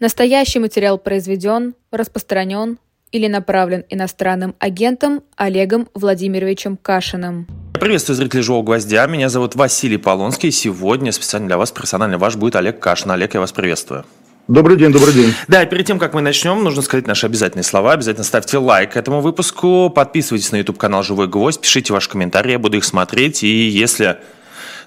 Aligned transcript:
Настоящий 0.00 0.60
материал 0.60 0.96
произведен, 0.96 1.74
распространен 1.90 2.78
или 3.12 3.26
направлен 3.26 3.84
иностранным 3.90 4.54
агентом 4.58 5.22
Олегом 5.36 5.90
Владимировичем 5.92 6.78
Кашиным. 6.78 7.46
Приветствую 7.78 8.16
зрителей 8.16 8.42
«Живого 8.42 8.62
гвоздя». 8.62 9.06
Меня 9.06 9.28
зовут 9.28 9.56
Василий 9.56 9.98
Полонский. 9.98 10.52
Сегодня 10.52 11.12
специально 11.12 11.48
для 11.48 11.58
вас 11.58 11.70
персонально 11.70 12.16
ваш 12.16 12.36
будет 12.36 12.56
Олег 12.56 12.80
Кашин. 12.80 13.10
Олег, 13.10 13.34
я 13.34 13.40
вас 13.40 13.52
приветствую. 13.52 14.06
Добрый 14.48 14.78
день, 14.78 14.90
добрый 14.90 15.12
день. 15.12 15.34
Да, 15.48 15.64
и 15.64 15.66
перед 15.68 15.84
тем, 15.84 15.98
как 15.98 16.14
мы 16.14 16.22
начнем, 16.22 16.64
нужно 16.64 16.80
сказать 16.80 17.06
наши 17.06 17.26
обязательные 17.26 17.64
слова. 17.64 17.92
Обязательно 17.92 18.24
ставьте 18.24 18.56
лайк 18.56 18.96
этому 18.96 19.20
выпуску, 19.20 19.92
подписывайтесь 19.94 20.50
на 20.50 20.56
YouTube-канал 20.56 21.02
«Живой 21.02 21.28
гвоздь», 21.28 21.60
пишите 21.60 21.92
ваши 21.92 22.08
комментарии, 22.08 22.52
я 22.52 22.58
буду 22.58 22.78
их 22.78 22.84
смотреть. 22.84 23.42
И 23.42 23.68
если 23.68 24.16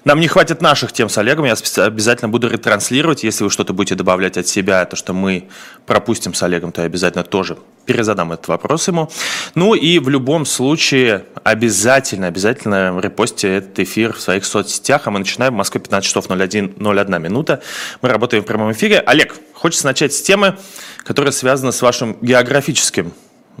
нам 0.04 0.20
не 0.20 0.28
хватит 0.28 0.60
наших 0.60 0.92
тем 0.92 1.08
с 1.08 1.16
Олегом, 1.18 1.46
я 1.46 1.54
обязательно 1.78 2.28
буду 2.28 2.48
ретранслировать. 2.48 3.24
Если 3.24 3.44
вы 3.44 3.50
что-то 3.50 3.72
будете 3.72 3.94
добавлять 3.94 4.36
от 4.36 4.46
себя, 4.46 4.84
то, 4.84 4.96
что 4.96 5.14
мы 5.14 5.48
пропустим 5.86 6.34
с 6.34 6.42
Олегом, 6.42 6.72
то 6.72 6.82
я 6.82 6.86
обязательно 6.86 7.24
тоже 7.24 7.56
перезадам 7.86 8.32
этот 8.32 8.48
вопрос 8.48 8.86
ему. 8.88 9.10
Ну 9.54 9.74
и 9.74 9.98
в 9.98 10.08
любом 10.08 10.46
случае 10.46 11.24
обязательно, 11.42 12.26
обязательно 12.26 12.98
репостите 13.00 13.56
этот 13.56 13.78
эфир 13.78 14.12
в 14.12 14.20
своих 14.20 14.44
соцсетях, 14.44 15.06
а 15.06 15.10
мы 15.10 15.20
начинаем 15.20 15.54
в 15.54 15.56
Москве 15.56 15.80
15 15.80 16.06
часов 16.06 16.30
01, 16.30 16.76
01 16.78 17.22
минута. 17.22 17.62
Мы 18.02 18.08
работаем 18.08 18.42
в 18.42 18.46
прямом 18.46 18.72
эфире. 18.72 19.00
Олег, 19.00 19.34
хочется 19.54 19.86
начать 19.86 20.12
с 20.12 20.20
темы, 20.20 20.56
которая 21.04 21.32
связана 21.32 21.72
с 21.72 21.80
вашим 21.80 22.16
географическим 22.20 23.12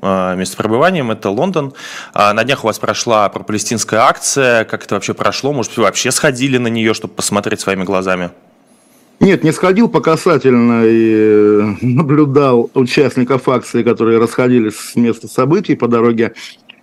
местопребыванием, 0.02 1.10
это 1.10 1.30
Лондон. 1.30 1.72
А, 2.12 2.32
на 2.32 2.44
днях 2.44 2.64
у 2.64 2.66
вас 2.66 2.78
прошла 2.78 3.28
пропалестинская 3.28 4.00
акция. 4.00 4.64
Как 4.64 4.84
это 4.84 4.94
вообще 4.94 5.14
прошло? 5.14 5.52
Может, 5.52 5.76
вы 5.76 5.84
вообще 5.84 6.10
сходили 6.10 6.58
на 6.58 6.68
нее, 6.68 6.94
чтобы 6.94 7.14
посмотреть 7.14 7.60
своими 7.60 7.84
глазами? 7.84 8.30
Нет, 9.20 9.44
не 9.44 9.52
сходил 9.52 9.88
по 9.88 10.00
касательно 10.00 10.82
э, 10.84 11.76
наблюдал 11.80 12.70
участников 12.74 13.48
акции, 13.48 13.82
которые 13.82 14.18
расходились 14.18 14.76
с 14.76 14.96
места 14.96 15.28
событий 15.28 15.76
по 15.76 15.88
дороге 15.88 16.34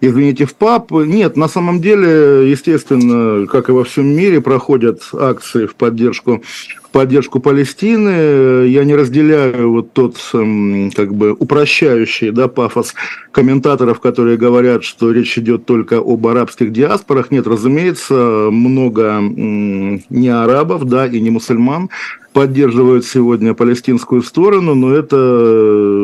извините, 0.02 0.46
в 0.46 0.56
ПАП. 0.56 0.92
Нет, 0.92 1.38
на 1.38 1.48
самом 1.48 1.80
деле, 1.80 2.50
естественно, 2.50 3.48
как 3.48 3.70
и 3.70 3.72
во 3.72 3.84
всем 3.84 4.08
мире, 4.08 4.42
проходят 4.42 5.02
акции 5.14 5.68
в 5.68 5.76
поддержку 5.76 6.44
поддержку 6.92 7.40
Палестины. 7.40 8.68
Я 8.68 8.84
не 8.84 8.96
разделяю 8.96 9.72
вот 9.72 9.94
тот 9.94 10.18
эм, 10.34 10.92
как 10.92 11.14
бы 11.14 11.34
упрощающий 11.34 12.32
да, 12.32 12.48
пафос 12.48 12.94
комментаторов, 13.32 14.00
которые 14.00 14.38
говорят, 14.38 14.84
что 14.84 15.12
речь 15.12 15.38
идет 15.38 15.66
только 15.66 15.98
об 15.98 16.28
арабских 16.28 16.72
диаспорах. 16.72 17.32
Нет, 17.32 17.48
разумеется, 17.48 18.50
много 18.52 19.20
не 19.22 20.30
арабов 20.30 20.86
да, 20.86 21.08
и 21.08 21.20
не 21.20 21.30
мусульман, 21.30 21.90
поддерживают 22.34 23.06
сегодня 23.06 23.54
палестинскую 23.54 24.22
сторону, 24.22 24.74
но 24.74 24.94
это 24.94 25.18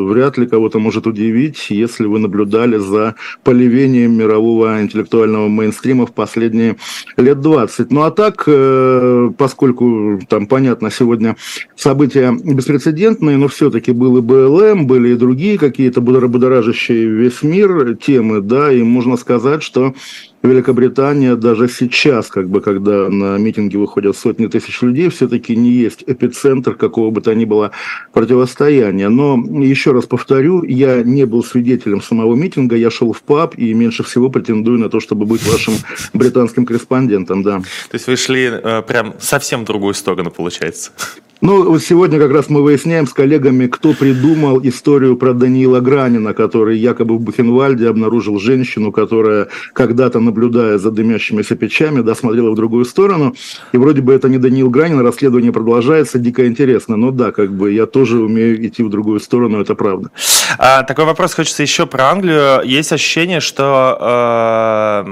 вряд 0.08 0.38
ли 0.38 0.48
кого-то 0.48 0.80
может 0.80 1.08
удивить, 1.08 1.68
если 1.70 2.06
вы 2.06 2.20
наблюдали 2.20 2.78
за 2.78 3.16
поливением 3.44 4.18
мирового 4.18 4.82
интеллектуального 4.82 5.48
мейнстрима 5.48 6.06
в 6.06 6.14
последние 6.14 6.78
лет 7.16 7.42
20. 7.42 7.92
Ну 7.92 8.02
а 8.02 8.12
так, 8.12 8.44
э, 8.48 9.32
поскольку 9.38 10.20
там 10.28 10.48
понятно, 10.48 10.77
сегодня 10.92 11.36
события 11.76 12.32
беспрецедентные, 12.32 13.38
но 13.38 13.48
все-таки 13.48 13.92
был 13.92 14.18
и 14.18 14.22
БЛМ, 14.22 14.88
были 14.88 15.10
и 15.10 15.18
другие 15.18 15.58
какие-то 15.58 16.02
будоражащие 16.28 17.08
весь 17.08 17.44
мир 17.44 17.96
темы, 17.98 18.42
да, 18.42 18.72
и 18.72 18.84
можно 18.84 19.18
сказать, 19.18 19.64
что 19.64 19.94
Великобритания 20.44 21.36
даже 21.36 21.68
сейчас, 21.68 22.28
как 22.28 22.48
бы, 22.48 22.62
когда 22.62 23.10
на 23.10 23.38
митинги 23.38 23.76
выходят 23.76 24.16
сотни 24.16 24.48
тысяч 24.48 24.82
людей, 24.82 25.10
все-таки 25.10 25.56
не 25.56 25.72
есть 25.72 26.04
эпицентр 26.06 26.76
какого 26.76 27.10
бы 27.10 27.22
то 27.22 27.34
ни 27.34 27.46
было 27.46 27.72
противостояния. 28.14 29.10
Но 29.10 29.38
еще 29.64 29.92
раз 29.94 30.06
повторю, 30.06 30.64
я 30.64 31.02
не 31.04 31.26
был 31.26 31.44
свидетелем 31.44 32.02
самого 32.02 32.36
митинга, 32.36 32.76
я 32.76 32.92
шел 32.92 33.14
в 33.14 33.22
паб 33.24 33.58
и 33.58 33.74
меньше 33.74 34.04
всего 34.04 34.30
претендую 34.30 34.80
на 34.80 34.90
то, 34.90 35.00
чтобы 35.00 35.26
быть 35.26 35.46
вашим 35.46 35.74
британским 36.14 36.66
корреспондентом, 36.66 37.42
да. 37.42 37.60
То 37.60 37.96
есть 37.96 38.08
вы 38.08 38.16
шли 38.16 38.46
э, 38.52 38.82
прям 38.84 39.16
совсем 39.20 39.62
в 39.62 39.66
другую 39.66 39.96
сторону, 39.96 40.30
получается? 40.30 40.92
Ну, 41.40 41.70
вот 41.70 41.84
сегодня 41.84 42.18
как 42.18 42.32
раз 42.32 42.50
мы 42.50 42.64
выясняем 42.64 43.06
с 43.06 43.14
коллегами, 43.14 43.68
кто 43.68 43.94
придумал 43.94 44.60
историю 44.64 45.16
про 45.18 45.34
Даниила 45.34 45.82
Гранина, 45.82 46.34
который 46.34 46.80
якобы 46.80 47.16
в 47.16 47.22
Бухенвальде 47.22 47.88
обнаружил 47.90 48.40
женщину, 48.40 48.92
которая 48.92 49.48
когда-то, 49.74 50.20
наблюдая 50.20 50.80
за 50.80 50.90
дымящимися 50.90 51.56
печами, 51.56 52.02
да, 52.02 52.16
смотрела 52.16 52.50
в 52.50 52.56
другую 52.56 52.86
сторону. 52.86 53.36
И 53.72 53.78
вроде 53.78 54.02
бы 54.02 54.14
это 54.14 54.30
не 54.30 54.40
Даниил 54.40 54.72
Гранин, 54.72 55.00
расследование 55.02 55.52
продолжается, 55.52 56.18
дико 56.18 56.48
интересно. 56.48 56.98
Но 56.98 57.12
да, 57.12 57.32
как 57.32 57.54
бы 57.54 57.72
я 57.72 57.86
тоже 57.86 58.20
умею 58.20 58.66
идти 58.66 58.82
в 58.82 58.90
другую 58.90 59.20
сторону, 59.20 59.62
это 59.62 59.76
правда. 59.76 60.10
А, 60.58 60.84
такой 60.84 61.06
вопрос 61.06 61.34
хочется 61.34 61.64
еще 61.64 61.86
про 61.86 62.10
Англию. 62.10 62.62
Есть 62.64 62.92
ощущение, 62.92 63.40
что 63.40 63.98
э, 64.00 65.10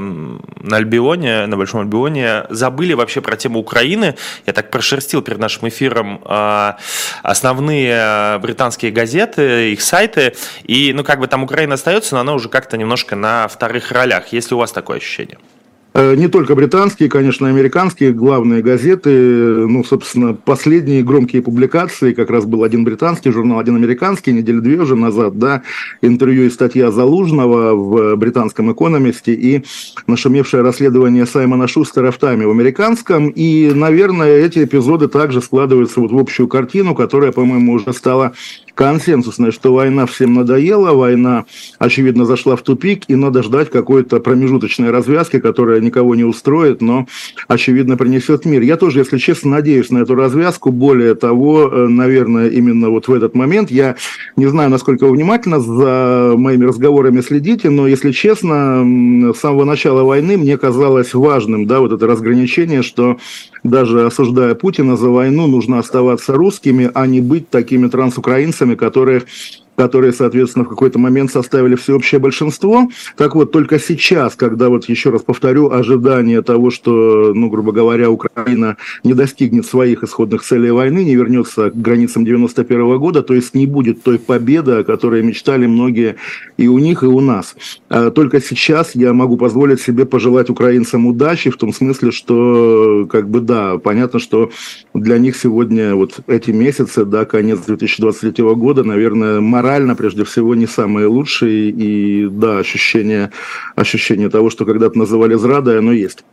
на 0.62 0.78
Альбионе, 0.78 1.46
на 1.46 1.58
Большом 1.58 1.82
Альбионе 1.82 2.46
забыли 2.50 2.94
вообще 2.94 3.22
про 3.22 3.36
тему 3.36 3.60
Украины. 3.60 4.16
Я 4.46 4.54
так 4.54 4.72
прошерстил 4.72 5.22
перед 5.22 5.40
нашим 5.40 5.68
эфиром 5.68 6.22
а, 6.26 6.78
основные 7.24 8.40
британские 8.40 8.92
газеты, 8.92 9.74
их 9.74 9.82
сайты, 9.82 10.36
и, 10.64 10.94
ну, 10.94 11.04
как 11.04 11.20
бы 11.20 11.28
там 11.28 11.44
Украина 11.44 11.76
остается, 11.76 12.16
но 12.16 12.22
она 12.22 12.34
уже 12.34 12.50
как-то 12.50 12.78
немножко 12.78 13.16
на 13.16 13.48
вторых 13.48 13.92
ролях. 13.92 14.28
Есть 14.34 14.52
ли 14.52 14.56
у 14.56 14.60
вас 14.60 14.72
такое 14.72 14.98
ощущение? 14.98 15.38
Э, 15.98 16.14
не 16.14 16.28
только 16.28 16.56
британские, 16.56 17.08
конечно, 17.08 17.48
американские 17.48 18.12
главные 18.12 18.62
газеты. 18.62 19.10
Ну, 19.66 19.82
собственно, 19.86 20.34
последние 20.34 21.04
громкие 21.04 21.42
публикации, 21.42 22.12
как 22.12 22.30
раз 22.30 22.44
был 22.44 22.66
один 22.66 22.84
британский 22.84 23.32
журнал, 23.32 23.60
один 23.60 23.78
американский, 23.78 24.34
недели 24.34 24.60
две 24.60 24.78
уже 24.78 24.98
назад, 24.98 25.40
да, 25.40 25.62
интервью 26.02 26.44
и 26.44 26.50
статья 26.50 26.92
Залужного 26.92 27.76
в 27.76 28.16
британском 28.18 28.74
«Экономисте» 28.74 29.34
и 29.34 29.64
нашумевшее 30.06 30.64
расследование 30.64 31.26
Саймона 31.26 31.70
Шустера 31.70 32.12
в 32.12 32.18
«Тайме» 32.18 32.46
в 32.46 32.52
американском. 32.52 33.30
И, 33.30 33.72
наверное, 33.74 34.40
эти 34.40 34.66
эпизоды 34.66 35.08
также 35.08 35.42
складываются 35.42 36.02
вот 36.02 36.12
в 36.12 36.18
общую 36.18 36.50
картину, 36.50 36.94
которая, 36.94 37.32
по-моему, 37.32 37.72
уже 37.72 37.94
стала 37.94 38.34
консенсусная, 38.76 39.52
что 39.52 39.74
война 39.74 40.06
всем 40.06 40.36
надоела, 40.36 40.92
война, 40.92 41.46
очевидно, 41.80 42.26
зашла 42.26 42.56
в 42.56 42.62
тупик, 42.62 43.06
и 43.08 43.16
надо 43.16 43.42
ждать 43.42 43.72
какой-то 43.72 44.20
промежуточной 44.20 44.92
развязки, 44.92 45.40
которая 45.40 45.80
никого 45.80 46.14
не 46.14 46.26
устроит, 46.26 46.82
но, 46.82 47.08
очевидно, 47.48 47.98
принесет 47.98 48.46
мир. 48.46 48.62
Я 48.62 48.78
тоже, 48.78 49.00
если 49.00 49.18
честно, 49.18 49.52
надеюсь 49.52 49.90
на 49.90 50.00
эту 50.00 50.16
развязку. 50.16 50.72
Более 50.72 51.16
того, 51.16 51.70
э, 51.72 51.88
наверное, 51.88 52.50
именно 52.50 52.90
вот 52.90 53.08
в 53.08 53.14
этот 53.14 53.34
момент, 53.34 53.72
я 53.72 53.96
не 54.36 54.48
знаю, 54.48 54.70
насколько 54.70 55.06
вы 55.06 55.14
внимательно 55.14 55.60
за 55.62 56.34
моими 56.36 56.66
разговорами 56.66 57.22
следите, 57.22 57.70
но, 57.70 57.88
если 57.88 58.12
честно, 58.12 58.84
с 59.34 59.40
самого 59.40 59.64
начала 59.64 60.04
войны 60.04 60.38
мне 60.38 60.58
казалось 60.58 61.14
важным, 61.14 61.66
да, 61.66 61.80
вот 61.80 61.94
это 61.94 62.06
разграничение, 62.08 62.84
что 62.84 63.18
даже 63.64 64.06
осуждая 64.06 64.54
Путина 64.54 64.96
за 64.96 65.10
войну, 65.10 65.48
нужно 65.48 65.80
оставаться 65.80 66.34
русскими, 66.34 66.92
а 66.94 67.08
не 67.08 67.22
быть 67.22 67.50
такими 67.50 67.88
трансукраинцами, 67.88 68.65
которые 68.74 69.24
которые, 69.76 70.14
соответственно, 70.14 70.66
в 70.66 70.70
какой-то 70.70 71.00
момент 71.00 71.32
составили 71.32 71.76
всеобщее 71.76 72.20
большинство. 72.20 72.90
Так 73.18 73.36
вот, 73.36 73.52
только 73.52 73.80
сейчас, 73.80 74.36
когда, 74.36 74.70
вот 74.70 74.88
еще 74.90 75.10
раз 75.10 75.22
повторю, 75.22 75.72
ожидание 75.72 76.42
того, 76.42 76.72
что, 76.72 77.34
ну, 77.34 77.50
грубо 77.50 77.72
говоря, 77.72 78.10
Украина 78.10 78.78
не 79.04 79.14
достигнет 79.14 79.66
своих 79.66 80.04
исходных 80.04 80.44
целей 80.44 80.72
войны, 80.72 81.04
не 81.04 81.16
вернется 81.16 81.70
к 81.70 81.76
границам 81.76 82.26
91 82.26 82.82
-го 82.82 82.98
года, 83.00 83.22
то 83.22 83.34
есть 83.34 83.54
не 83.54 83.66
будет 83.66 84.04
той 84.04 84.20
победы, 84.20 84.72
о 84.74 84.84
которой 84.84 85.24
мечтали 85.24 85.66
многие 85.68 86.16
и 86.58 86.68
у 86.68 86.80
них, 86.80 87.04
и 87.04 87.08
у 87.08 87.20
нас. 87.20 87.56
А 87.90 88.12
только 88.12 88.42
сейчас 88.42 88.96
я 88.96 89.14
могу 89.14 89.38
позволить 89.38 89.82
себе 89.82 90.06
пожелать 90.06 90.50
украинцам 90.50 91.06
удачи, 91.06 91.50
в 91.50 91.58
том 91.58 91.74
смысле, 91.74 92.12
что, 92.12 93.08
как 93.10 93.30
бы, 93.30 93.42
да, 93.42 93.78
понятно, 93.78 94.20
что 94.20 94.52
для 94.94 95.18
них 95.18 95.36
сегодня 95.36 95.96
вот 95.96 96.20
эти 96.28 96.52
месяцы, 96.52 97.06
да, 97.06 97.26
конец 97.26 97.60
2023 97.66 98.44
года, 98.56 98.84
наверное, 98.84 99.42
морально, 99.66 99.96
прежде 99.96 100.24
всего, 100.24 100.54
не 100.56 100.68
самые 100.68 101.08
лучшие. 101.08 101.70
И 101.70 102.28
да, 102.28 102.60
ощущение, 102.60 103.32
ощущение 103.76 104.30
того, 104.30 104.50
что 104.50 104.66
когда-то 104.66 104.98
называли 104.98 105.36
зрадой, 105.36 105.80
оно 105.80 105.92
есть. 105.92 106.24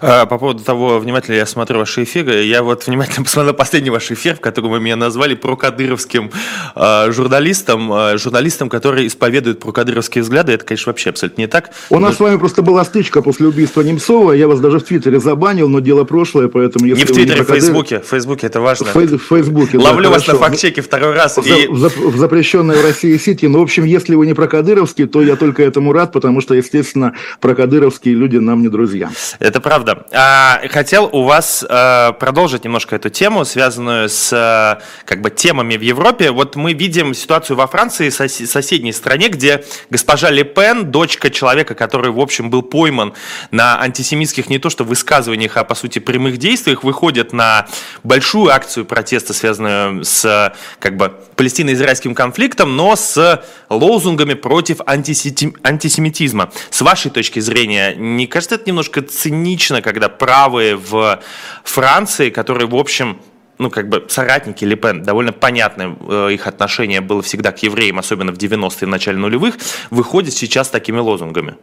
А, 0.00 0.26
по 0.26 0.38
поводу 0.38 0.64
того, 0.64 0.98
внимательно 0.98 1.36
я 1.36 1.46
смотрю 1.46 1.78
ваши 1.78 2.04
эфиры, 2.04 2.42
я 2.42 2.62
вот 2.62 2.86
внимательно 2.86 3.24
посмотрел 3.24 3.54
последний 3.54 3.90
ваш 3.90 4.10
эфир, 4.10 4.36
в 4.36 4.40
котором 4.40 4.70
вы 4.70 4.80
меня 4.80 4.96
назвали 4.96 5.34
прокадыровским 5.34 6.30
э, 6.74 7.12
журналистом, 7.12 7.92
э, 7.92 8.18
журналистом, 8.18 8.68
который 8.68 9.06
исповедует 9.06 9.60
прокадыровские 9.60 10.22
взгляды. 10.22 10.52
Это, 10.52 10.64
конечно, 10.64 10.90
вообще 10.90 11.10
абсолютно 11.10 11.42
не 11.42 11.46
так. 11.46 11.70
У 11.90 11.98
нас 11.98 12.12
но... 12.12 12.16
с 12.16 12.20
вами 12.20 12.38
просто 12.38 12.62
была 12.62 12.84
стычка 12.84 13.22
после 13.22 13.46
убийства 13.46 13.82
Немцова. 13.82 14.32
Я 14.32 14.48
вас 14.48 14.60
даже 14.60 14.78
в 14.78 14.84
Твиттере 14.84 15.20
забанил, 15.20 15.68
но 15.68 15.80
дело 15.80 16.04
прошлое, 16.04 16.48
поэтому... 16.48 16.86
Если 16.86 17.00
не 17.00 17.04
в 17.04 17.08
Твиттере, 17.08 17.24
не 17.24 17.36
прокадыр... 17.36 17.56
в 17.56 17.60
Фейсбуке. 17.60 18.00
В 18.00 18.06
Фейсбуке 18.06 18.46
это 18.46 18.60
важно. 18.60 18.86
В 18.86 19.18
Фейсбуке, 19.18 19.78
Ловлю 19.78 20.04
да, 20.04 20.10
вас 20.10 20.24
хорошо. 20.24 20.40
на 20.40 20.48
факт-чеке 20.48 20.80
второй 20.80 21.14
раз. 21.14 21.36
В, 21.36 21.46
и... 21.46 21.66
в, 21.66 22.12
в 22.12 22.16
запрещенной 22.16 22.77
в 22.78 22.84
России 22.84 23.16
Сити. 23.16 23.46
Но, 23.46 23.58
в 23.58 23.62
общем, 23.62 23.84
если 23.84 24.14
вы 24.14 24.26
не 24.26 24.34
про 24.34 24.46
Кадыровский, 24.46 25.06
то 25.06 25.20
я 25.20 25.36
только 25.36 25.62
этому 25.62 25.92
рад, 25.92 26.12
потому 26.12 26.40
что, 26.40 26.54
естественно, 26.54 27.14
про 27.40 27.54
Кадыровские 27.54 28.14
люди 28.14 28.36
нам 28.36 28.62
не 28.62 28.68
друзья. 28.68 29.10
Это 29.40 29.60
правда. 29.60 30.06
А, 30.12 30.60
хотел 30.68 31.08
у 31.12 31.24
вас 31.24 31.64
а, 31.68 32.12
продолжить 32.12 32.64
немножко 32.64 32.96
эту 32.96 33.10
тему, 33.10 33.44
связанную 33.44 34.08
с 34.08 34.30
а, 34.32 34.80
как 35.04 35.20
бы 35.22 35.30
темами 35.30 35.76
в 35.76 35.80
Европе. 35.80 36.30
Вот 36.30 36.54
мы 36.56 36.72
видим 36.72 37.14
ситуацию 37.14 37.56
во 37.56 37.66
Франции, 37.66 38.10
сос 38.10 38.32
соседней 38.32 38.92
стране, 38.92 39.28
где 39.28 39.64
госпожа 39.90 40.30
Ле 40.30 40.44
Пен, 40.44 40.90
дочка 40.90 41.30
человека, 41.30 41.74
который, 41.74 42.12
в 42.12 42.20
общем, 42.20 42.50
был 42.50 42.62
пойман 42.62 43.14
на 43.50 43.80
антисемитских 43.80 44.48
не 44.48 44.58
то 44.58 44.70
что 44.70 44.84
высказываниях, 44.84 45.56
а 45.56 45.64
по 45.64 45.74
сути 45.74 45.98
прямых 45.98 46.36
действиях, 46.36 46.84
выходит 46.84 47.32
на 47.32 47.66
большую 48.04 48.52
акцию 48.52 48.84
протеста, 48.84 49.34
связанную 49.34 50.04
с 50.04 50.54
как 50.78 50.96
бы 50.96 51.12
палестино-израильским 51.34 52.14
конфликтом, 52.14 52.67
но 52.68 52.96
с 52.96 53.42
лозунгами 53.68 54.34
против 54.34 54.80
антисемитизма. 54.86 56.50
С 56.70 56.80
вашей 56.80 57.10
точки 57.10 57.40
зрения, 57.40 57.94
не 57.94 58.26
кажется 58.26 58.54
это 58.54 58.64
немножко 58.68 59.02
цинично, 59.02 59.82
когда 59.82 60.08
правые 60.08 60.76
в 60.76 61.20
Франции, 61.64 62.30
которые, 62.30 62.68
в 62.68 62.76
общем, 62.76 63.18
ну, 63.58 63.70
как 63.70 63.88
бы 63.88 64.04
соратники 64.08 64.64
Ле 64.64 64.76
Пен, 64.76 65.02
довольно 65.02 65.32
понятно 65.32 65.96
э, 66.08 66.28
их 66.32 66.46
отношение 66.46 67.00
было 67.00 67.22
всегда 67.22 67.50
к 67.52 67.62
евреям, 67.62 67.98
особенно 67.98 68.32
в 68.32 68.36
90-е, 68.36 68.86
в 68.86 68.90
начале 68.90 69.18
нулевых, 69.18 69.56
выходят 69.90 70.32
сейчас 70.32 70.68
такими 70.68 70.98
лозунгами. 70.98 71.56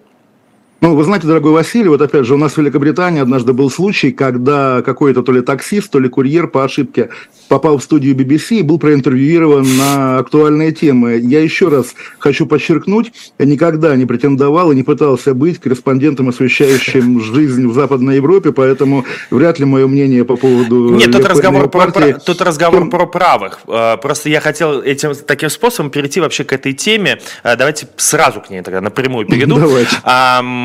Ну, 0.81 0.94
вы 0.94 1.04
знаете, 1.04 1.25
дорогой 1.25 1.54
Василий, 1.54 1.88
вот 1.88 2.01
опять 2.01 2.25
же, 2.25 2.33
у 2.33 2.38
нас 2.38 2.54
в 2.54 2.57
Великобритании 2.57 3.22
однажды 3.22 3.54
был 3.54 3.72
случай, 3.72 4.12
когда 4.12 4.81
какой-то 4.81 5.24
то 5.24 5.31
ли 5.31 5.42
таксист, 5.42 5.89
то 5.89 6.00
ли 6.00 6.10
курьер 6.10 6.48
по 6.48 6.63
ошибке 6.63 7.10
попал 7.48 7.77
в 7.77 7.83
студию 7.83 8.16
BBC 8.16 8.57
и 8.57 8.62
был 8.62 8.77
проинтервьюирован 8.77 9.66
на 9.77 10.18
актуальные 10.18 10.74
темы. 10.74 11.19
Я 11.24 11.42
еще 11.42 11.69
раз 11.69 11.95
хочу 12.19 12.45
подчеркнуть, 12.45 13.13
я 13.39 13.45
никогда 13.45 13.95
не 13.95 14.06
претендовал 14.06 14.72
и 14.72 14.75
не 14.75 14.83
пытался 14.83 15.33
быть 15.33 15.60
корреспондентом, 15.60 16.30
освещающим 16.30 17.21
жизнь 17.33 17.68
в 17.68 17.74
Западной 17.74 18.18
Европе, 18.18 18.51
поэтому 18.51 19.06
вряд 19.31 19.60
ли 19.60 19.66
мое 19.66 19.88
мнение 19.88 20.25
по 20.25 20.36
поводу... 20.36 20.89
Нет, 20.95 21.12
тут 21.12 21.25
разговор, 21.25 21.69
партии... 21.69 22.12
про, 22.12 22.19
тут 22.19 22.42
разговор 22.42 22.81
Том... 22.81 22.89
про 22.89 23.06
правых. 23.06 23.62
Э, 23.68 23.98
просто 23.98 24.30
я 24.30 24.42
хотел 24.42 24.81
этим 24.81 25.13
таким 25.16 25.50
способом 25.50 25.89
перейти 25.89 26.19
вообще 26.19 26.44
к 26.44 26.51
этой 26.51 26.74
теме. 26.74 27.19
Э, 27.44 27.56
давайте 27.56 27.88
сразу 27.95 28.42
к 28.42 28.50
ней 28.50 28.62
тогда 28.62 28.81
напрямую 28.81 29.25
перейду. 29.25 29.56
Давайте. 29.66 29.98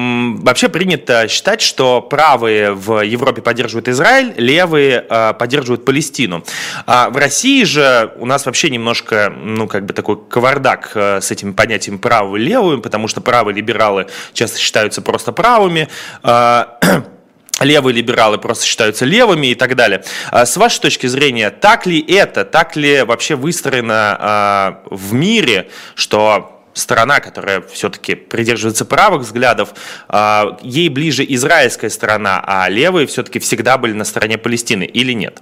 А, 0.00 0.36
вообще 0.42 0.68
принято 0.68 1.28
считать, 1.28 1.60
что 1.60 2.00
правые 2.00 2.72
в 2.72 3.02
Европе 3.02 3.42
поддерживают 3.42 3.88
Израиль, 3.88 4.34
левые 4.36 5.04
э, 5.08 5.34
поддерживают 5.34 5.84
Палестину. 5.84 6.44
А 6.86 7.10
в 7.10 7.16
России 7.16 7.64
же 7.64 8.12
у 8.16 8.26
нас 8.26 8.46
вообще 8.46 8.70
немножко, 8.70 9.32
ну, 9.36 9.66
как 9.66 9.86
бы 9.86 9.92
такой 9.92 10.18
кавардак 10.28 10.92
э, 10.94 11.20
с 11.20 11.30
этими 11.30 11.52
понятиями 11.52 11.98
правого 11.98 12.36
и 12.36 12.40
левого, 12.40 12.78
потому 12.78 13.08
что 13.08 13.20
правые 13.20 13.54
либералы 13.54 14.06
часто 14.32 14.58
считаются 14.58 15.02
просто 15.02 15.32
правыми, 15.32 15.88
э, 16.22 16.64
левые 17.60 17.94
либералы 17.94 18.38
просто 18.38 18.64
считаются 18.64 19.04
левыми 19.04 19.48
и 19.48 19.54
так 19.54 19.76
далее. 19.76 20.02
А 20.30 20.46
с 20.46 20.56
вашей 20.56 20.80
точки 20.80 21.06
зрения, 21.06 21.50
так 21.50 21.86
ли 21.86 22.00
это, 22.00 22.44
так 22.44 22.76
ли 22.76 23.02
вообще 23.02 23.34
выстроено 23.34 24.80
в 24.90 25.12
мире, 25.12 25.68
что 25.94 26.59
страна, 26.80 27.20
которая 27.20 27.60
все-таки 27.60 28.14
придерживается 28.14 28.84
правых 28.84 29.22
взглядов, 29.22 29.74
ей 30.62 30.88
ближе 30.88 31.24
израильская 31.28 31.90
сторона, 31.90 32.42
а 32.46 32.68
левые 32.68 33.06
все-таки 33.06 33.38
всегда 33.38 33.78
были 33.78 33.92
на 33.92 34.04
стороне 34.04 34.38
Палестины 34.38 34.84
или 34.84 35.12
нет? 35.12 35.40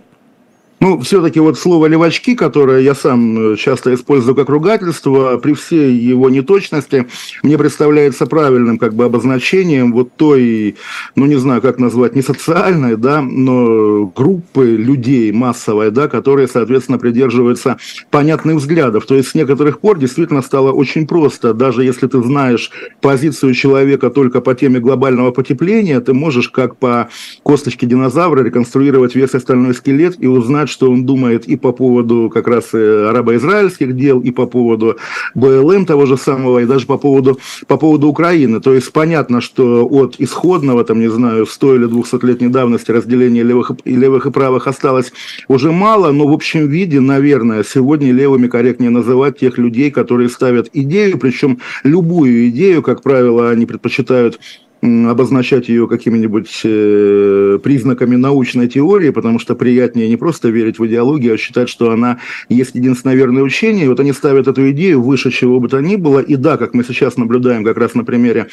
Ну, 0.80 1.00
все-таки 1.00 1.40
вот 1.40 1.58
слово 1.58 1.86
«левачки», 1.86 2.36
которое 2.36 2.82
я 2.82 2.94
сам 2.94 3.52
э, 3.52 3.56
часто 3.56 3.92
использую 3.94 4.36
как 4.36 4.48
ругательство, 4.48 5.36
при 5.38 5.54
всей 5.54 5.92
его 5.92 6.30
неточности, 6.30 7.08
мне 7.42 7.58
представляется 7.58 8.26
правильным 8.26 8.78
как 8.78 8.94
бы 8.94 9.04
обозначением 9.04 9.92
вот 9.92 10.12
той, 10.14 10.76
ну, 11.16 11.26
не 11.26 11.34
знаю, 11.34 11.62
как 11.62 11.78
назвать, 11.78 12.14
не 12.14 12.22
социальной, 12.22 12.96
да, 12.96 13.22
но 13.22 14.06
группы 14.06 14.66
людей 14.66 15.32
массовой, 15.32 15.90
да, 15.90 16.06
которые, 16.06 16.46
соответственно, 16.46 16.98
придерживаются 16.98 17.78
понятных 18.10 18.56
взглядов. 18.56 19.04
То 19.06 19.16
есть 19.16 19.30
с 19.30 19.34
некоторых 19.34 19.80
пор 19.80 19.98
действительно 19.98 20.42
стало 20.42 20.70
очень 20.70 21.08
просто. 21.08 21.54
Даже 21.54 21.82
если 21.82 22.06
ты 22.06 22.22
знаешь 22.22 22.70
позицию 23.00 23.54
человека 23.54 24.10
только 24.10 24.40
по 24.40 24.54
теме 24.54 24.78
глобального 24.78 25.32
потепления, 25.32 25.98
ты 26.00 26.12
можешь 26.14 26.50
как 26.50 26.76
по 26.76 27.08
косточке 27.42 27.84
динозавра 27.86 28.44
реконструировать 28.44 29.16
весь 29.16 29.34
остальной 29.34 29.74
скелет 29.74 30.14
и 30.20 30.28
узнать, 30.28 30.67
знать, 30.67 30.67
что 30.68 30.90
он 30.90 31.04
думает 31.04 31.46
и 31.46 31.56
по 31.56 31.72
поводу 31.72 32.30
как 32.32 32.48
раз 32.48 32.74
э, 32.74 33.08
арабо-израильских 33.08 33.96
дел, 33.96 34.20
и 34.20 34.30
по 34.30 34.46
поводу 34.46 34.96
БЛМ 35.34 35.86
того 35.86 36.06
же 36.06 36.16
самого, 36.16 36.60
и 36.60 36.66
даже 36.66 36.86
по 36.86 36.98
поводу, 36.98 37.38
по 37.66 37.76
поводу 37.76 38.08
Украины. 38.08 38.60
То 38.60 38.74
есть 38.74 38.92
понятно, 38.92 39.40
что 39.40 39.86
от 39.86 40.16
исходного, 40.18 40.84
там, 40.84 41.00
не 41.00 41.10
знаю, 41.10 41.46
100 41.46 41.74
или 41.74 41.88
200-летней 41.88 42.48
давности 42.48 42.90
разделения 42.90 43.42
левых 43.42 43.72
и, 43.84 43.96
левых 43.96 44.26
и 44.26 44.30
правых 44.30 44.66
осталось 44.66 45.12
уже 45.48 45.72
мало, 45.72 46.12
но 46.12 46.26
в 46.26 46.32
общем 46.32 46.68
виде, 46.68 47.00
наверное, 47.00 47.64
сегодня 47.64 48.12
левыми 48.12 48.48
корректнее 48.48 48.90
называть 48.90 49.38
тех 49.38 49.58
людей, 49.58 49.90
которые 49.90 50.28
ставят 50.28 50.68
идею, 50.72 51.18
причем 51.18 51.58
любую 51.84 52.48
идею, 52.48 52.82
как 52.82 53.02
правило, 53.02 53.50
они 53.50 53.66
предпочитают 53.66 54.38
обозначать 54.80 55.68
ее 55.68 55.88
какими-нибудь 55.88 56.60
э, 56.64 57.58
признаками 57.62 58.16
научной 58.16 58.68
теории, 58.68 59.10
потому 59.10 59.38
что 59.38 59.54
приятнее 59.54 60.08
не 60.08 60.16
просто 60.16 60.48
верить 60.48 60.78
в 60.78 60.86
идеологию, 60.86 61.34
а 61.34 61.38
считать, 61.38 61.68
что 61.68 61.90
она 61.90 62.18
есть 62.48 62.74
единственное 62.74 63.16
верное 63.16 63.42
учение. 63.42 63.86
И 63.86 63.88
вот 63.88 64.00
они 64.00 64.12
ставят 64.12 64.46
эту 64.46 64.70
идею 64.70 65.02
выше 65.02 65.30
чего 65.30 65.60
бы 65.60 65.68
то 65.68 65.80
ни 65.80 65.96
было. 65.96 66.20
И 66.20 66.36
да, 66.36 66.56
как 66.56 66.74
мы 66.74 66.84
сейчас 66.84 67.16
наблюдаем 67.16 67.64
как 67.64 67.76
раз 67.76 67.94
на 67.94 68.04
примере 68.04 68.48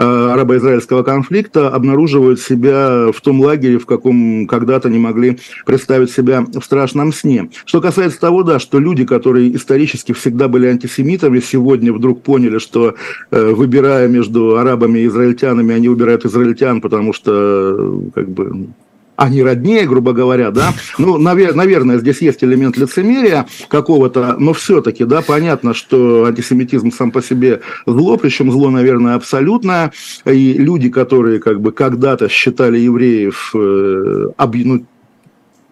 Э, 0.00 0.30
арабо-израильского 0.32 1.02
конфликта 1.02 1.70
обнаруживают 1.70 2.40
себя 2.40 3.10
в 3.12 3.20
том 3.20 3.40
лагере, 3.40 3.80
в 3.80 3.86
каком 3.86 4.46
когда-то 4.46 4.88
не 4.88 4.98
могли 4.98 5.40
представить 5.66 6.12
себя 6.12 6.44
в 6.54 6.62
страшном 6.62 7.12
сне. 7.12 7.50
Что 7.64 7.80
касается 7.80 8.20
того, 8.20 8.44
да, 8.44 8.60
что 8.60 8.78
люди, 8.78 9.04
которые 9.04 9.56
исторически 9.56 10.12
всегда 10.12 10.46
были 10.46 10.68
антисемитами, 10.68 11.40
сегодня 11.40 11.92
вдруг 11.92 12.22
поняли, 12.22 12.58
что 12.58 12.94
э, 13.32 13.50
выбирая 13.52 14.06
между 14.06 14.56
арабами 14.58 15.00
и 15.00 15.06
израильтянами, 15.06 15.67
они 15.74 15.88
выбирают 15.88 16.24
израильтян, 16.24 16.80
потому 16.80 17.12
что 17.12 17.32
э, 17.78 18.10
как 18.14 18.28
бы 18.28 18.68
они 19.18 19.42
роднее, 19.42 19.84
грубо 19.84 20.12
говоря, 20.12 20.52
да. 20.52 20.72
Ну, 20.98 21.18
навер- 21.18 21.54
наверное, 21.54 21.98
здесь 21.98 22.22
есть 22.22 22.44
элемент 22.44 22.76
лицемерия 22.76 23.46
какого-то, 23.68 24.36
но 24.38 24.52
все-таки, 24.52 25.04
да, 25.04 25.22
понятно, 25.22 25.74
что 25.74 26.26
антисемитизм 26.26 26.92
сам 26.92 27.10
по 27.10 27.20
себе 27.20 27.60
зло, 27.84 28.16
причем 28.16 28.52
зло, 28.52 28.70
наверное, 28.70 29.16
абсолютное. 29.16 29.92
И 30.24 30.52
люди, 30.52 30.88
которые 30.88 31.40
как 31.40 31.60
бы 31.60 31.72
когда-то 31.72 32.28
считали 32.28 32.78
евреев 32.78 33.50
э, 33.54 34.28
ну, 34.38 34.84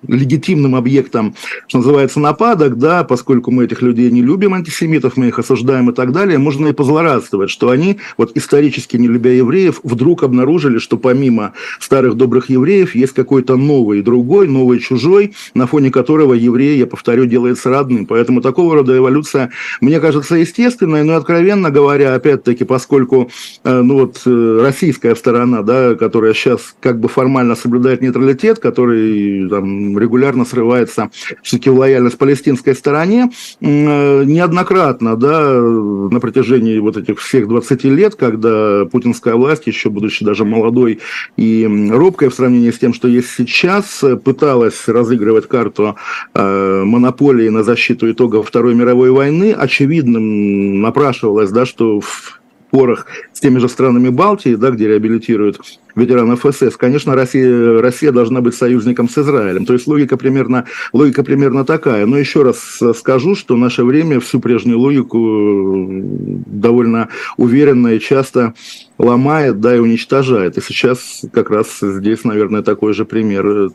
легитимным 0.08 0.74
объектом, 0.74 1.34
что 1.68 1.78
называется, 1.78 2.20
нападок, 2.20 2.78
да, 2.78 3.04
поскольку 3.04 3.50
мы 3.50 3.64
этих 3.64 3.82
людей 3.82 4.10
не 4.10 4.22
любим, 4.22 4.54
антисемитов, 4.54 5.16
мы 5.16 5.28
их 5.28 5.38
осуждаем 5.38 5.90
и 5.90 5.94
так 5.94 6.12
далее, 6.12 6.38
можно 6.38 6.68
и 6.68 6.72
позлорадствовать, 6.72 7.50
что 7.50 7.70
они, 7.70 7.98
вот 8.16 8.36
исторически 8.36 8.96
не 8.96 9.08
любя 9.08 9.32
евреев, 9.32 9.80
вдруг 9.82 10.22
обнаружили, 10.22 10.78
что 10.78 10.96
помимо 10.96 11.52
старых 11.80 12.14
добрых 12.14 12.50
евреев 12.50 12.94
есть 12.94 13.12
какой-то 13.12 13.56
новый, 13.56 14.02
другой, 14.02 14.48
новый, 14.48 14.80
чужой, 14.80 15.34
на 15.54 15.66
фоне 15.66 15.90
которого 15.90 16.34
еврей, 16.34 16.78
я 16.78 16.86
повторю, 16.86 17.26
делается 17.26 17.70
родным. 17.70 18.06
Поэтому 18.06 18.40
такого 18.40 18.74
рода 18.74 18.96
эволюция, 18.96 19.50
мне 19.80 20.00
кажется, 20.00 20.36
естественной, 20.36 21.04
но, 21.04 21.16
откровенно 21.16 21.70
говоря, 21.70 22.14
опять-таки, 22.14 22.64
поскольку, 22.64 23.30
э, 23.64 23.82
ну 23.82 24.00
вот, 24.00 24.22
э, 24.26 24.58
российская 24.62 25.14
сторона, 25.14 25.62
да, 25.62 25.94
которая 25.94 26.34
сейчас 26.34 26.74
как 26.80 27.00
бы 27.00 27.08
формально 27.08 27.54
соблюдает 27.54 28.02
нейтралитет, 28.02 28.58
который 28.58 29.48
там 29.48 29.95
регулярно 29.98 30.44
срывается 30.44 31.10
все-таки 31.42 31.70
лояльность 31.70 32.18
палестинской 32.18 32.74
стороне. 32.74 33.30
Э, 33.60 34.24
неоднократно, 34.24 35.16
да, 35.16 35.60
на 35.60 36.20
протяжении 36.20 36.78
вот 36.78 36.96
этих 36.96 37.20
всех 37.20 37.48
20 37.48 37.84
лет, 37.84 38.14
когда 38.14 38.84
путинская 38.86 39.34
власть, 39.34 39.66
еще 39.66 39.90
будучи 39.90 40.24
даже 40.24 40.44
молодой 40.44 41.00
и 41.36 41.88
робкой 41.90 42.28
в 42.28 42.34
сравнении 42.34 42.70
с 42.70 42.78
тем, 42.78 42.94
что 42.94 43.08
есть 43.08 43.30
сейчас, 43.30 44.04
пыталась 44.24 44.88
разыгрывать 44.88 45.48
карту 45.48 45.96
э, 46.34 46.82
монополии 46.84 47.48
на 47.48 47.62
защиту 47.62 48.10
итогов 48.10 48.48
Второй 48.48 48.74
мировой 48.74 49.10
войны. 49.10 49.52
Очевидным 49.52 50.80
напрашивалось, 50.80 51.50
да, 51.50 51.66
что 51.66 52.00
в 52.00 52.40
порах 52.70 53.06
с 53.32 53.40
теми 53.40 53.58
же 53.58 53.68
странами 53.68 54.08
Балтии, 54.08 54.54
да, 54.54 54.70
где 54.70 54.88
реабилитируют 54.88 55.60
ветеранов 55.96 56.44
СС, 56.48 56.76
конечно, 56.76 57.14
Россия, 57.14 57.80
Россия 57.80 58.12
должна 58.12 58.40
быть 58.40 58.54
союзником 58.54 59.08
с 59.08 59.18
Израилем. 59.18 59.66
То 59.66 59.72
есть 59.72 59.86
логика 59.86 60.16
примерно, 60.16 60.66
логика 60.92 61.24
примерно 61.24 61.64
такая. 61.64 62.06
Но 62.06 62.18
еще 62.18 62.42
раз 62.42 62.80
скажу, 62.96 63.34
что 63.34 63.54
в 63.54 63.58
наше 63.58 63.84
время 63.84 64.20
всю 64.20 64.38
прежнюю 64.40 64.78
логику 64.78 65.18
э, 65.18 66.02
довольно 66.46 67.08
уверенно 67.36 67.88
и 67.88 68.00
часто 68.00 68.54
ломает, 68.98 69.60
да, 69.60 69.76
и 69.76 69.78
уничтожает. 69.78 70.56
И 70.56 70.62
сейчас 70.62 71.22
как 71.32 71.50
раз 71.50 71.78
здесь, 71.80 72.24
наверное, 72.24 72.62
такой 72.62 72.94
же 72.94 73.04
пример 73.04 73.70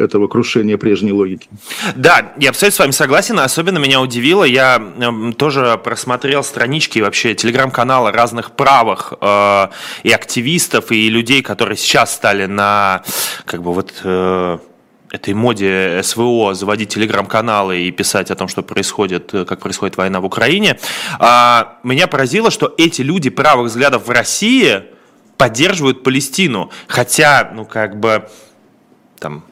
этого 0.00 0.28
крушения 0.28 0.78
прежней 0.78 1.12
логики. 1.12 1.48
Да, 1.94 2.32
я 2.38 2.50
абсолютно 2.50 2.76
с 2.76 2.78
вами 2.78 2.90
согласен. 2.92 3.38
Особенно 3.38 3.78
меня 3.78 4.00
удивило, 4.00 4.44
я 4.44 4.82
тоже 5.36 5.78
просмотрел 5.82 6.42
странички 6.42 7.00
вообще 7.00 7.34
телеграм-канала 7.34 8.12
разных 8.12 8.52
правых 8.52 9.12
э, 9.20 9.66
и 10.04 10.10
активистов, 10.10 10.90
и 10.90 11.08
людей, 11.08 11.42
которые 11.46 11.76
сейчас 11.76 12.12
стали 12.12 12.46
на, 12.46 13.02
как 13.44 13.62
бы 13.62 13.72
вот... 13.72 13.94
Э, 14.04 14.58
этой 15.08 15.34
моде 15.34 16.00
СВО 16.02 16.52
заводить 16.52 16.88
телеграм-каналы 16.88 17.82
и 17.82 17.92
писать 17.92 18.32
о 18.32 18.34
том, 18.34 18.48
что 18.48 18.62
происходит, 18.62 19.32
э, 19.34 19.44
как 19.44 19.60
происходит 19.60 19.96
война 19.96 20.20
в 20.20 20.24
Украине, 20.24 20.78
а, 21.20 21.78
меня 21.84 22.08
поразило, 22.08 22.50
что 22.50 22.74
эти 22.76 23.02
люди 23.02 23.30
правых 23.30 23.70
взглядов 23.70 24.08
в 24.08 24.10
России 24.10 24.82
поддерживают 25.36 26.02
Палестину, 26.02 26.70
хотя, 26.88 27.52
ну, 27.54 27.64
как 27.64 28.00
бы, 28.00 28.28
там, 29.20 29.44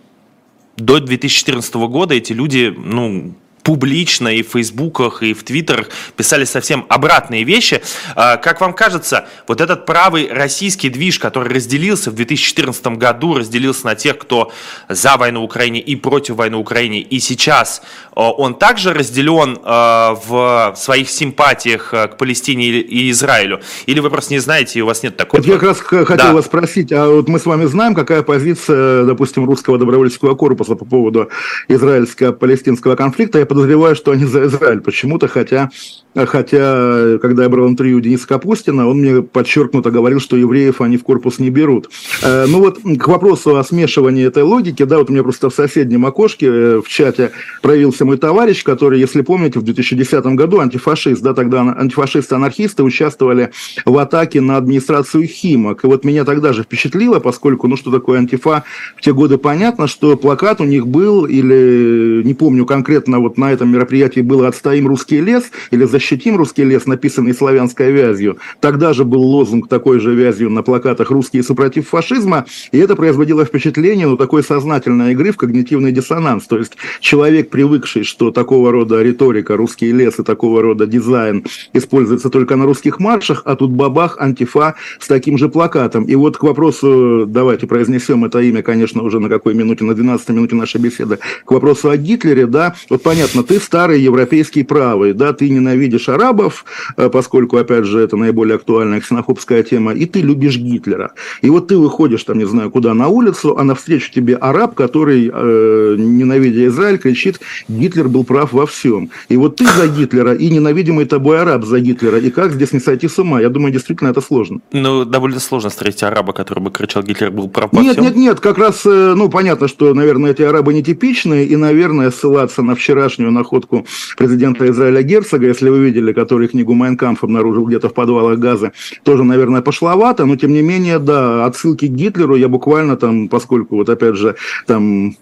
до 0.76 0.98
2014 0.98 1.86
года 1.86 2.14
эти 2.14 2.32
люди, 2.32 2.74
ну, 2.76 3.34
публично 3.64 4.28
и 4.28 4.42
в 4.42 4.48
фейсбуках, 4.48 5.22
и 5.22 5.32
в 5.32 5.42
твиттерах 5.42 5.88
писали 6.16 6.44
совсем 6.44 6.84
обратные 6.88 7.44
вещи. 7.44 7.82
А, 8.14 8.36
как 8.36 8.60
вам 8.60 8.74
кажется, 8.74 9.26
вот 9.48 9.60
этот 9.60 9.86
правый 9.86 10.28
российский 10.30 10.90
движ, 10.90 11.18
который 11.18 11.52
разделился 11.52 12.10
в 12.10 12.14
2014 12.14 12.86
году, 12.98 13.38
разделился 13.38 13.86
на 13.86 13.94
тех, 13.94 14.18
кто 14.18 14.52
за 14.88 15.16
войну 15.16 15.40
в 15.40 15.44
Украине 15.44 15.80
и 15.80 15.96
против 15.96 16.36
войны 16.36 16.58
в 16.58 16.60
Украине, 16.60 17.00
и 17.00 17.18
сейчас 17.20 17.82
а, 18.12 18.30
он 18.30 18.54
также 18.54 18.92
разделен 18.92 19.58
а, 19.64 20.14
в 20.14 20.74
своих 20.76 21.08
симпатиях 21.08 21.88
к 21.90 22.16
Палестине 22.18 22.66
и 22.66 23.10
Израилю? 23.10 23.60
Или 23.86 24.00
вы 24.00 24.10
просто 24.10 24.34
не 24.34 24.40
знаете, 24.40 24.78
и 24.78 24.82
у 24.82 24.86
вас 24.86 25.02
нет 25.02 25.16
такой... 25.16 25.40
Вот 25.40 25.46
я 25.46 25.54
как 25.54 25.62
раз 25.62 25.80
хотел 25.80 26.16
да. 26.16 26.32
вас 26.34 26.44
спросить, 26.44 26.92
а 26.92 27.08
вот 27.08 27.28
мы 27.28 27.38
с 27.38 27.46
вами 27.46 27.64
знаем, 27.64 27.94
какая 27.94 28.22
позиция, 28.22 29.04
допустим, 29.04 29.46
русского 29.46 29.78
добровольческого 29.78 30.34
корпуса 30.34 30.74
по 30.74 30.84
поводу 30.84 31.30
израильско-палестинского 31.68 32.94
конфликта? 32.94 33.38
Я 33.38 33.46
подозреваю, 33.54 33.94
что 33.94 34.10
они 34.10 34.24
за 34.24 34.46
Израиль 34.46 34.80
почему-то, 34.80 35.28
хотя, 35.28 35.70
хотя 36.14 37.18
когда 37.22 37.44
я 37.44 37.48
брал 37.48 37.68
интервью 37.68 38.00
Дениса 38.00 38.26
Капустина, 38.26 38.88
он 38.88 38.98
мне 38.98 39.22
подчеркнуто 39.22 39.92
говорил, 39.92 40.18
что 40.18 40.36
евреев 40.36 40.80
они 40.80 40.96
в 40.96 41.04
корпус 41.04 41.38
не 41.38 41.50
берут. 41.50 41.88
Э, 42.22 42.46
ну 42.48 42.58
вот 42.58 42.80
к 42.80 43.08
вопросу 43.08 43.56
о 43.56 43.64
смешивании 43.64 44.26
этой 44.26 44.42
логики, 44.42 44.82
да, 44.82 44.98
вот 44.98 45.08
у 45.08 45.12
меня 45.12 45.22
просто 45.22 45.50
в 45.50 45.54
соседнем 45.54 46.04
окошке 46.04 46.46
э, 46.46 46.82
в 46.84 46.88
чате 46.88 47.30
проявился 47.62 48.04
мой 48.04 48.18
товарищ, 48.18 48.64
который, 48.64 48.98
если 48.98 49.22
помните, 49.22 49.60
в 49.60 49.62
2010 49.62 50.24
году 50.34 50.58
антифашист, 50.58 51.22
да, 51.22 51.32
тогда 51.32 51.60
антифашисты-анархисты 51.60 52.82
участвовали 52.82 53.52
в 53.84 53.96
атаке 53.98 54.40
на 54.40 54.56
администрацию 54.56 55.28
Химок. 55.28 55.84
И 55.84 55.86
вот 55.86 56.04
меня 56.04 56.24
тогда 56.24 56.52
же 56.52 56.64
впечатлило, 56.64 57.20
поскольку, 57.20 57.68
ну 57.68 57.76
что 57.76 57.92
такое 57.92 58.18
антифа, 58.18 58.64
в 58.96 59.00
те 59.00 59.12
годы 59.12 59.38
понятно, 59.38 59.86
что 59.86 60.16
плакат 60.16 60.60
у 60.60 60.64
них 60.64 60.88
был, 60.88 61.26
или 61.26 62.22
не 62.24 62.34
помню 62.34 62.66
конкретно 62.66 63.20
вот 63.20 63.38
на 63.44 63.52
этом 63.52 63.70
мероприятии 63.70 64.20
было 64.20 64.48
«Отстоим 64.48 64.86
русский 64.88 65.20
лес» 65.20 65.50
или 65.70 65.84
«Защитим 65.84 66.36
русский 66.36 66.64
лес», 66.64 66.86
написанный 66.86 67.34
славянской 67.34 67.92
вязью. 67.92 68.38
Тогда 68.60 68.94
же 68.94 69.04
был 69.04 69.20
лозунг 69.20 69.68
такой 69.68 70.00
же 70.00 70.14
вязью 70.14 70.48
на 70.48 70.62
плакатах 70.62 71.10
«Русские 71.10 71.42
супротив 71.42 71.88
фашизма», 71.88 72.46
и 72.72 72.78
это 72.78 72.96
производило 72.96 73.44
впечатление, 73.44 74.06
ну, 74.06 74.16
такой 74.16 74.42
сознательной 74.42 75.12
игры 75.12 75.30
в 75.30 75.36
когнитивный 75.36 75.92
диссонанс. 75.92 76.44
То 76.44 76.58
есть 76.58 76.72
человек, 77.00 77.50
привыкший, 77.50 78.04
что 78.04 78.30
такого 78.30 78.72
рода 78.72 79.02
риторика, 79.02 79.56
русский 79.56 79.92
лес 79.92 80.18
и 80.18 80.22
такого 80.22 80.62
рода 80.62 80.86
дизайн 80.86 81.44
используется 81.74 82.30
только 82.30 82.56
на 82.56 82.64
русских 82.64 82.98
маршах, 82.98 83.42
а 83.44 83.56
тут 83.56 83.72
бабах, 83.72 84.16
антифа 84.18 84.74
с 84.98 85.06
таким 85.06 85.36
же 85.36 85.50
плакатом. 85.50 86.04
И 86.04 86.14
вот 86.14 86.38
к 86.38 86.42
вопросу, 86.42 87.26
давайте 87.26 87.66
произнесем 87.66 88.24
это 88.24 88.40
имя, 88.40 88.62
конечно, 88.62 89.02
уже 89.02 89.20
на 89.20 89.28
какой 89.28 89.52
минуте, 89.52 89.84
на 89.84 89.94
12 89.94 90.28
минуте 90.30 90.56
нашей 90.56 90.80
беседы, 90.80 91.18
к 91.44 91.50
вопросу 91.50 91.90
о 91.90 91.96
Гитлере, 91.98 92.46
да, 92.46 92.74
вот 92.88 93.02
понятно, 93.02 93.33
понятно, 93.34 93.54
ты 93.54 93.60
старый 93.60 94.00
европейский 94.00 94.62
правый, 94.62 95.12
да, 95.12 95.32
ты 95.32 95.50
ненавидишь 95.50 96.08
арабов, 96.08 96.64
э, 96.96 97.08
поскольку, 97.08 97.56
опять 97.56 97.84
же, 97.84 98.00
это 98.00 98.16
наиболее 98.16 98.56
актуальная 98.56 99.00
ксенофобская 99.00 99.62
тема, 99.62 99.92
и 99.92 100.06
ты 100.06 100.22
любишь 100.22 100.56
Гитлера. 100.56 101.12
И 101.42 101.50
вот 101.50 101.68
ты 101.68 101.76
выходишь 101.76 102.24
там, 102.24 102.38
не 102.38 102.46
знаю, 102.46 102.70
куда 102.70 102.94
на 102.94 103.08
улицу, 103.08 103.56
а 103.58 103.64
навстречу 103.64 104.12
тебе 104.12 104.36
араб, 104.36 104.74
который, 104.74 105.30
э, 105.32 105.96
ненавидя 105.98 106.66
Израиль, 106.66 106.98
кричит, 106.98 107.40
Гитлер 107.68 108.08
был 108.08 108.24
прав 108.24 108.52
во 108.52 108.66
всем. 108.66 109.10
И 109.28 109.36
вот 109.36 109.56
ты 109.56 109.66
за 109.66 109.88
Гитлера, 109.88 110.34
и 110.34 110.50
ненавидимый 110.50 111.04
тобой 111.06 111.40
араб 111.40 111.64
за 111.64 111.80
Гитлера. 111.80 112.18
И 112.18 112.30
как 112.30 112.52
здесь 112.52 112.72
не 112.72 112.80
сойти 112.80 113.08
с 113.08 113.18
ума? 113.18 113.40
Я 113.40 113.48
думаю, 113.48 113.72
действительно 113.72 114.10
это 114.10 114.20
сложно. 114.20 114.60
Ну, 114.72 115.04
довольно 115.04 115.40
сложно 115.40 115.70
встретить 115.70 116.02
араба, 116.02 116.32
который 116.32 116.60
бы 116.60 116.70
кричал, 116.70 117.02
Гитлер 117.02 117.30
был 117.30 117.48
прав 117.48 117.70
во 117.72 117.82
нет, 117.82 117.92
всем. 117.92 118.04
Нет, 118.04 118.16
нет, 118.16 118.24
нет, 118.24 118.40
как 118.40 118.58
раз, 118.58 118.86
э, 118.86 119.14
ну, 119.16 119.28
понятно, 119.28 119.68
что, 119.68 119.94
наверное, 119.94 120.30
эти 120.30 120.42
арабы 120.42 120.74
нетипичные, 120.74 121.46
и, 121.46 121.56
наверное, 121.56 122.10
ссылаться 122.10 122.62
на 122.62 122.74
вчерашний 122.74 123.23
вчерашнюю 123.24 123.32
находку 123.32 123.86
президента 124.16 124.66
Израиля 124.70 125.02
Герцога, 125.02 125.46
если 125.46 125.70
вы 125.70 125.84
видели, 125.84 126.12
который 126.12 126.48
книгу 126.48 126.74
Майнкамф 126.74 127.24
обнаружил 127.24 127.66
где-то 127.66 127.88
в 127.88 127.94
подвалах 127.94 128.38
Газа, 128.38 128.72
тоже, 129.02 129.24
наверное, 129.24 129.62
пошловато, 129.62 130.26
но 130.26 130.36
тем 130.36 130.52
не 130.52 130.62
менее, 130.62 130.98
да, 130.98 131.46
отсылки 131.46 131.88
к 131.88 131.92
Гитлеру 131.92 132.36
я 132.36 132.48
буквально 132.48 132.96
там, 132.96 133.28
поскольку 133.28 133.76
вот 133.76 133.88
опять 133.88 134.16
же 134.16 134.34
там 134.66 135.16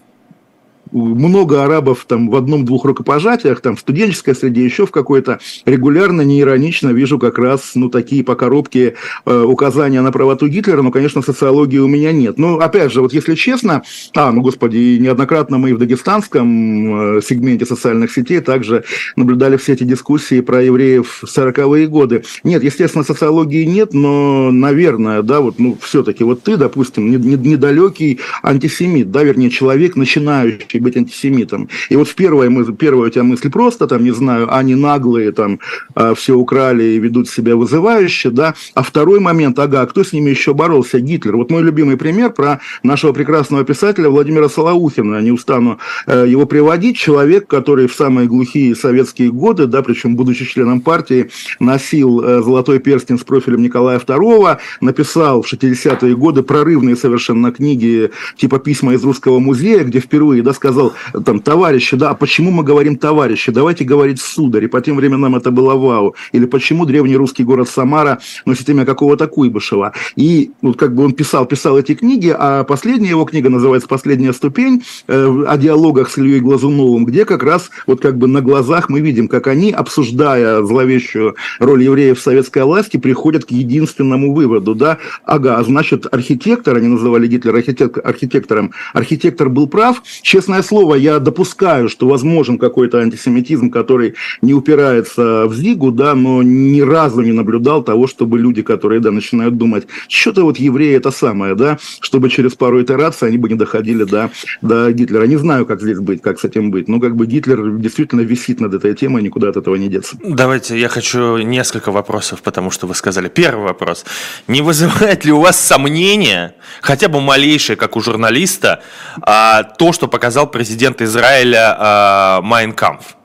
много 0.93 1.63
арабов 1.63 2.05
там 2.07 2.29
в 2.29 2.35
одном-двух 2.35 2.85
рукопожатиях, 2.85 3.61
там 3.61 3.75
в 3.75 3.79
студенческой 3.79 4.35
среде, 4.35 4.63
еще 4.63 4.85
в 4.85 4.91
какой-то, 4.91 5.39
регулярно, 5.65 6.21
неиронично 6.21 6.89
вижу 6.89 7.19
как 7.19 7.37
раз, 7.37 7.71
ну, 7.75 7.89
такие 7.89 8.23
по 8.23 8.35
коробке 8.35 8.95
э, 9.25 9.41
указания 9.41 10.01
на 10.01 10.11
правоту 10.11 10.47
Гитлера, 10.47 10.81
но, 10.81 10.91
конечно, 10.91 11.21
социологии 11.21 11.79
у 11.79 11.87
меня 11.87 12.11
нет. 12.11 12.37
Но, 12.37 12.59
опять 12.59 12.91
же, 12.91 13.01
вот 13.01 13.13
если 13.13 13.35
честно, 13.35 13.83
а, 14.15 14.31
ну, 14.31 14.41
господи, 14.41 14.97
неоднократно 14.99 15.57
мы 15.57 15.71
и 15.71 15.73
в 15.73 15.79
дагестанском 15.79 17.17
э, 17.17 17.21
сегменте 17.21 17.65
социальных 17.65 18.11
сетей 18.11 18.39
также 18.39 18.83
наблюдали 19.15 19.57
все 19.57 19.73
эти 19.73 19.83
дискуссии 19.83 20.41
про 20.41 20.61
евреев 20.61 21.21
в 21.23 21.25
40-е 21.25 21.87
годы. 21.87 22.23
Нет, 22.43 22.63
естественно, 22.63 23.03
социологии 23.03 23.65
нет, 23.65 23.93
но, 23.93 24.51
наверное, 24.51 25.21
да, 25.21 25.41
вот, 25.41 25.59
ну, 25.59 25.77
все-таки 25.81 26.23
вот 26.23 26.43
ты, 26.43 26.57
допустим, 26.57 27.09
недалекий 27.09 28.19
антисемит, 28.41 29.11
да, 29.11 29.23
вернее, 29.23 29.49
человек, 29.49 29.95
начинающий 29.95 30.79
быть 30.83 30.97
антисемитом. 30.97 31.69
И 31.89 31.95
вот 31.95 32.07
в 32.07 32.15
первой, 32.15 32.49
мы, 32.49 32.71
первая 32.73 33.09
у 33.09 33.11
тебя 33.11 33.23
мысль 33.23 33.49
просто, 33.49 33.87
там, 33.87 34.03
не 34.03 34.11
знаю, 34.11 34.53
они 34.53 34.75
наглые, 34.75 35.31
там, 35.31 35.59
а, 35.95 36.13
все 36.13 36.35
украли 36.35 36.83
и 36.83 36.99
ведут 36.99 37.29
себя 37.29 37.55
вызывающе, 37.55 38.29
да, 38.29 38.53
а 38.75 38.83
второй 38.83 39.19
момент, 39.19 39.57
ага, 39.59 39.81
а 39.81 39.85
кто 39.85 40.03
с 40.03 40.13
ними 40.13 40.29
еще 40.29 40.53
боролся? 40.53 40.99
Гитлер. 40.99 41.37
Вот 41.37 41.51
мой 41.51 41.63
любимый 41.63 41.97
пример 41.97 42.31
про 42.31 42.59
нашего 42.83 43.13
прекрасного 43.13 43.63
писателя 43.63 44.09
Владимира 44.09 44.49
Солоухина, 44.49 45.21
не 45.21 45.31
устану 45.31 45.79
э, 46.07 46.25
его 46.27 46.45
приводить, 46.45 46.97
человек, 46.97 47.47
который 47.47 47.87
в 47.87 47.93
самые 47.93 48.27
глухие 48.27 48.75
советские 48.75 49.31
годы, 49.31 49.67
да, 49.67 49.81
причем 49.81 50.15
будучи 50.15 50.45
членом 50.45 50.81
партии, 50.81 51.29
носил 51.59 52.21
э, 52.21 52.41
золотой 52.41 52.79
перстень 52.79 53.17
с 53.17 53.23
профилем 53.23 53.61
Николая 53.61 53.99
II, 53.99 54.57
написал 54.81 55.41
в 55.41 55.51
60-е 55.51 56.15
годы 56.15 56.43
прорывные 56.43 56.95
совершенно 56.95 57.51
книги 57.51 58.11
типа 58.37 58.59
«Письма 58.59 58.93
из 58.93 59.03
русского 59.03 59.39
музея», 59.39 59.83
где 59.83 59.99
впервые, 59.99 60.43
да, 60.43 60.53
сказал 60.53 60.72
сказал, 60.73 60.93
там, 61.23 61.39
товарищи, 61.39 61.95
да, 61.95 62.09
а 62.09 62.13
почему 62.15 62.51
мы 62.51 62.63
говорим 62.63 62.97
товарищи? 62.97 63.51
Давайте 63.51 63.83
говорить 63.83 64.19
сударь. 64.19 64.65
И 64.65 64.67
по 64.67 64.81
тем 64.81 64.95
временам 64.97 65.35
это 65.35 65.51
было 65.51 65.75
вау. 65.75 66.15
Или 66.31 66.45
почему 66.45 66.85
древний 66.85 67.15
русский 67.15 67.43
город 67.43 67.69
Самара 67.69 68.19
носит 68.45 68.69
имя 68.69 68.85
какого-то 68.85 69.27
Куйбышева. 69.27 69.93
И 70.15 70.51
вот 70.61 70.77
как 70.77 70.95
бы 70.95 71.03
он 71.03 71.13
писал, 71.13 71.45
писал 71.45 71.77
эти 71.77 71.95
книги, 71.95 72.33
а 72.37 72.63
последняя 72.63 73.09
его 73.09 73.25
книга 73.25 73.49
называется 73.49 73.87
«Последняя 73.87 74.33
ступень» 74.33 74.83
э, 75.07 75.43
о 75.47 75.57
диалогах 75.57 76.09
с 76.09 76.17
Ильей 76.17 76.39
Глазуновым, 76.39 77.05
где 77.05 77.25
как 77.25 77.43
раз 77.43 77.69
вот 77.87 78.01
как 78.01 78.17
бы 78.17 78.27
на 78.27 78.41
глазах 78.41 78.89
мы 78.89 78.99
видим, 78.99 79.27
как 79.27 79.47
они, 79.47 79.71
обсуждая 79.71 80.63
зловещую 80.63 81.35
роль 81.59 81.83
евреев 81.83 82.19
в 82.19 82.21
советской 82.21 82.63
власти, 82.63 82.97
приходят 82.97 83.45
к 83.45 83.51
единственному 83.51 84.33
выводу, 84.33 84.75
да, 84.75 84.97
ага, 85.25 85.57
а 85.57 85.63
значит, 85.63 86.07
архитектор, 86.11 86.77
они 86.77 86.87
называли 86.87 87.27
Гитлера 87.27 87.57
архитектором, 87.57 88.71
архитектор 88.93 89.49
был 89.49 89.67
прав, 89.67 90.01
честно 90.21 90.52
честное 90.53 90.61
слово, 90.61 90.95
я 90.95 91.19
допускаю, 91.19 91.89
что 91.89 92.07
возможен 92.07 92.57
какой-то 92.57 92.99
антисемитизм, 92.99 93.71
который 93.71 94.13
не 94.41 94.53
упирается 94.53 95.45
в 95.45 95.55
Зигу, 95.55 95.91
да, 95.91 96.13
но 96.13 96.43
ни 96.43 96.81
разу 96.81 97.21
не 97.21 97.31
наблюдал 97.31 97.83
того, 97.83 98.07
чтобы 98.07 98.37
люди, 98.37 98.61
которые, 98.61 98.99
да, 98.99 99.11
начинают 99.11 99.57
думать, 99.57 99.87
что-то 100.07 100.43
вот 100.43 100.57
евреи 100.57 100.95
это 100.95 101.11
самое, 101.11 101.55
да, 101.55 101.77
чтобы 102.01 102.29
через 102.29 102.53
пару 102.53 102.81
итераций 102.81 103.27
они 103.27 103.37
бы 103.37 103.49
не 103.49 103.55
доходили 103.55 104.03
до, 104.03 104.29
до 104.61 104.91
Гитлера. 104.91 105.25
Не 105.27 105.37
знаю, 105.37 105.65
как 105.65 105.81
здесь 105.81 105.99
быть, 105.99 106.21
как 106.21 106.39
с 106.39 106.45
этим 106.45 106.71
быть. 106.71 106.87
Но 106.87 106.99
как 106.99 107.15
бы 107.15 107.25
Гитлер 107.25 107.77
действительно 107.77 108.21
висит 108.21 108.59
над 108.59 108.73
этой 108.73 108.93
темой, 108.93 109.23
никуда 109.23 109.49
от 109.49 109.57
этого 109.57 109.75
не 109.75 109.87
деться. 109.87 110.17
Давайте, 110.23 110.79
я 110.79 110.87
хочу 110.87 111.37
несколько 111.37 111.91
вопросов, 111.91 112.41
потому 112.41 112.71
что 112.71 112.87
вы 112.87 112.93
сказали. 112.93 113.29
Первый 113.29 113.63
вопрос. 113.63 114.05
Не 114.47 114.61
вызывает 114.61 115.25
ли 115.25 115.31
у 115.31 115.39
вас 115.39 115.59
сомнения, 115.59 116.53
хотя 116.81 117.07
бы 117.07 117.21
малейшее, 117.21 117.75
как 117.75 117.95
у 117.95 118.01
журналиста, 118.01 118.81
а, 119.21 119.63
то, 119.63 119.93
что 119.93 120.07
показал 120.07 120.42
президент 120.45 121.01
Израиля 121.01 121.75
а, 121.79 122.41
Майнкамф? 122.41 123.15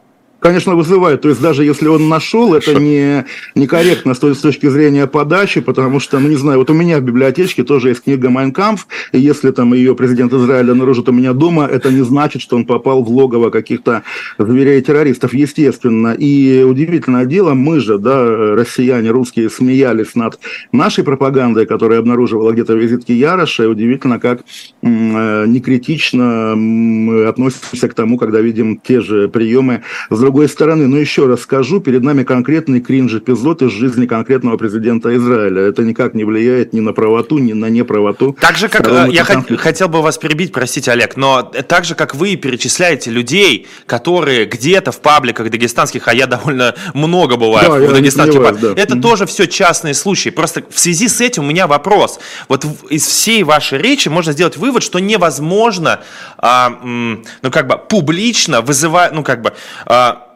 Конечно, 0.41 0.75
вызывает. 0.75 1.23
То 1.23 1.29
есть 1.29 1.41
даже 1.41 1.65
если 1.65 1.89
он 1.89 2.09
нашел, 2.09 2.55
это 2.55 2.75
не 2.75 3.25
некорректно 3.55 4.15
с, 4.15 4.19
точки 4.19 4.69
зрения 4.69 5.07
подачи, 5.07 5.61
потому 5.61 6.01
что, 6.01 6.19
ну 6.19 6.29
не 6.29 6.37
знаю, 6.37 6.59
вот 6.59 6.71
у 6.71 6.75
меня 6.75 6.99
в 6.99 7.03
библиотечке 7.03 7.65
тоже 7.65 7.89
есть 7.91 8.05
книга 8.05 8.31
«Майнкамф», 8.31 8.87
и 9.13 9.19
если 9.19 9.51
там 9.51 9.75
ее 9.75 9.95
президент 9.95 10.33
Израиля 10.33 10.75
наружит 10.75 11.09
у 11.09 11.13
меня 11.13 11.33
дома, 11.33 11.67
это 11.67 11.91
не 11.91 12.03
значит, 12.03 12.43
что 12.43 12.57
он 12.57 12.65
попал 12.65 13.03
в 13.03 13.11
логово 13.11 13.51
каких-то 13.51 14.03
зверей-террористов, 14.39 15.35
естественно. 15.35 16.15
И 16.17 16.63
удивительное 16.63 17.25
дело, 17.25 17.55
мы 17.55 17.81
же, 17.81 17.99
да, 17.99 18.55
россияне, 18.55 19.11
русские, 19.11 19.51
смеялись 19.51 20.15
над 20.15 20.39
нашей 20.73 21.05
пропагандой, 21.05 21.67
которая 21.67 21.99
обнаруживала 21.99 22.53
где-то 22.53 22.75
визитки 22.75 23.13
Яроша, 23.13 23.65
и 23.65 23.67
удивительно, 23.67 24.21
как 24.21 24.41
э, 24.83 25.47
некритично 25.47 26.55
мы 26.57 27.27
относимся 27.27 27.89
к 27.89 27.95
тому, 27.95 28.19
когда 28.19 28.41
видим 28.41 28.79
те 28.79 29.01
же 29.01 29.29
приемы 29.29 29.83
другой 30.29 30.49
стороны, 30.51 30.87
но 30.89 30.99
еще 30.99 31.27
раз 31.27 31.41
скажу, 31.41 31.81
перед 31.81 32.03
нами 32.03 32.23
конкретный 32.23 32.81
кринж-эпизод 32.81 33.63
из 33.63 33.71
жизни 33.71 34.05
конкретного 34.05 34.59
президента 34.59 35.17
Израиля. 35.17 35.63
Это 35.63 35.85
никак 35.85 36.13
не 36.13 36.25
влияет 36.25 36.75
ни 36.75 36.81
на 36.81 36.93
правоту, 36.93 37.39
ни 37.39 37.55
на 37.55 37.71
неправоту. 37.71 38.37
Так 38.39 38.59
же, 38.59 38.69
как 38.69 38.87
э, 38.87 39.07
я 39.11 39.25
конфликта. 39.25 39.63
хотел 39.63 39.89
бы 39.89 40.03
вас 40.03 40.19
перебить, 40.19 40.53
простите, 40.53 40.91
Олег, 40.91 41.17
но 41.17 41.43
так 41.43 41.87
же, 41.87 41.95
как 41.95 42.15
вы 42.15 42.37
перечисляете 42.37 43.11
людей, 43.11 43.67
которые 43.87 44.45
где-то 44.45 44.93
в 44.93 45.01
пабликах 45.01 45.49
дагестанских, 45.51 46.09
а 46.09 46.15
я 46.15 46.27
довольно 46.27 46.75
много 46.93 47.37
бываю 47.37 47.81
да, 47.81 47.89
в 47.89 47.95
дагестанских 47.95 48.43
пабликах, 48.43 48.75
да. 48.75 48.83
это 48.83 48.97
mm-hmm. 48.97 49.01
тоже 49.01 49.25
все 49.25 49.47
частные 49.47 49.95
случаи. 49.95 50.29
Просто 50.29 50.63
в 50.69 50.79
связи 50.79 51.09
с 51.09 51.23
этим 51.23 51.45
у 51.45 51.47
меня 51.47 51.67
вопрос. 51.67 52.21
Вот 52.49 52.67
из 52.91 53.07
всей 53.07 53.45
вашей 53.45 53.79
речи 53.79 54.11
можно 54.11 54.33
сделать 54.35 54.59
вывод, 54.59 54.83
что 54.83 54.99
невозможно, 54.99 56.01
а, 56.37 56.69
ну 56.83 57.51
как 57.51 57.67
бы 57.67 57.79
публично 57.79 58.61
вызывать, 58.61 59.13
ну 59.15 59.23
как 59.23 59.41
бы 59.41 59.55
а, 59.87 60.28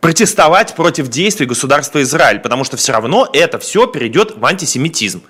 протестовать 0.00 0.74
против 0.74 1.08
действий 1.08 1.46
государства 1.46 2.02
Израиль, 2.02 2.40
потому 2.40 2.64
что 2.64 2.76
все 2.76 2.92
равно 2.92 3.28
это 3.32 3.58
все 3.58 3.86
перейдет 3.86 4.36
в 4.36 4.44
антисемитизм. 4.44 5.22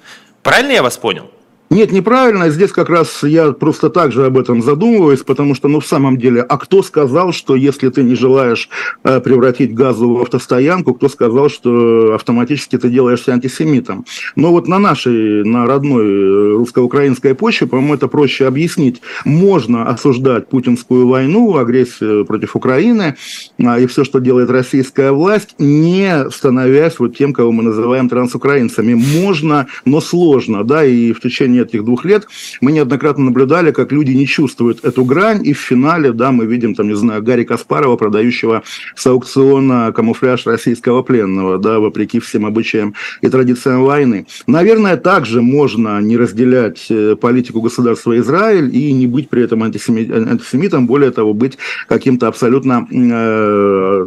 Правильно 0.42 0.72
я 0.72 0.82
вас 0.82 0.96
понял? 0.96 1.30
Нет, 1.70 1.92
неправильно. 1.92 2.48
Здесь 2.48 2.72
как 2.72 2.88
раз 2.88 3.22
я 3.22 3.52
просто 3.52 3.90
так 3.90 4.10
же 4.10 4.24
об 4.24 4.38
этом 4.38 4.62
задумываюсь, 4.62 5.20
потому 5.20 5.54
что, 5.54 5.68
ну, 5.68 5.80
в 5.80 5.86
самом 5.86 6.16
деле, 6.16 6.40
а 6.40 6.56
кто 6.56 6.82
сказал, 6.82 7.32
что 7.32 7.56
если 7.56 7.90
ты 7.90 8.02
не 8.02 8.14
желаешь 8.14 8.70
э, 9.04 9.20
превратить 9.20 9.74
газу 9.74 10.14
в 10.14 10.22
автостоянку, 10.22 10.94
кто 10.94 11.10
сказал, 11.10 11.50
что 11.50 12.14
автоматически 12.14 12.78
ты 12.78 12.88
делаешься 12.88 13.34
антисемитом? 13.34 14.06
Но 14.34 14.50
вот 14.50 14.66
на 14.66 14.78
нашей, 14.78 15.44
на 15.44 15.66
родной 15.66 16.06
э, 16.06 16.52
русско-украинской 16.56 17.34
почве, 17.34 17.66
по-моему, 17.66 17.94
это 17.94 18.08
проще 18.08 18.46
объяснить. 18.46 19.02
Можно 19.26 19.88
осуждать 19.88 20.48
путинскую 20.48 21.06
войну, 21.06 21.58
агрессию 21.58 22.24
против 22.24 22.56
Украины 22.56 23.16
э, 23.58 23.82
и 23.82 23.86
все, 23.86 24.04
что 24.04 24.20
делает 24.20 24.48
российская 24.48 25.12
власть, 25.12 25.54
не 25.58 26.30
становясь 26.30 26.98
вот 26.98 27.14
тем, 27.14 27.34
кого 27.34 27.52
мы 27.52 27.62
называем 27.62 28.08
трансукраинцами. 28.08 28.94
Можно, 28.94 29.66
но 29.84 30.00
сложно, 30.00 30.64
да, 30.64 30.82
и 30.82 31.12
в 31.12 31.20
течение 31.20 31.57
течение 31.58 31.64
этих 31.64 31.84
двух 31.84 32.04
лет 32.04 32.26
мы 32.60 32.72
неоднократно 32.72 33.24
наблюдали, 33.24 33.70
как 33.70 33.92
люди 33.92 34.12
не 34.12 34.26
чувствуют 34.26 34.84
эту 34.84 35.04
грань, 35.04 35.46
и 35.46 35.52
в 35.52 35.58
финале, 35.58 36.12
да, 36.12 36.30
мы 36.30 36.46
видим, 36.46 36.74
там, 36.74 36.88
не 36.88 36.96
знаю, 36.96 37.22
Гарри 37.22 37.44
Каспарова, 37.44 37.96
продающего 37.96 38.62
с 38.96 39.06
аукциона 39.06 39.92
камуфляж 39.92 40.46
российского 40.46 41.02
пленного, 41.02 41.58
да, 41.58 41.78
вопреки 41.78 42.20
всем 42.20 42.46
обычаям 42.46 42.94
и 43.22 43.28
традициям 43.28 43.84
войны. 43.84 44.26
Наверное, 44.46 44.96
также 44.96 45.42
можно 45.42 46.00
не 46.00 46.16
разделять 46.16 46.86
э, 46.90 47.16
политику 47.16 47.60
государства 47.60 48.16
Израиль 48.18 48.74
и 48.74 48.92
не 48.92 49.06
быть 49.06 49.28
при 49.28 49.42
этом 49.42 49.62
антисемитом, 49.62 50.86
более 50.86 51.10
того, 51.10 51.34
быть 51.34 51.58
каким-то 51.88 52.28
абсолютно 52.28 52.86
э, 52.90 54.06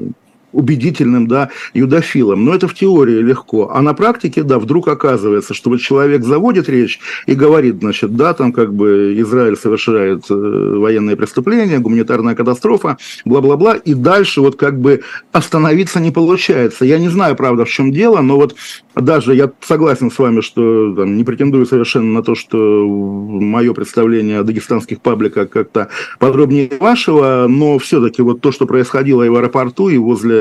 убедительным, 0.51 1.27
да, 1.27 1.50
юдофилом. 1.74 2.46
Но 2.46 2.53
это 2.53 2.67
в 2.67 2.74
теории 2.74 3.20
легко. 3.22 3.72
А 3.74 3.81
на 3.81 3.93
практике, 3.93 4.43
да, 4.43 4.60
вдруг 4.60 4.88
оказывается, 4.88 5.53
что 5.53 5.70
вот 5.70 5.79
человек 5.79 6.24
заводит 6.24 6.70
речь 6.70 7.00
и 7.25 7.34
говорит, 7.34 7.79
значит, 7.79 8.15
да, 8.15 8.34
там 8.34 8.53
как 8.53 8.74
бы 8.74 9.15
Израиль 9.17 9.55
совершает 9.55 10.25
э, 10.29 10.34
военные 10.34 11.15
преступления, 11.15 11.79
гуманитарная 11.79 12.36
катастрофа, 12.36 12.98
бла-бла-бла, 13.25 13.75
и 13.75 13.93
дальше 13.93 14.41
вот 14.41 14.55
как 14.55 14.79
бы 14.79 15.01
остановиться 15.31 16.00
не 16.00 16.12
получается. 16.12 16.86
Я 16.86 17.00
не 17.00 17.10
знаю, 17.10 17.36
правда, 17.36 17.65
в 17.65 17.70
чем 17.70 17.91
дело, 17.91 18.22
но 18.22 18.36
вот 18.36 18.55
даже 18.96 19.34
я 19.36 19.51
согласен 19.62 20.12
с 20.12 20.20
вами, 20.20 20.41
что 20.41 20.93
там, 20.96 21.15
не 21.15 21.24
претендую 21.24 21.65
совершенно 21.65 22.12
на 22.12 22.24
то, 22.24 22.36
что 22.36 22.58
мое 22.58 23.74
представление 23.74 24.39
о 24.39 24.43
дагестанских 24.43 25.01
пабликах 25.01 25.50
как-то 25.50 25.89
подробнее 26.20 26.72
вашего, 26.79 27.46
но 27.48 27.79
все-таки 27.79 28.22
вот 28.22 28.41
то, 28.41 28.51
что 28.51 28.65
происходило 28.65 29.24
и 29.24 29.29
в 29.29 29.36
аэропорту, 29.36 29.89
и 29.89 29.98
возле 29.98 30.40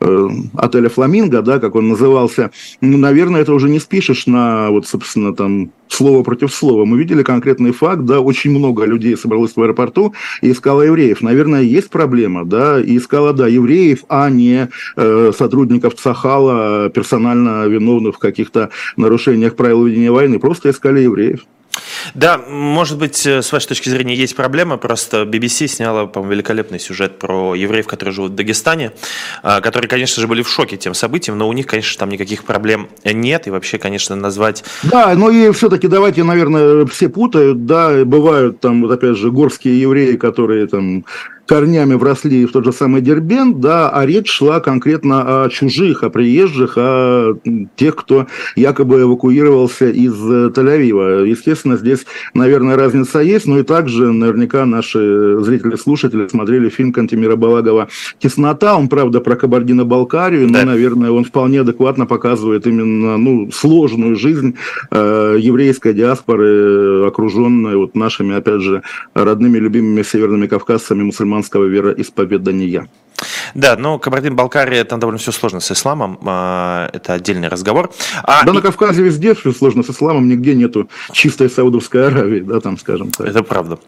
Э, 0.00 0.28
отеля 0.56 0.88
«Фламинго», 0.88 1.40
да, 1.40 1.58
как 1.58 1.76
он 1.76 1.88
назывался, 1.88 2.50
ну, 2.80 2.98
наверное, 2.98 3.40
это 3.40 3.54
уже 3.54 3.70
не 3.70 3.78
спишешь 3.78 4.26
на, 4.26 4.70
вот, 4.70 4.86
собственно, 4.86 5.34
там, 5.34 5.70
слово 5.88 6.22
против 6.22 6.52
слова. 6.54 6.84
Мы 6.84 6.98
видели 6.98 7.22
конкретный 7.22 7.72
факт, 7.72 8.04
да, 8.04 8.20
очень 8.20 8.50
много 8.50 8.84
людей 8.84 9.16
собралось 9.16 9.56
в 9.56 9.62
аэропорту 9.62 10.14
и 10.42 10.50
искало 10.50 10.82
евреев. 10.82 11.22
Наверное, 11.22 11.62
есть 11.62 11.90
проблема, 11.90 12.44
да, 12.44 12.80
и 12.80 12.96
искала, 12.98 13.32
да, 13.32 13.46
евреев, 13.46 14.04
а 14.08 14.30
не 14.30 14.68
э, 14.96 15.32
сотрудников 15.36 15.94
Цахала, 15.94 16.90
персонально 16.90 17.66
виновных 17.66 18.16
в 18.16 18.18
каких-то 18.18 18.70
нарушениях 18.96 19.56
правил 19.56 19.84
ведения 19.84 20.10
войны, 20.10 20.38
просто 20.38 20.70
искали 20.70 21.00
евреев. 21.00 21.44
Да, 22.14 22.38
может 22.38 22.98
быть, 22.98 23.26
э, 23.26 23.42
с 23.42 23.52
вашей 23.52 23.68
точки 23.68 23.88
зрения 23.88 24.14
есть 24.14 24.36
проблема, 24.36 24.76
просто 24.76 25.22
BBC 25.22 25.66
сняла, 25.66 26.06
по-моему, 26.06 26.32
великолепный 26.32 26.78
сюжет 26.78 27.18
про 27.18 27.54
евреев, 27.54 27.86
которые 27.86 28.12
живут 28.12 28.32
в 28.32 28.34
Дагестане, 28.34 28.92
а, 29.42 29.60
которые, 29.60 29.88
конечно 29.88 30.20
же, 30.20 30.28
были 30.28 30.42
в 30.42 30.48
шоке 30.48 30.76
тем 30.76 30.94
событием, 30.94 31.38
но 31.38 31.48
у 31.48 31.52
них, 31.52 31.66
конечно, 31.66 31.98
там 31.98 32.10
никаких 32.10 32.44
проблем 32.44 32.88
нет, 33.04 33.46
и 33.46 33.50
вообще, 33.50 33.78
конечно, 33.78 34.14
назвать... 34.16 34.64
Да, 34.82 35.14
но 35.14 35.30
и 35.30 35.50
все-таки 35.52 35.83
давайте, 35.88 36.24
наверное, 36.24 36.86
все 36.86 37.08
путают, 37.08 37.66
да, 37.66 38.04
бывают 38.04 38.60
там, 38.60 38.82
вот 38.82 38.90
опять 38.90 39.16
же, 39.16 39.30
горские 39.30 39.80
евреи, 39.80 40.16
которые 40.16 40.66
там 40.66 41.04
корнями 41.46 41.94
вросли 41.94 42.46
в 42.46 42.52
тот 42.52 42.64
же 42.64 42.72
самый 42.72 43.00
Дербент, 43.00 43.60
да, 43.60 43.90
а 43.90 44.06
речь 44.06 44.30
шла 44.30 44.60
конкретно 44.60 45.44
о 45.44 45.48
чужих, 45.48 46.02
о 46.02 46.10
приезжих, 46.10 46.74
о 46.76 47.34
тех, 47.76 47.96
кто 47.96 48.26
якобы 48.56 49.02
эвакуировался 49.02 49.90
из 49.90 50.14
э, 50.14 50.50
Тель-Авива. 50.54 51.26
Естественно, 51.26 51.76
здесь, 51.76 52.06
наверное, 52.32 52.76
разница 52.76 53.20
есть, 53.20 53.46
но 53.46 53.58
и 53.58 53.62
также 53.62 54.12
наверняка 54.12 54.64
наши 54.64 55.38
зрители-слушатели 55.40 56.28
смотрели 56.28 56.68
фильм 56.68 56.92
Кантемира 56.92 57.36
Балагова 57.36 57.88
«Теснота». 58.18 58.76
Он, 58.76 58.88
правда, 58.88 59.20
про 59.20 59.36
Кабардино-Балкарию, 59.36 60.46
но, 60.46 60.60
да. 60.60 60.64
наверное, 60.64 61.10
он 61.10 61.24
вполне 61.24 61.60
адекватно 61.60 62.06
показывает 62.06 62.66
именно 62.66 63.18
ну, 63.18 63.50
сложную 63.52 64.16
жизнь 64.16 64.56
э, 64.90 65.36
еврейской 65.38 65.92
диаспоры, 65.92 67.06
окруженной 67.06 67.76
вот 67.76 67.94
нашими, 67.94 68.34
опять 68.34 68.62
же, 68.62 68.82
родными, 69.14 69.58
любимыми 69.58 70.02
северными 70.02 70.46
кавказцами, 70.46 71.02
мусульманами 71.02 71.33
мусульманского 71.34 71.64
вероисповедания. 71.64 72.88
Да, 73.54 73.76
но 73.76 73.98
Кабардино-Балкария, 73.98 74.84
там 74.84 75.00
довольно 75.00 75.18
все 75.18 75.32
сложно 75.32 75.60
с 75.60 75.70
исламом, 75.70 76.18
а, 76.24 76.90
это 76.92 77.14
отдельный 77.14 77.48
разговор. 77.48 77.90
А, 78.22 78.44
да, 78.44 78.50
и... 78.50 78.54
на 78.54 78.60
Кавказе 78.60 79.02
везде 79.02 79.34
все 79.34 79.52
сложно 79.52 79.82
с 79.82 79.90
исламом, 79.90 80.28
нигде 80.28 80.54
нету 80.54 80.88
чистой 81.12 81.48
Саудовской 81.48 82.08
Аравии, 82.08 82.40
да, 82.40 82.60
там, 82.60 82.78
скажем 82.78 83.10
так. 83.10 83.26
Это 83.26 83.42
правда. 83.42 83.78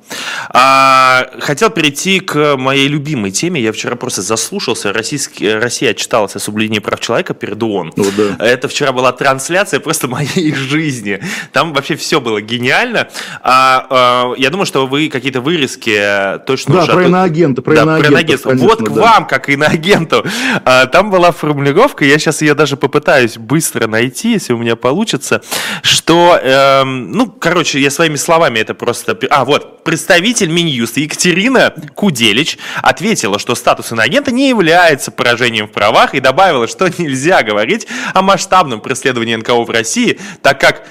А, 0.51 1.27
хотел 1.41 1.71
перейти 1.71 2.21
к 2.21 2.57
моей 2.57 2.87
любимой 2.87 3.33
теме, 3.33 3.61
я 3.61 3.73
вчера 3.73 3.97
просто 3.97 4.23
заслушался, 4.23 4.93
Российский, 4.93 5.53
Россия 5.53 5.91
отчиталась 5.91 6.37
о 6.37 6.39
соблюдении 6.39 6.79
прав 6.79 7.01
человека 7.01 7.35
перед 7.35 7.61
ООН. 7.61 7.93
О, 7.97 8.03
да. 8.17 8.45
Это 8.45 8.69
вчера 8.69 8.93
была 8.93 9.13
трансляция 9.13 9.81
просто 9.81 10.07
моей 10.17 10.55
жизни, 10.55 11.21
там 11.53 11.73
вообще 11.73 11.97
все 11.97 12.21
было 12.21 12.41
гениально. 12.41 13.09
А, 13.43 13.87
а, 13.91 14.35
я 14.37 14.51
думаю, 14.51 14.67
что 14.67 14.87
вы 14.87 15.09
какие-то 15.09 15.41
вырезки 15.41 16.39
точно 16.47 16.75
да, 16.75 16.83
уже... 16.85 16.93
про 16.93 17.05
иноагента, 17.07 17.63
про 17.63 17.75
да, 17.75 17.83
иноагента. 17.83 18.13
Про 18.13 18.21
иноагента. 18.21 18.67
Вот 18.67 18.89
к 18.89 18.93
да. 18.93 19.01
вам, 19.01 19.27
как 19.27 19.49
иноагенту. 19.57 20.25
А, 20.65 20.87
там 20.87 21.11
была 21.11 21.33
формулировка, 21.33 22.05
я 22.05 22.19
сейчас 22.19 22.43
ее 22.43 22.55
даже 22.55 22.77
попытаюсь 22.77 23.37
быстро 23.37 23.87
найти, 23.87 24.33
если 24.33 24.53
у 24.53 24.59
меня 24.59 24.77
получится, 24.77 25.43
что, 25.83 26.39
эм, 26.43 27.11
ну, 27.13 27.27
короче, 27.27 27.81
я 27.81 27.91
своими 27.91 28.17
словами 28.17 28.61
это 28.61 28.75
просто... 28.75 29.19
А, 29.31 29.45
вот, 29.45 29.83
представитель 29.85 30.51
Минюста 30.51 31.01
Екатерина 31.01 31.75
Куделич 31.95 32.59
ответила, 32.83 33.39
что 33.39 33.55
статус 33.55 33.93
иноагента 33.93 34.31
не 34.31 34.49
является 34.49 35.11
поражением 35.11 35.69
в 35.69 35.73
правах 35.73 36.15
и 36.15 36.21
добавила, 36.21 36.69
что 36.69 36.89
нельзя 36.99 37.43
говорить 37.43 37.87
о 38.15 38.23
масштабном 38.23 38.81
преследовании 38.81 39.37
НКО 39.37 39.65
в 39.65 39.71
России, 39.71 40.19
так 40.43 40.61
как 40.61 40.87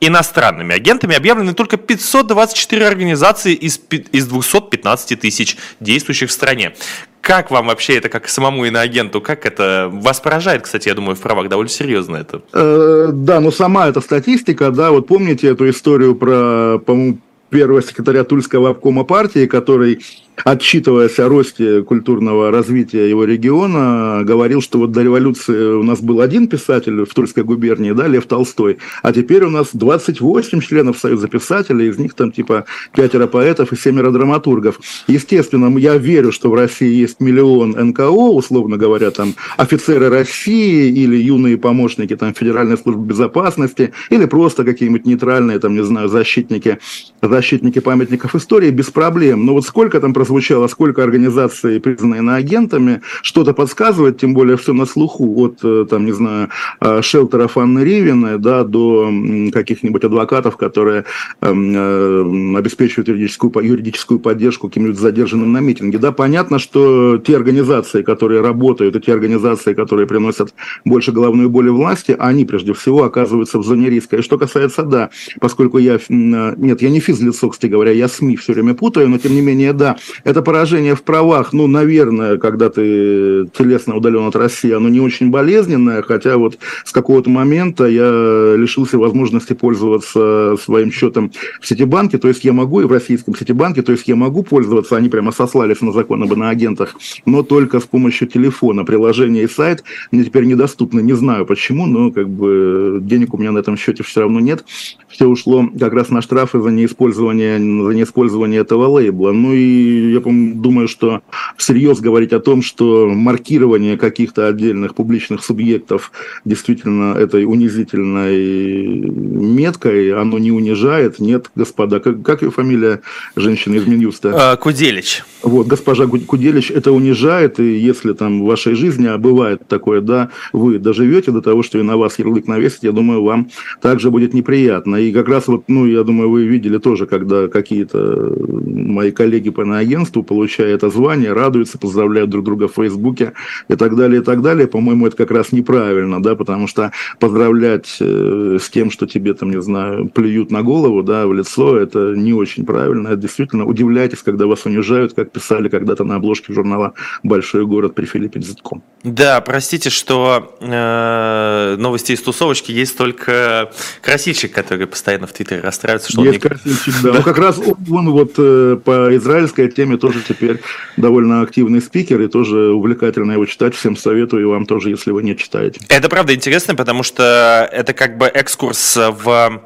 иностранными 0.00 0.74
агентами 0.74 1.16
объявлены 1.16 1.54
только 1.54 1.76
524 1.76 2.86
организации 2.86 3.54
из, 3.54 3.80
из 3.90 4.26
215 4.26 5.20
тысяч 5.20 5.56
действующих 5.80 6.28
в 6.28 6.32
стране. 6.32 6.74
Как 7.20 7.50
вам 7.50 7.66
вообще 7.66 7.96
это, 7.96 8.08
как 8.08 8.28
самому 8.28 8.66
иноагенту, 8.66 9.20
как 9.20 9.46
это 9.46 9.88
вас 9.92 10.20
поражает, 10.20 10.62
кстати, 10.62 10.88
я 10.88 10.94
думаю, 10.94 11.16
в 11.16 11.20
правах 11.20 11.48
довольно 11.48 11.70
серьезно 11.70 12.16
это? 12.16 12.42
Э, 12.52 13.08
да, 13.12 13.40
но 13.40 13.50
сама 13.50 13.88
эта 13.88 14.00
статистика, 14.00 14.70
да, 14.70 14.92
вот 14.92 15.08
помните 15.08 15.48
эту 15.48 15.68
историю 15.68 16.14
про, 16.14 16.78
по-моему, 16.78 17.18
первого 17.50 17.82
секретаря 17.82 18.22
Тульского 18.24 18.70
обкома 18.70 19.04
партии, 19.04 19.46
который 19.46 20.04
отчитываясь 20.44 21.18
о 21.18 21.28
росте 21.28 21.82
культурного 21.82 22.50
развития 22.50 23.08
его 23.08 23.24
региона, 23.24 24.22
говорил, 24.24 24.60
что 24.60 24.78
вот 24.78 24.92
до 24.92 25.02
революции 25.02 25.74
у 25.74 25.82
нас 25.82 26.00
был 26.00 26.20
один 26.20 26.48
писатель 26.48 27.04
в 27.04 27.14
Тульской 27.14 27.42
губернии, 27.42 27.92
да, 27.92 28.06
Лев 28.06 28.26
Толстой, 28.26 28.78
а 29.02 29.12
теперь 29.12 29.44
у 29.44 29.50
нас 29.50 29.68
28 29.72 30.60
членов 30.60 30.98
Союза 30.98 31.28
писателей, 31.28 31.88
из 31.88 31.98
них 31.98 32.14
там 32.14 32.32
типа 32.32 32.64
пятеро 32.94 33.26
поэтов 33.26 33.72
и 33.72 33.76
семеро 33.76 34.10
драматургов. 34.10 34.80
Естественно, 35.06 35.76
я 35.78 35.96
верю, 35.96 36.32
что 36.32 36.50
в 36.50 36.54
России 36.54 36.92
есть 36.92 37.20
миллион 37.20 37.70
НКО, 37.70 38.10
условно 38.10 38.76
говоря, 38.76 39.10
там 39.10 39.34
офицеры 39.56 40.08
России 40.08 40.90
или 40.90 41.16
юные 41.16 41.56
помощники 41.56 42.16
там 42.16 42.34
Федеральной 42.34 42.76
службы 42.76 43.06
безопасности, 43.06 43.92
или 44.10 44.26
просто 44.26 44.64
какие-нибудь 44.64 45.06
нейтральные, 45.06 45.58
там, 45.58 45.74
не 45.74 45.84
знаю, 45.84 46.08
защитники, 46.08 46.78
защитники 47.22 47.78
памятников 47.78 48.34
истории, 48.34 48.70
без 48.70 48.86
проблем. 48.86 49.46
Но 49.46 49.54
вот 49.54 49.64
сколько 49.64 50.00
там 50.00 50.12
прозвучало, 50.26 50.66
сколько 50.66 51.04
организаций 51.04 51.78
признаны 51.80 52.16
иноагентами, 52.16 53.00
что-то 53.22 53.54
подсказывает, 53.54 54.18
тем 54.18 54.34
более 54.34 54.56
все 54.56 54.72
на 54.72 54.84
слуху, 54.84 55.24
от, 55.36 55.60
э, 55.62 55.86
там, 55.88 56.04
не 56.04 56.12
знаю, 56.12 56.48
э, 56.80 57.00
шелтеров 57.00 57.56
Анны 57.56 57.84
Ривиной, 57.84 58.38
да, 58.38 58.64
до 58.64 59.08
каких-нибудь 59.52 60.02
адвокатов, 60.02 60.56
которые 60.56 61.04
эм, 61.42 61.72
э, 61.76 62.58
обеспечивают 62.58 63.08
юридическую, 63.08 63.52
юридическую 63.62 64.18
поддержку 64.18 64.68
каким-нибудь 64.68 64.98
задержанным 64.98 65.52
на 65.52 65.60
митинге. 65.60 65.98
Да, 65.98 66.10
понятно, 66.10 66.58
что 66.58 67.18
те 67.18 67.36
организации, 67.36 68.02
которые 68.02 68.40
работают, 68.40 68.96
и 68.96 69.00
те 69.00 69.12
организации, 69.12 69.74
которые 69.74 70.08
приносят 70.08 70.54
больше 70.84 71.12
головной 71.12 71.48
боли 71.48 71.68
власти, 71.68 72.16
они 72.18 72.44
прежде 72.44 72.72
всего 72.72 73.04
оказываются 73.04 73.58
в 73.58 73.64
зоне 73.64 73.90
риска. 73.90 74.16
И 74.16 74.22
что 74.22 74.38
касается, 74.38 74.82
да, 74.82 75.10
поскольку 75.40 75.78
я, 75.78 76.00
нет, 76.08 76.82
я 76.82 76.90
не 76.90 76.98
физлицо, 76.98 77.48
кстати 77.48 77.70
говоря, 77.70 77.92
я 77.92 78.08
СМИ 78.08 78.36
все 78.36 78.54
время 78.54 78.74
путаю, 78.74 79.08
но 79.08 79.18
тем 79.18 79.36
не 79.36 79.42
менее, 79.42 79.72
да, 79.72 79.96
это 80.24 80.42
поражение 80.42 80.94
в 80.94 81.02
правах, 81.02 81.52
ну, 81.52 81.66
наверное, 81.66 82.38
когда 82.38 82.70
ты 82.70 83.46
телесно 83.56 83.96
удален 83.96 84.26
от 84.26 84.36
России, 84.36 84.72
оно 84.72 84.88
не 84.88 85.00
очень 85.00 85.30
болезненное, 85.30 86.02
хотя 86.02 86.36
вот 86.36 86.58
с 86.84 86.92
какого-то 86.92 87.30
момента 87.30 87.86
я 87.86 88.54
лишился 88.56 88.98
возможности 88.98 89.52
пользоваться 89.52 90.56
своим 90.62 90.90
счетом 90.90 91.32
в 91.60 91.66
Ситибанке, 91.66 92.18
то 92.18 92.28
есть 92.28 92.44
я 92.44 92.52
могу, 92.52 92.80
и 92.80 92.84
в 92.84 92.92
российском 92.92 93.34
Ситибанке, 93.34 93.82
то 93.82 93.92
есть 93.92 94.08
я 94.08 94.16
могу 94.16 94.42
пользоваться, 94.42 94.96
они 94.96 95.08
прямо 95.08 95.32
сослались 95.32 95.80
на 95.80 95.92
закон 95.92 96.22
об 96.22 96.32
иноагентах, 96.32 96.96
но 97.24 97.42
только 97.42 97.80
с 97.80 97.84
помощью 97.84 98.28
телефона. 98.28 98.84
Приложение 98.84 99.44
и 99.44 99.48
сайт 99.48 99.84
мне 100.10 100.24
теперь 100.24 100.44
недоступны, 100.44 101.00
не 101.00 101.14
знаю 101.14 101.46
почему, 101.46 101.86
но 101.86 102.10
как 102.10 102.28
бы 102.28 102.98
денег 103.02 103.34
у 103.34 103.38
меня 103.38 103.52
на 103.52 103.58
этом 103.58 103.76
счете 103.76 104.02
все 104.02 104.20
равно 104.20 104.40
нет. 104.40 104.64
Все 105.08 105.26
ушло 105.26 105.68
как 105.78 105.92
раз 105.92 106.10
на 106.10 106.22
штрафы 106.22 106.60
за 106.60 106.70
неиспользование, 106.70 107.58
за 107.58 107.94
неиспользование 107.94 108.60
этого 108.60 108.86
лейбла. 108.86 109.32
Ну 109.32 109.52
и 109.52 110.05
я 110.12 110.20
думаю, 110.20 110.88
что 110.88 111.22
всерьез 111.56 112.00
говорить 112.00 112.32
о 112.32 112.40
том, 112.40 112.62
что 112.62 113.08
маркирование 113.08 113.96
каких-то 113.96 114.48
отдельных 114.48 114.94
публичных 114.94 115.44
субъектов 115.44 116.12
действительно 116.44 117.14
этой 117.14 117.44
унизительной 117.44 119.00
меткой, 119.00 120.12
оно 120.12 120.38
не 120.38 120.52
унижает. 120.52 121.18
Нет, 121.18 121.50
господа, 121.54 122.00
как, 122.00 122.22
как 122.22 122.42
ее 122.42 122.50
фамилия 122.50 123.00
женщины 123.36 123.76
из 123.76 123.86
Минюста? 123.86 124.52
А, 124.52 124.56
Куделич. 124.56 125.24
Вот, 125.42 125.66
госпожа 125.66 126.06
Куделич, 126.06 126.70
это 126.70 126.92
унижает, 126.92 127.60
и 127.60 127.76
если 127.76 128.12
там 128.12 128.42
в 128.42 128.46
вашей 128.46 128.74
жизни, 128.74 129.06
а 129.06 129.18
бывает 129.18 129.62
такое, 129.68 130.00
да, 130.00 130.30
вы 130.52 130.78
доживете 130.78 131.30
до 131.30 131.40
того, 131.40 131.62
что 131.62 131.78
и 131.78 131.82
на 131.82 131.96
вас 131.96 132.18
ярлык 132.18 132.46
навесить, 132.46 132.82
я 132.82 132.92
думаю, 132.92 133.22
вам 133.22 133.48
также 133.80 134.10
будет 134.10 134.34
неприятно. 134.34 134.96
И 134.96 135.12
как 135.12 135.28
раз 135.28 135.46
вот, 135.48 135.64
ну, 135.68 135.86
я 135.86 136.02
думаю, 136.02 136.30
вы 136.30 136.44
видели 136.44 136.78
тоже, 136.78 137.06
когда 137.06 137.48
какие-то 137.48 138.34
мои 138.38 139.10
коллеги 139.10 139.50
по 139.50 139.64
агентству, 139.96 140.22
получая 140.22 140.74
это 140.74 140.90
звание, 140.90 141.32
радуются, 141.32 141.78
поздравляют 141.78 142.30
друг 142.30 142.44
друга 142.44 142.68
в 142.68 142.74
Фейсбуке 142.74 143.32
и 143.68 143.76
так 143.76 143.96
далее, 143.96 144.20
и 144.20 144.24
так 144.24 144.42
далее. 144.42 144.66
По-моему, 144.66 145.06
это 145.06 145.16
как 145.16 145.30
раз 145.30 145.52
неправильно, 145.52 146.22
да, 146.22 146.34
потому 146.34 146.68
что 146.68 146.92
поздравлять 147.18 147.96
э, 148.00 148.58
с 148.60 148.68
тем, 148.68 148.90
что 148.90 149.06
тебе 149.06 149.34
там, 149.34 149.50
не 149.50 149.62
знаю, 149.62 150.08
плюют 150.08 150.50
на 150.50 150.62
голову, 150.62 151.02
да, 151.02 151.26
в 151.26 151.34
лицо, 151.34 151.78
это 151.78 152.14
не 152.14 152.32
очень 152.32 152.64
правильно. 152.64 153.08
Это 153.08 153.16
действительно 153.16 153.64
удивляйтесь, 153.64 154.22
когда 154.22 154.46
вас 154.46 154.66
унижают, 154.66 155.14
как 155.14 155.32
писали 155.32 155.68
когда-то 155.68 156.04
на 156.04 156.16
обложке 156.16 156.52
журнала 156.52 156.92
«Большой 157.22 157.66
город» 157.66 157.94
при 157.94 158.04
Филиппе 158.06 158.40
Дзитком. 158.40 158.82
Да, 159.02 159.40
простите, 159.40 159.88
что 159.88 160.56
э, 160.60 161.76
новости 161.78 162.12
из 162.12 162.22
тусовочки 162.22 162.72
есть 162.72 162.98
только 162.98 163.70
красильщик, 164.02 164.52
который 164.52 164.86
постоянно 164.86 165.26
в 165.26 165.32
Твиттере 165.32 165.60
расстраивается, 165.60 166.10
что 166.10 166.24
есть 166.24 166.44
он 166.44 166.50
красильщик, 166.50 166.94
да. 167.02 167.12
да. 167.12 167.18
Ну, 167.18 167.22
как 167.22 167.38
раз 167.38 167.58
он, 167.58 167.76
он 167.88 168.10
вот 168.10 168.32
э, 168.38 168.76
по 168.84 169.14
израильской 169.16 169.68
теме 169.76 169.96
тоже 169.96 170.22
теперь 170.26 170.60
довольно 170.96 171.42
активный 171.42 171.80
спикер 171.80 172.20
и 172.22 172.28
тоже 172.28 172.72
увлекательно 172.72 173.32
его 173.32 173.46
читать. 173.46 173.74
Всем 173.74 173.96
советую, 173.96 174.42
и 174.42 174.46
вам 174.46 174.66
тоже, 174.66 174.90
если 174.90 175.10
вы 175.10 175.22
не 175.22 175.36
читаете. 175.36 175.80
Это 175.88 176.08
правда 176.08 176.34
интересно, 176.34 176.74
потому 176.74 177.02
что 177.02 177.68
это 177.70 177.92
как 177.92 178.18
бы 178.18 178.26
экскурс 178.26 178.96
в 178.96 179.62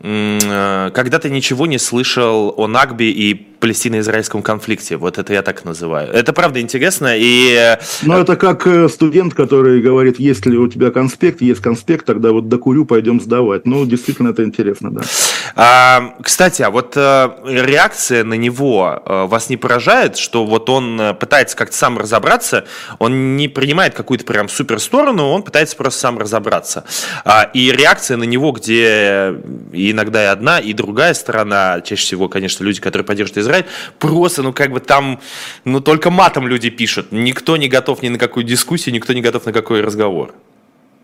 э, 0.00 0.90
когда 0.94 1.18
ты 1.18 1.30
ничего 1.30 1.66
не 1.66 1.78
слышал 1.78 2.54
о 2.56 2.66
Нагбе 2.66 3.10
и 3.10 3.51
палестино-израильском 3.62 4.42
конфликте. 4.42 4.96
Вот 4.96 5.18
это 5.18 5.32
я 5.32 5.42
так 5.42 5.64
называю. 5.64 6.12
Это 6.12 6.32
правда 6.32 6.60
интересно. 6.60 7.16
И... 7.16 7.54
Э, 7.54 7.76
ну, 8.02 8.18
это 8.18 8.34
как 8.34 8.66
э, 8.66 8.88
студент, 8.88 9.34
который 9.34 9.80
говорит, 9.80 10.18
есть 10.18 10.44
ли 10.46 10.58
у 10.58 10.66
тебя 10.66 10.90
конспект, 10.90 11.40
есть 11.40 11.60
конспект, 11.60 12.04
тогда 12.04 12.32
вот 12.32 12.48
докурю, 12.48 12.84
пойдем 12.84 13.20
сдавать. 13.20 13.64
Ну, 13.64 13.86
действительно, 13.86 14.30
это 14.30 14.42
интересно, 14.42 14.90
да. 14.90 15.02
А, 15.54 16.14
кстати, 16.20 16.62
а 16.62 16.70
вот 16.70 16.94
а, 16.96 17.40
реакция 17.46 18.24
на 18.24 18.34
него 18.34 19.00
вас 19.06 19.48
не 19.48 19.56
поражает, 19.56 20.16
что 20.16 20.44
вот 20.44 20.68
он 20.68 21.00
пытается 21.20 21.56
как-то 21.56 21.76
сам 21.76 21.98
разобраться, 21.98 22.64
он 22.98 23.36
не 23.36 23.46
принимает 23.46 23.94
какую-то 23.94 24.24
прям 24.24 24.48
супер 24.48 24.80
сторону, 24.80 25.28
он 25.28 25.44
пытается 25.44 25.76
просто 25.76 26.00
сам 26.00 26.18
разобраться. 26.18 26.84
А, 27.24 27.48
и 27.54 27.70
реакция 27.70 28.16
на 28.16 28.24
него, 28.24 28.50
где 28.50 29.36
иногда 29.72 30.24
и 30.24 30.26
одна, 30.26 30.58
и 30.58 30.72
другая 30.72 31.14
сторона, 31.14 31.80
чаще 31.82 32.02
всего, 32.02 32.28
конечно, 32.28 32.64
люди, 32.64 32.80
которые 32.80 33.06
поддерживают 33.06 33.38
Израиль, 33.38 33.51
Израиль, 33.52 33.66
просто, 33.98 34.42
ну, 34.42 34.52
как 34.52 34.72
бы 34.72 34.80
там, 34.80 35.20
ну, 35.64 35.80
только 35.80 36.10
матом 36.10 36.48
люди 36.48 36.70
пишут. 36.70 37.12
Никто 37.12 37.56
не 37.56 37.68
готов 37.68 38.02
ни 38.02 38.08
на 38.08 38.18
какую 38.18 38.44
дискуссию, 38.44 38.94
никто 38.94 39.12
не 39.12 39.20
готов 39.20 39.46
на 39.46 39.52
какой 39.52 39.82
разговор. 39.82 40.34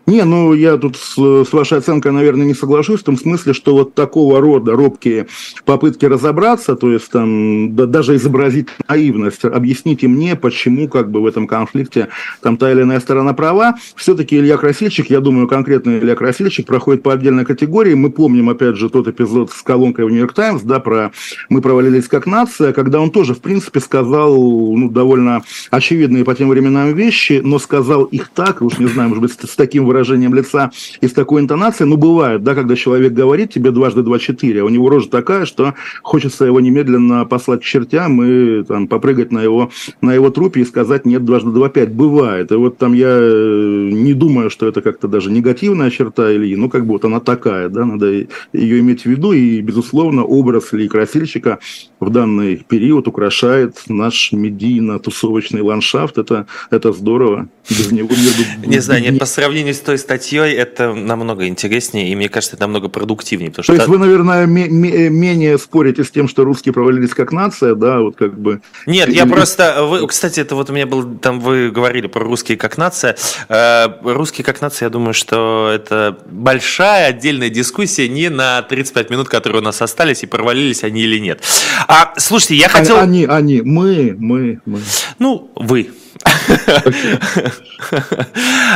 Не, 0.07 0.23
ну 0.23 0.53
я 0.53 0.77
тут 0.77 0.97
с, 0.97 1.15
с 1.17 1.53
вашей 1.53 1.77
оценкой, 1.77 2.11
наверное, 2.11 2.45
не 2.45 2.55
соглашусь 2.55 3.01
в 3.01 3.03
том 3.03 3.17
смысле, 3.17 3.53
что 3.53 3.73
вот 3.73 3.93
такого 3.93 4.41
рода 4.41 4.71
робкие 4.71 5.27
попытки 5.65 6.05
разобраться, 6.05 6.75
то 6.75 6.91
есть 6.91 7.11
там 7.11 7.75
да, 7.75 7.85
даже 7.85 8.15
изобразить 8.15 8.69
наивность, 8.87 9.45
объясните 9.45 10.07
мне, 10.07 10.35
почему 10.35 10.87
как 10.87 11.11
бы 11.11 11.21
в 11.21 11.27
этом 11.27 11.45
конфликте 11.45 12.07
там 12.41 12.57
та 12.57 12.71
или 12.71 12.81
иная 12.81 12.99
сторона 12.99 13.33
права, 13.33 13.75
все-таки 13.95 14.37
Илья 14.37 14.57
Красильщик, 14.57 15.09
я 15.09 15.19
думаю, 15.19 15.47
конкретно 15.47 15.99
Илья 15.99 16.15
Красильщик 16.15 16.65
проходит 16.65 17.03
по 17.03 17.13
отдельной 17.13 17.45
категории. 17.45 17.93
Мы 17.93 18.09
помним, 18.09 18.49
опять 18.49 18.77
же, 18.77 18.89
тот 18.89 19.07
эпизод 19.07 19.51
с 19.51 19.61
колонкой 19.61 20.05
в 20.05 20.09
Нью-Йорк 20.09 20.33
Таймс, 20.33 20.63
да, 20.63 20.79
про 20.79 21.11
«Мы 21.49 21.61
провалились 21.61 22.07
как 22.07 22.25
нация», 22.25 22.73
когда 22.73 22.99
он 22.99 23.11
тоже, 23.11 23.33
в 23.33 23.41
принципе, 23.41 23.79
сказал 23.79 24.35
ну, 24.35 24.89
довольно 24.89 25.43
очевидные 25.69 26.23
по 26.23 26.33
тем 26.33 26.49
временам 26.49 26.93
вещи, 26.93 27.41
но 27.43 27.59
сказал 27.59 28.05
их 28.05 28.29
так, 28.33 28.61
уж 28.61 28.79
не 28.79 28.87
знаю, 28.87 29.09
может 29.09 29.21
быть, 29.21 29.31
с 29.31 29.55
таким 29.55 29.85
выражением, 29.89 30.33
лица 30.33 30.71
и 31.01 31.07
с 31.07 31.13
такой 31.13 31.41
интонацией. 31.41 31.89
Ну, 31.89 31.97
бывает, 31.97 32.43
да, 32.43 32.55
когда 32.55 32.75
человек 32.75 33.13
говорит 33.13 33.53
тебе 33.53 33.71
дважды 33.71 34.03
два 34.03 34.19
четыре, 34.19 34.61
а 34.61 34.65
у 34.65 34.69
него 34.69 34.89
рожа 34.89 35.09
такая, 35.09 35.45
что 35.45 35.73
хочется 36.03 36.45
его 36.45 36.59
немедленно 36.59 37.25
послать 37.25 37.61
к 37.61 37.63
чертям 37.63 38.23
и 38.23 38.63
там, 38.63 38.87
попрыгать 38.87 39.31
на 39.31 39.41
его, 39.41 39.71
на 40.01 40.13
его 40.13 40.29
трупе 40.29 40.61
и 40.61 40.65
сказать 40.65 41.05
нет 41.05 41.25
дважды 41.25 41.51
два 41.51 41.69
пять. 41.69 41.91
Бывает. 41.91 42.51
И 42.51 42.55
вот 42.55 42.77
там 42.77 42.93
я 42.93 43.09
э, 43.09 43.89
не 43.91 44.13
думаю, 44.13 44.49
что 44.49 44.67
это 44.67 44.81
как-то 44.81 45.07
даже 45.07 45.31
негативная 45.31 45.89
черта 45.89 46.31
Ильи, 46.33 46.55
ну, 46.55 46.69
как 46.69 46.85
бы 46.85 46.93
вот 46.93 47.05
она 47.05 47.19
такая, 47.19 47.69
да, 47.69 47.85
надо 47.85 48.27
ее 48.53 48.79
иметь 48.79 49.03
в 49.03 49.05
виду, 49.05 49.33
и, 49.33 49.61
безусловно, 49.61 50.23
образ 50.23 50.73
Ильи 50.73 50.87
Красильщика 50.87 51.59
в 51.99 52.09
данный 52.09 52.57
период 52.67 53.07
украшает 53.07 53.75
наш 53.87 54.31
медийно-тусовочный 54.31 55.61
ландшафт. 55.61 56.17
Это, 56.17 56.47
это 56.69 56.93
здорово. 56.93 57.49
Без 57.69 57.91
него 57.91 58.09
мир... 58.09 58.67
Не 58.67 58.79
знаю, 58.79 59.01
нет, 59.01 59.19
по 59.19 59.25
сравнению 59.25 59.73
с 59.73 59.78
той 59.79 59.97
статьей 59.97 60.53
это 60.53 60.93
намного 60.93 61.47
интереснее, 61.47 62.09
и 62.11 62.15
мне 62.15 62.29
кажется, 62.29 62.55
это 62.55 62.63
намного 62.63 62.89
продуктивнее. 62.89 63.49
Потому 63.49 63.63
что 63.63 63.73
То 63.73 63.77
есть 63.77 63.89
вы, 63.89 63.97
наверное, 63.97 64.45
менее 64.45 65.57
спорите 65.57 66.03
с 66.03 66.11
тем, 66.11 66.27
что 66.27 66.43
русские 66.43 66.73
провалились 66.73 67.11
как 67.11 67.31
нация, 67.31 67.75
да, 67.75 67.99
вот 67.99 68.15
как 68.15 68.39
бы... 68.39 68.61
Нет, 68.85 69.09
я 69.09 69.25
просто... 69.25 69.83
Вы, 69.83 70.07
кстати, 70.07 70.39
это 70.39 70.55
вот 70.55 70.69
у 70.69 70.73
меня 70.73 70.85
был... 70.85 71.17
Там 71.17 71.39
вы 71.39 71.71
говорили 71.71 72.07
про 72.07 72.23
русские 72.23 72.57
как 72.57 72.77
нация. 72.77 73.15
Э, 73.47 73.87
русские 74.03 74.45
как 74.45 74.61
нация, 74.61 74.87
я 74.87 74.89
думаю, 74.89 75.13
что 75.13 75.71
это 75.73 76.17
большая 76.25 77.07
отдельная 77.07 77.49
дискуссия 77.49 78.07
не 78.07 78.29
на 78.29 78.61
35 78.61 79.09
минут, 79.09 79.29
которые 79.29 79.61
у 79.61 79.65
нас 79.65 79.81
остались, 79.81 80.23
и 80.23 80.25
провалились 80.25 80.83
они 80.83 81.01
или 81.01 81.19
нет. 81.19 81.43
А, 81.87 82.13
слушайте, 82.17 82.55
я 82.55 82.69
хотел... 82.69 82.97
Они, 82.97 83.25
они, 83.25 83.61
мы, 83.61 84.15
мы, 84.17 84.61
мы. 84.65 84.81
Ну, 85.19 85.51
вы. 85.55 85.89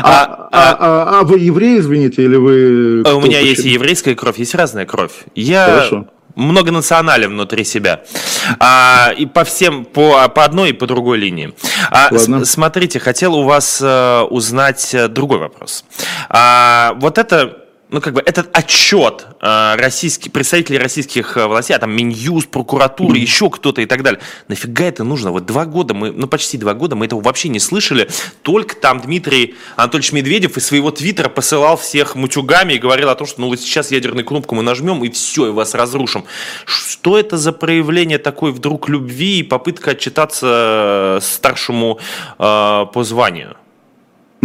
А, 0.05 0.49
а, 0.51 0.77
а, 0.79 1.19
а 1.19 1.23
вы 1.23 1.39
еврей, 1.39 1.79
извините, 1.79 2.23
или 2.23 2.35
вы... 2.35 3.03
У 3.03 3.21
меня 3.21 3.39
есть 3.39 3.65
и 3.65 3.69
еврейская 3.69 4.15
кровь, 4.15 4.39
есть 4.39 4.55
разная 4.55 4.85
кровь. 4.85 5.11
Я 5.35 5.89
многонационален 6.35 7.31
внутри 7.31 7.63
себя. 7.63 8.01
А, 8.59 9.13
и 9.15 9.25
по 9.25 9.43
всем, 9.43 9.85
по, 9.85 10.27
по 10.29 10.43
одной 10.43 10.71
и 10.71 10.73
по 10.73 10.87
другой 10.87 11.17
линии. 11.17 11.53
А, 11.91 12.09
с, 12.17 12.45
смотрите, 12.45 12.99
хотел 12.99 13.35
у 13.35 13.43
вас 13.43 13.79
а, 13.83 14.23
узнать 14.25 14.93
э, 14.93 15.07
другой 15.07 15.39
вопрос. 15.39 15.85
А, 16.29 16.93
вот 16.97 17.17
это 17.17 17.62
ну, 17.93 18.01
как 18.01 18.15
бы 18.15 18.23
этот 18.25 18.49
отчет 18.57 19.27
э, 19.39 19.75
российских, 19.75 20.31
представителей 20.31 20.79
российских 20.79 21.37
э, 21.37 21.45
властей, 21.45 21.75
а 21.75 21.79
там 21.79 21.91
Минюст, 21.91 22.49
прокуратура, 22.49 23.15
еще 23.15 23.51
кто-то 23.51 23.81
и 23.81 23.85
так 23.85 24.01
далее. 24.01 24.19
Нафига 24.47 24.85
это 24.85 25.03
нужно? 25.03 25.31
Вот 25.31 25.45
два 25.45 25.65
года 25.65 25.93
мы, 25.93 26.11
ну, 26.11 26.27
почти 26.27 26.57
два 26.57 26.73
года 26.73 26.95
мы 26.95 27.05
этого 27.05 27.21
вообще 27.21 27.49
не 27.49 27.59
слышали. 27.59 28.09
Только 28.41 28.75
там 28.75 28.99
Дмитрий 28.99 29.53
Анатольевич 29.75 30.11
Медведев 30.11 30.57
из 30.57 30.65
своего 30.65 30.89
твиттера 30.89 31.29
посылал 31.29 31.77
всех 31.77 32.15
мутюгами 32.15 32.73
и 32.73 32.79
говорил 32.79 33.09
о 33.09 33.15
том, 33.15 33.27
что 33.27 33.41
ну 33.41 33.47
вот 33.47 33.59
сейчас 33.59 33.91
ядерную 33.91 34.25
кнопку 34.25 34.55
мы 34.55 34.63
нажмем 34.63 35.03
и 35.03 35.11
все, 35.11 35.49
и 35.49 35.51
вас 35.51 35.75
разрушим. 35.75 36.25
Что 36.65 37.19
это 37.19 37.37
за 37.37 37.51
проявление 37.51 38.17
такой 38.17 38.53
вдруг 38.53 38.89
любви 38.89 39.39
и 39.39 39.43
попытка 39.43 39.91
отчитаться 39.91 41.19
старшему 41.21 41.99
э, 42.39 42.85
по 42.91 43.03
званию? 43.03 43.55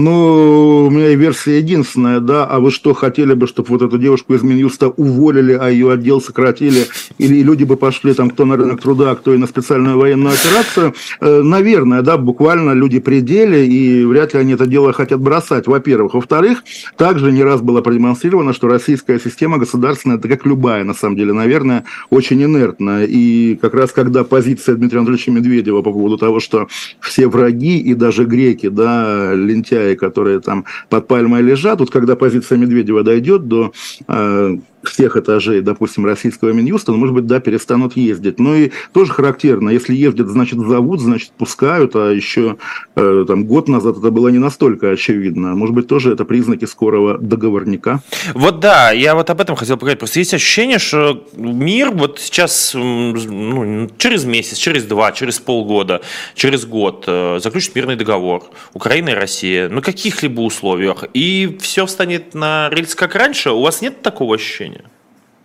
Ну, 0.00 0.86
у 0.86 0.90
меня 0.90 1.12
версия 1.16 1.58
единственная, 1.58 2.20
да, 2.20 2.46
а 2.46 2.60
вы 2.60 2.70
что, 2.70 2.94
хотели 2.94 3.34
бы, 3.34 3.48
чтобы 3.48 3.70
вот 3.70 3.82
эту 3.82 3.98
девушку 3.98 4.32
из 4.34 4.44
Минюста 4.44 4.90
уволили, 4.90 5.54
а 5.54 5.68
ее 5.70 5.90
отдел 5.90 6.20
сократили, 6.20 6.86
или 7.18 7.42
люди 7.42 7.64
бы 7.64 7.76
пошли 7.76 8.14
там 8.14 8.30
кто 8.30 8.44
на 8.44 8.56
рынок 8.56 8.80
труда, 8.80 9.16
кто 9.16 9.34
и 9.34 9.38
на 9.38 9.48
специальную 9.48 9.98
военную 9.98 10.34
операцию? 10.34 10.94
Э, 11.20 11.42
наверное, 11.42 12.02
да, 12.02 12.16
буквально 12.16 12.74
люди 12.74 13.00
пределе, 13.00 13.66
и 13.66 14.04
вряд 14.04 14.34
ли 14.34 14.38
они 14.38 14.52
это 14.52 14.66
дело 14.66 14.92
хотят 14.92 15.20
бросать, 15.20 15.66
во-первых. 15.66 16.14
Во-вторых, 16.14 16.62
также 16.96 17.32
не 17.32 17.42
раз 17.42 17.60
было 17.60 17.80
продемонстрировано, 17.80 18.52
что 18.52 18.68
российская 18.68 19.18
система 19.18 19.58
государственная, 19.58 20.18
это 20.18 20.28
как 20.28 20.46
любая, 20.46 20.84
на 20.84 20.94
самом 20.94 21.16
деле, 21.16 21.32
наверное, 21.32 21.82
очень 22.10 22.40
инертная. 22.40 23.04
И 23.04 23.56
как 23.56 23.74
раз 23.74 23.90
когда 23.90 24.22
позиция 24.22 24.76
Дмитрия 24.76 24.98
Анатольевича 24.98 25.32
Медведева 25.32 25.82
по 25.82 25.92
поводу 25.92 26.18
того, 26.18 26.38
что 26.38 26.68
все 27.00 27.26
враги 27.26 27.78
и 27.78 27.94
даже 27.94 28.26
греки, 28.26 28.68
да, 28.68 29.34
лентяи, 29.34 29.87
которые 29.96 30.40
там 30.40 30.64
под 30.88 31.06
пальмой 31.06 31.42
лежат. 31.42 31.80
Вот 31.80 31.90
когда 31.90 32.16
позиция 32.16 32.58
Медведева 32.58 33.02
дойдет 33.02 33.48
до 33.48 33.72
э, 34.06 34.56
всех 34.82 35.16
этажей, 35.16 35.60
допустим, 35.60 36.06
российского 36.06 36.50
Минюста, 36.50 36.92
ну, 36.92 36.98
может 36.98 37.14
быть, 37.14 37.26
да, 37.26 37.40
перестанут 37.40 37.96
ездить. 37.96 38.38
Ну 38.38 38.54
и 38.54 38.70
тоже 38.92 39.12
характерно, 39.12 39.70
если 39.70 39.94
ездят, 39.94 40.28
значит, 40.28 40.58
зовут, 40.58 41.00
значит, 41.00 41.30
пускают, 41.36 41.96
а 41.96 42.10
еще 42.12 42.56
э, 42.94 43.24
там 43.26 43.44
год 43.44 43.68
назад 43.68 43.98
это 43.98 44.10
было 44.10 44.28
не 44.28 44.38
настолько 44.38 44.90
очевидно. 44.90 45.54
Может 45.54 45.74
быть, 45.74 45.88
тоже 45.88 46.12
это 46.12 46.24
признаки 46.24 46.64
скорого 46.64 47.18
договорника. 47.18 48.02
Вот 48.34 48.60
да, 48.60 48.92
я 48.92 49.14
вот 49.14 49.30
об 49.30 49.40
этом 49.40 49.56
хотел 49.56 49.76
поговорить. 49.76 49.98
Просто 49.98 50.20
есть 50.20 50.34
ощущение, 50.34 50.78
что 50.78 51.26
мир 51.36 51.90
вот 51.90 52.18
сейчас 52.20 52.72
ну, 52.74 53.88
через 53.98 54.24
месяц, 54.24 54.56
через 54.56 54.84
два, 54.84 55.12
через 55.12 55.38
полгода, 55.38 56.02
через 56.34 56.66
год 56.66 57.04
э, 57.06 57.38
заключит 57.42 57.74
мирный 57.74 57.96
договор 57.96 58.44
Украина 58.74 59.10
и 59.10 59.14
Россия 59.14 59.68
на 59.68 59.80
каких-либо 59.80 60.40
условиях, 60.40 61.04
и 61.14 61.58
все 61.60 61.86
встанет 61.86 62.34
на 62.34 62.68
рельсы 62.70 62.96
как 62.96 63.14
раньше. 63.14 63.50
У 63.50 63.60
вас 63.60 63.80
нет 63.80 64.02
такого 64.02 64.34
ощущения? 64.34 64.77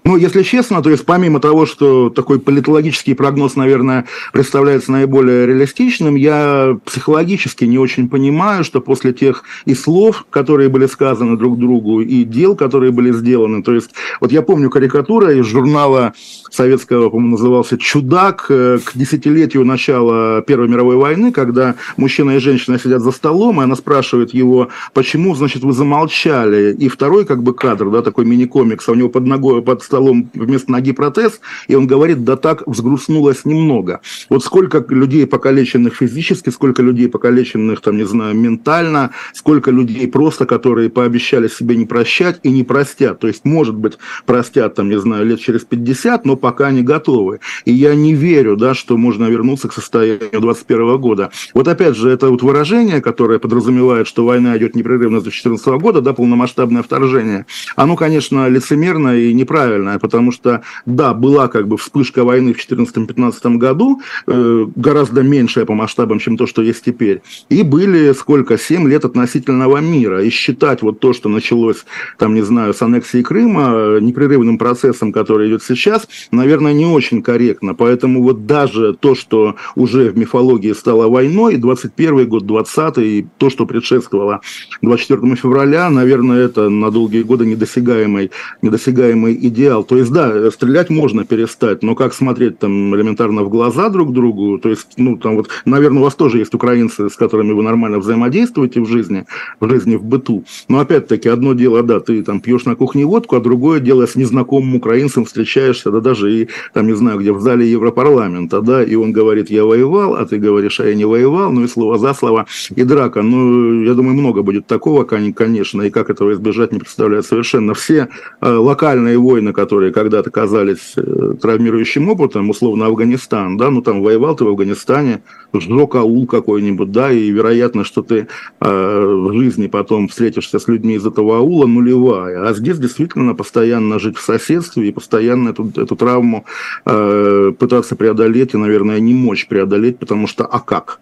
Ну, 0.06 0.18
если 0.18 0.44
честно, 0.44 0.82
то 0.82 0.90
есть 0.90 1.06
помимо 1.06 1.40
того, 1.40 1.66
что 1.66 2.10
такой 2.10 2.40
политологический 2.40 3.16
прогноз, 3.16 3.56
наверное, 3.56 4.06
представляется 4.34 4.92
наиболее 4.92 5.48
реалистичным, 5.48 6.16
я 6.16 6.78
психологически 6.84 7.64
не 7.64 7.78
очень 7.78 8.10
понимаю, 8.10 8.66
что 8.66 8.82
после 8.82 9.14
тех 9.14 9.44
и 9.64 9.74
слов, 9.74 10.26
которые 10.30 10.68
были 10.68 10.88
сказаны 10.88 11.38
друг 11.38 11.58
другу, 11.58 12.02
и 12.02 12.26
дел, 12.26 12.58
которые 12.58 12.92
были 12.92 13.14
сделаны, 13.14 13.64
то 13.64 13.74
есть 13.74 13.92
вот 14.20 14.34
я 14.34 14.42
помню 14.42 14.70
карикатура 14.70 15.34
из 15.34 15.46
журнала 15.46 16.14
советского, 16.52 17.10
по-моему, 17.10 17.38
назывался 17.38 17.78
«Чудак» 17.78 18.48
э, 18.50 18.80
к 18.84 18.92
десятилетию 18.96 19.66
начала 19.66 20.42
Первой 20.42 20.68
мировой 20.68 20.98
войны, 20.98 21.32
когда 21.32 21.76
мужчина 21.98 22.32
и 22.32 22.40
женщина 22.40 22.78
сидят 22.78 23.02
за 23.02 23.12
столом, 23.12 23.62
и 23.62 23.64
она 23.64 23.76
спрашивает 23.76 24.34
его, 24.34 24.68
почему, 24.94 25.34
значит, 25.34 25.64
вы 25.64 25.74
замолчали, 25.74 26.74
и 26.74 26.90
второй 26.90 27.26
как 27.26 27.42
бы 27.42 27.54
кадр, 27.54 27.90
да, 27.90 28.02
такой 28.02 28.26
мини-комикс, 28.26 28.88
а 28.88 28.92
у 28.92 28.96
него 28.96 29.10
под 29.10 29.26
ногой, 29.26 29.62
под 29.62 29.82
столом 29.94 30.28
вместо 30.34 30.72
ноги 30.72 30.92
протез, 30.92 31.40
и 31.68 31.76
он 31.76 31.86
говорит, 31.86 32.24
да 32.24 32.36
так 32.36 32.64
взгрустнулось 32.66 33.46
немного. 33.46 34.02
Вот 34.28 34.44
сколько 34.44 34.84
людей 34.90 35.28
покалеченных 35.28 35.94
физически, 35.94 36.50
сколько 36.50 36.82
людей 36.82 37.08
покалеченных, 37.08 37.80
там, 37.82 37.98
не 37.98 38.06
знаю, 38.06 38.36
ментально, 38.36 39.12
сколько 39.34 39.70
людей 39.70 40.08
просто, 40.08 40.48
которые 40.48 40.90
пообещали 40.90 41.48
себе 41.48 41.76
не 41.76 41.86
прощать 41.86 42.40
и 42.42 42.50
не 42.50 42.64
простят. 42.64 43.20
То 43.20 43.28
есть, 43.28 43.46
может 43.46 43.76
быть, 43.76 44.00
простят, 44.26 44.74
там, 44.74 44.90
не 44.90 45.00
знаю, 45.00 45.28
лет 45.28 45.40
через 45.40 45.62
50, 45.64 46.26
но 46.26 46.38
пока 46.38 46.72
не 46.72 46.82
готовы. 46.82 47.40
И 47.66 47.72
я 47.72 47.94
не 47.94 48.16
верю, 48.16 48.56
да, 48.58 48.74
что 48.74 48.98
можно 48.98 49.26
вернуться 49.30 49.68
к 49.68 49.74
состоянию 49.74 50.42
21 50.42 50.98
года. 50.98 51.30
Вот 51.54 51.68
опять 51.68 51.96
же, 51.96 52.10
это 52.10 52.30
вот 52.30 52.42
выражение, 52.42 53.00
которое 53.00 53.38
подразумевает, 53.38 54.08
что 54.08 54.26
война 54.26 54.58
идет 54.58 54.76
непрерывно 54.76 55.20
с 55.20 55.24
2014 55.24 55.68
года, 55.80 56.02
да, 56.02 56.14
полномасштабное 56.14 56.82
вторжение, 56.82 57.46
оно, 57.76 57.96
конечно, 57.96 58.50
лицемерно 58.50 59.16
и 59.16 59.34
неправильно 59.34 59.83
правильная, 59.84 60.00
потому 60.00 60.32
что, 60.32 60.62
да, 60.86 61.14
была 61.14 61.48
как 61.48 61.68
бы 61.68 61.78
вспышка 61.78 62.24
войны 62.24 62.54
в 62.54 62.58
2014-2015 62.58 63.58
году, 63.58 64.02
э, 64.28 64.66
гораздо 64.76 65.24
меньшая 65.24 65.66
по 65.66 65.74
масштабам, 65.74 66.20
чем 66.20 66.38
то, 66.38 66.48
что 66.48 66.62
есть 66.62 66.84
теперь. 66.86 67.22
И 67.50 67.64
были 67.64 68.14
сколько, 68.14 68.58
7 68.58 68.88
лет 68.88 69.06
относительного 69.06 69.78
мира. 69.82 70.24
И 70.24 70.30
считать 70.30 70.82
вот 70.82 71.00
то, 71.00 71.14
что 71.14 71.30
началось, 71.30 71.86
там, 72.18 72.34
не 72.34 72.42
знаю, 72.42 72.74
с 72.74 72.82
аннексии 72.82 73.22
Крыма, 73.22 74.00
непрерывным 74.02 74.58
процессом, 74.58 75.12
который 75.12 75.48
идет 75.48 75.64
сейчас, 75.64 76.08
наверное, 76.32 76.74
не 76.74 76.86
очень 76.86 77.22
корректно. 77.22 77.76
Поэтому 77.76 78.24
вот 78.24 78.46
даже 78.46 78.94
то, 78.94 79.16
что 79.16 79.56
уже 79.76 80.10
в 80.12 80.18
мифологии 80.18 80.74
стало 80.74 81.10
войной, 81.10 81.58
21 81.58 82.28
год, 82.28 82.46
20 82.46 82.98
и 82.98 83.26
то, 83.38 83.50
что 83.50 83.66
предшествовало 83.66 84.42
24 84.82 85.36
февраля, 85.36 85.90
наверное, 85.90 86.46
это 86.46 86.70
на 86.70 86.92
долгие 86.92 87.24
годы 87.24 87.46
недосягаемый, 87.46 88.32
недосягаемый 88.62 89.34
идеал 89.48 89.73
сериал. 89.74 89.84
То 89.84 89.98
есть, 89.98 90.12
да, 90.12 90.52
стрелять 90.52 90.90
можно 90.90 91.26
перестать, 91.26 91.84
но 91.84 91.96
как 91.96 92.14
смотреть 92.14 92.60
там 92.60 92.96
элементарно 92.96 93.44
в 93.44 93.50
глаза 93.50 93.90
друг 93.90 94.14
другу, 94.14 94.58
то 94.60 94.70
есть, 94.70 94.88
ну, 94.98 95.18
там 95.18 95.36
вот, 95.36 95.50
наверное, 95.66 96.00
у 96.00 96.04
вас 96.04 96.16
тоже 96.16 96.40
есть 96.40 96.54
украинцы, 96.54 97.10
с 97.10 97.16
которыми 97.16 97.54
вы 97.54 97.64
нормально 97.64 98.00
взаимодействуете 98.00 98.82
в 98.82 98.88
жизни, 98.88 99.26
в 99.60 99.70
жизни, 99.70 99.96
в 99.96 100.04
быту. 100.04 100.44
Но 100.70 100.80
опять-таки, 100.80 101.30
одно 101.30 101.54
дело, 101.54 101.84
да, 101.84 102.00
ты 102.00 102.24
там 102.24 102.40
пьешь 102.40 102.66
на 102.66 102.76
кухне 102.76 103.06
водку, 103.06 103.36
а 103.36 103.40
другое 103.40 103.80
дело 103.80 104.06
с 104.06 104.16
незнакомым 104.16 104.76
украинцем 104.76 105.26
встречаешься, 105.26 105.92
да 105.92 106.00
даже 106.00 106.32
и, 106.32 106.48
там, 106.74 106.88
не 106.88 106.94
знаю, 106.94 107.20
где 107.20 107.32
в 107.32 107.42
зале 107.42 107.70
Европарламента, 107.72 108.62
да, 108.62 108.84
и 108.84 108.96
он 108.96 109.12
говорит, 109.12 109.50
я 109.50 109.64
воевал, 109.64 110.16
а 110.16 110.26
ты 110.26 110.38
говоришь, 110.38 110.80
а 110.80 110.86
я 110.86 110.96
не 110.96 111.06
воевал, 111.06 111.52
ну 111.52 111.64
и 111.64 111.68
слово 111.68 111.98
за 111.98 112.14
слово, 112.14 112.46
и 112.76 112.84
драка. 112.84 113.22
Ну, 113.22 113.84
я 113.84 113.94
думаю, 113.94 114.14
много 114.16 114.44
будет 114.44 114.68
такого, 114.68 115.04
конечно, 115.04 115.82
и 115.82 115.90
как 115.90 116.10
этого 116.10 116.34
избежать, 116.34 116.72
не 116.72 116.80
представляю 116.80 117.24
совершенно. 117.24 117.74
Все 117.74 118.08
э, 118.42 118.50
локальные 118.50 119.18
войны, 119.18 119.54
которые 119.64 119.94
когда-то 119.94 120.30
казались 120.30 120.94
э, 120.98 121.36
травмирующим 121.42 122.10
опытом, 122.10 122.50
условно 122.50 122.88
Афганистан, 122.88 123.56
да, 123.56 123.70
ну 123.70 123.82
там 123.82 124.04
воевал 124.04 124.36
ты 124.36 124.44
в 124.44 124.50
Афганистане, 124.50 125.24
сжег 125.54 125.96
аул 125.96 126.28
какой-нибудь, 126.28 126.92
да, 126.92 127.14
и 127.14 127.30
вероятно, 127.30 127.86
что 127.86 128.02
ты 128.02 128.28
э, 128.60 129.06
в 129.06 129.34
жизни 129.34 129.68
потом 129.68 130.10
встретишься 130.10 130.60
с 130.60 130.68
людьми 130.68 130.96
из 130.96 131.06
этого 131.06 131.38
аула 131.38 131.66
нулевая. 131.66 132.46
А 132.46 132.54
здесь 132.54 132.78
действительно 132.78 133.36
постоянно 133.36 134.00
жить 134.00 134.18
в 134.18 134.22
соседстве 134.22 134.90
и 134.90 134.92
постоянно 134.92 135.50
эту, 135.50 135.72
эту 135.78 135.96
травму 135.96 136.44
э, 136.86 137.54
пытаться 137.58 137.96
преодолеть 137.96 138.54
и, 138.54 138.58
наверное, 138.58 139.00
не 139.00 139.14
мочь 139.14 139.48
преодолеть, 139.48 139.98
потому 139.98 140.28
что 140.28 140.46
а 140.46 140.60
как? 140.60 141.00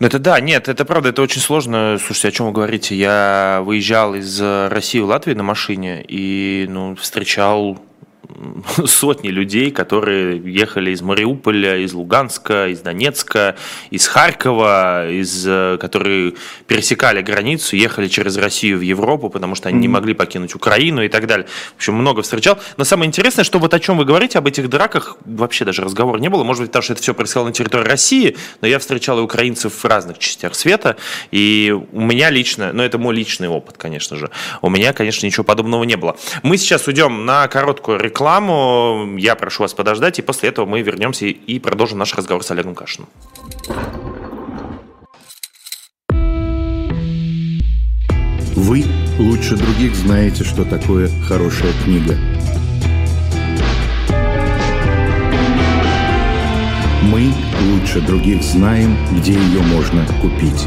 Ну 0.00 0.06
это 0.06 0.18
да, 0.20 0.38
нет, 0.40 0.68
это 0.68 0.84
правда, 0.84 1.08
это 1.08 1.22
очень 1.22 1.40
сложно. 1.40 1.98
Слушайте, 1.98 2.28
о 2.28 2.30
чем 2.30 2.46
вы 2.46 2.52
говорите? 2.52 2.94
Я 2.94 3.62
выезжал 3.64 4.14
из 4.14 4.40
России 4.40 5.00
в 5.00 5.06
Латвию 5.06 5.36
на 5.36 5.42
машине 5.42 6.04
и 6.06 6.66
ну, 6.68 6.94
встречал 6.94 7.78
сотни 8.86 9.28
людей, 9.28 9.70
которые 9.70 10.38
ехали 10.38 10.90
из 10.90 11.02
Мариуполя, 11.02 11.78
из 11.78 11.92
Луганска, 11.92 12.68
из 12.68 12.80
Донецка, 12.80 13.56
из 13.90 14.06
Харькова, 14.06 15.10
из, 15.10 15.46
э, 15.46 15.78
которые 15.80 16.34
пересекали 16.66 17.22
границу, 17.22 17.76
ехали 17.76 18.08
через 18.08 18.36
Россию 18.36 18.78
в 18.78 18.82
Европу, 18.82 19.30
потому 19.30 19.54
что 19.54 19.68
они 19.68 19.78
mm-hmm. 19.78 19.82
не 19.82 19.88
могли 19.88 20.14
покинуть 20.14 20.54
Украину 20.54 21.02
и 21.02 21.08
так 21.08 21.26
далее. 21.26 21.46
В 21.74 21.76
общем, 21.76 21.94
много 21.94 22.22
встречал. 22.22 22.58
Но 22.76 22.84
самое 22.84 23.08
интересное, 23.08 23.44
что 23.44 23.58
вот 23.58 23.74
о 23.74 23.80
чем 23.80 23.96
вы 23.96 24.04
говорите, 24.04 24.38
об 24.38 24.46
этих 24.46 24.68
драках 24.68 25.16
вообще 25.24 25.64
даже 25.64 25.82
разговора 25.82 26.18
не 26.18 26.28
было. 26.28 26.44
Может 26.44 26.62
быть, 26.62 26.70
потому 26.70 26.82
что 26.82 26.92
это 26.94 27.02
все 27.02 27.14
происходило 27.14 27.48
на 27.48 27.52
территории 27.52 27.84
России, 27.84 28.36
но 28.60 28.68
я 28.68 28.78
встречал 28.78 29.18
и 29.18 29.22
украинцев 29.22 29.72
в 29.72 29.84
разных 29.84 30.18
частях 30.18 30.54
света, 30.54 30.96
и 31.30 31.74
у 31.92 32.00
меня 32.00 32.30
лично, 32.30 32.72
ну 32.72 32.82
это 32.82 32.98
мой 32.98 33.14
личный 33.14 33.48
опыт, 33.48 33.76
конечно 33.76 34.16
же, 34.16 34.30
у 34.62 34.70
меня, 34.70 34.92
конечно, 34.92 35.26
ничего 35.26 35.44
подобного 35.44 35.84
не 35.84 35.96
было. 35.96 36.16
Мы 36.42 36.56
сейчас 36.56 36.86
уйдем 36.86 37.24
на 37.24 37.46
короткую 37.48 38.00
рекламу, 38.00 38.17
рекламу. 38.18 39.16
Я 39.16 39.36
прошу 39.36 39.62
вас 39.62 39.74
подождать, 39.74 40.18
и 40.18 40.22
после 40.22 40.48
этого 40.48 40.66
мы 40.66 40.82
вернемся 40.82 41.26
и 41.26 41.58
продолжим 41.60 41.98
наш 41.98 42.14
разговор 42.14 42.42
с 42.42 42.50
Олегом 42.50 42.74
Кашиным. 42.74 43.08
Вы 48.56 48.84
лучше 49.18 49.56
других 49.56 49.94
знаете, 49.94 50.42
что 50.42 50.64
такое 50.64 51.08
хорошая 51.28 51.72
книга. 51.84 52.16
Мы 57.02 57.32
лучше 57.70 58.00
других 58.00 58.42
знаем, 58.42 58.96
где 59.16 59.32
ее 59.32 59.62
можно 59.62 60.04
купить. 60.20 60.66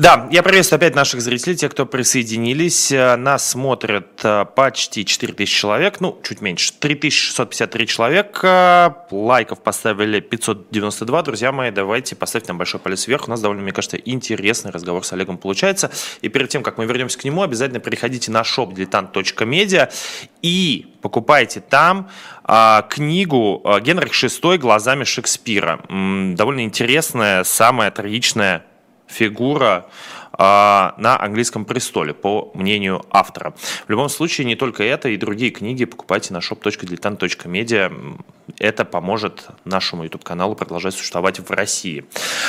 Да, 0.00 0.28
я 0.30 0.42
приветствую 0.42 0.78
опять 0.78 0.94
наших 0.94 1.20
зрителей, 1.20 1.56
те, 1.56 1.68
кто 1.68 1.84
присоединились. 1.84 2.90
Э, 2.90 3.16
нас 3.16 3.50
смотрят 3.50 4.06
э, 4.22 4.46
почти 4.56 5.04
4000 5.04 5.54
человек, 5.54 6.00
ну, 6.00 6.18
чуть 6.26 6.40
меньше, 6.40 6.72
3653 6.72 7.86
человека. 7.86 9.04
Лайков 9.10 9.62
поставили 9.62 10.20
592. 10.20 11.22
Друзья 11.22 11.52
мои, 11.52 11.70
давайте 11.70 12.16
поставьте 12.16 12.48
нам 12.48 12.56
большой 12.56 12.80
палец 12.80 13.06
вверх. 13.06 13.28
У 13.28 13.30
нас 13.30 13.42
довольно, 13.42 13.62
мне 13.62 13.72
кажется, 13.72 13.98
интересный 13.98 14.70
разговор 14.70 15.04
с 15.04 15.12
Олегом 15.12 15.36
получается. 15.36 15.90
И 16.22 16.30
перед 16.30 16.48
тем, 16.48 16.62
как 16.62 16.78
мы 16.78 16.86
вернемся 16.86 17.18
к 17.18 17.24
нему, 17.24 17.42
обязательно 17.42 17.80
переходите 17.80 18.30
на 18.30 18.40
shop 18.40 18.72
diletant.media 18.72 19.92
и 20.40 20.94
покупайте 21.02 21.60
там 21.60 22.08
а, 22.42 22.86
книгу 22.88 23.60
а, 23.64 23.80
Генрих 23.80 24.12
VI 24.12 24.56
«Глазами 24.56 25.04
Шекспира». 25.04 25.84
М, 25.90 26.36
довольно 26.36 26.64
интересная, 26.64 27.44
самая 27.44 27.90
трагичная 27.90 28.64
фигура 29.10 29.86
на 30.40 31.18
английском 31.20 31.66
престоле, 31.66 32.14
по 32.14 32.50
мнению 32.54 33.04
автора. 33.10 33.52
В 33.86 33.90
любом 33.90 34.08
случае, 34.08 34.46
не 34.46 34.56
только 34.56 34.82
это, 34.82 35.10
и 35.10 35.16
другие 35.18 35.50
книги 35.50 35.84
покупайте 35.84 36.32
на 36.32 36.38
shop.diletant.media. 36.38 38.18
Это 38.58 38.84
поможет 38.84 39.48
нашему 39.64 40.04
YouTube-каналу 40.04 40.54
продолжать 40.54 40.94
существовать 40.94 41.38
в 41.38 41.50
России. 41.50 42.04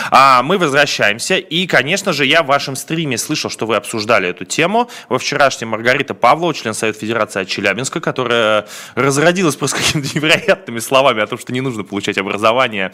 А 0.09 0.41
мы 0.41 0.57
возвращаемся. 0.57 1.37
И, 1.37 1.67
конечно 1.67 2.13
же, 2.13 2.25
я 2.25 2.43
в 2.43 2.47
вашем 2.47 2.75
стриме 2.75 3.17
слышал, 3.17 3.49
что 3.49 3.65
вы 3.65 3.75
обсуждали 3.75 4.29
эту 4.29 4.45
тему. 4.45 4.89
Во 5.09 5.19
вчерашнем 5.19 5.69
Маргарита 5.69 6.13
Павлова, 6.13 6.53
член 6.53 6.73
Совета 6.73 6.99
Федерации 6.99 7.41
от 7.41 7.47
Челябинска, 7.47 7.99
которая 7.99 8.67
разродилась 8.95 9.55
просто 9.55 9.77
какими-то 9.81 10.09
невероятными 10.15 10.79
словами 10.79 11.21
о 11.21 11.27
том, 11.27 11.37
что 11.37 11.53
не 11.53 11.61
нужно 11.61 11.83
получать 11.83 12.17
образование 12.17 12.93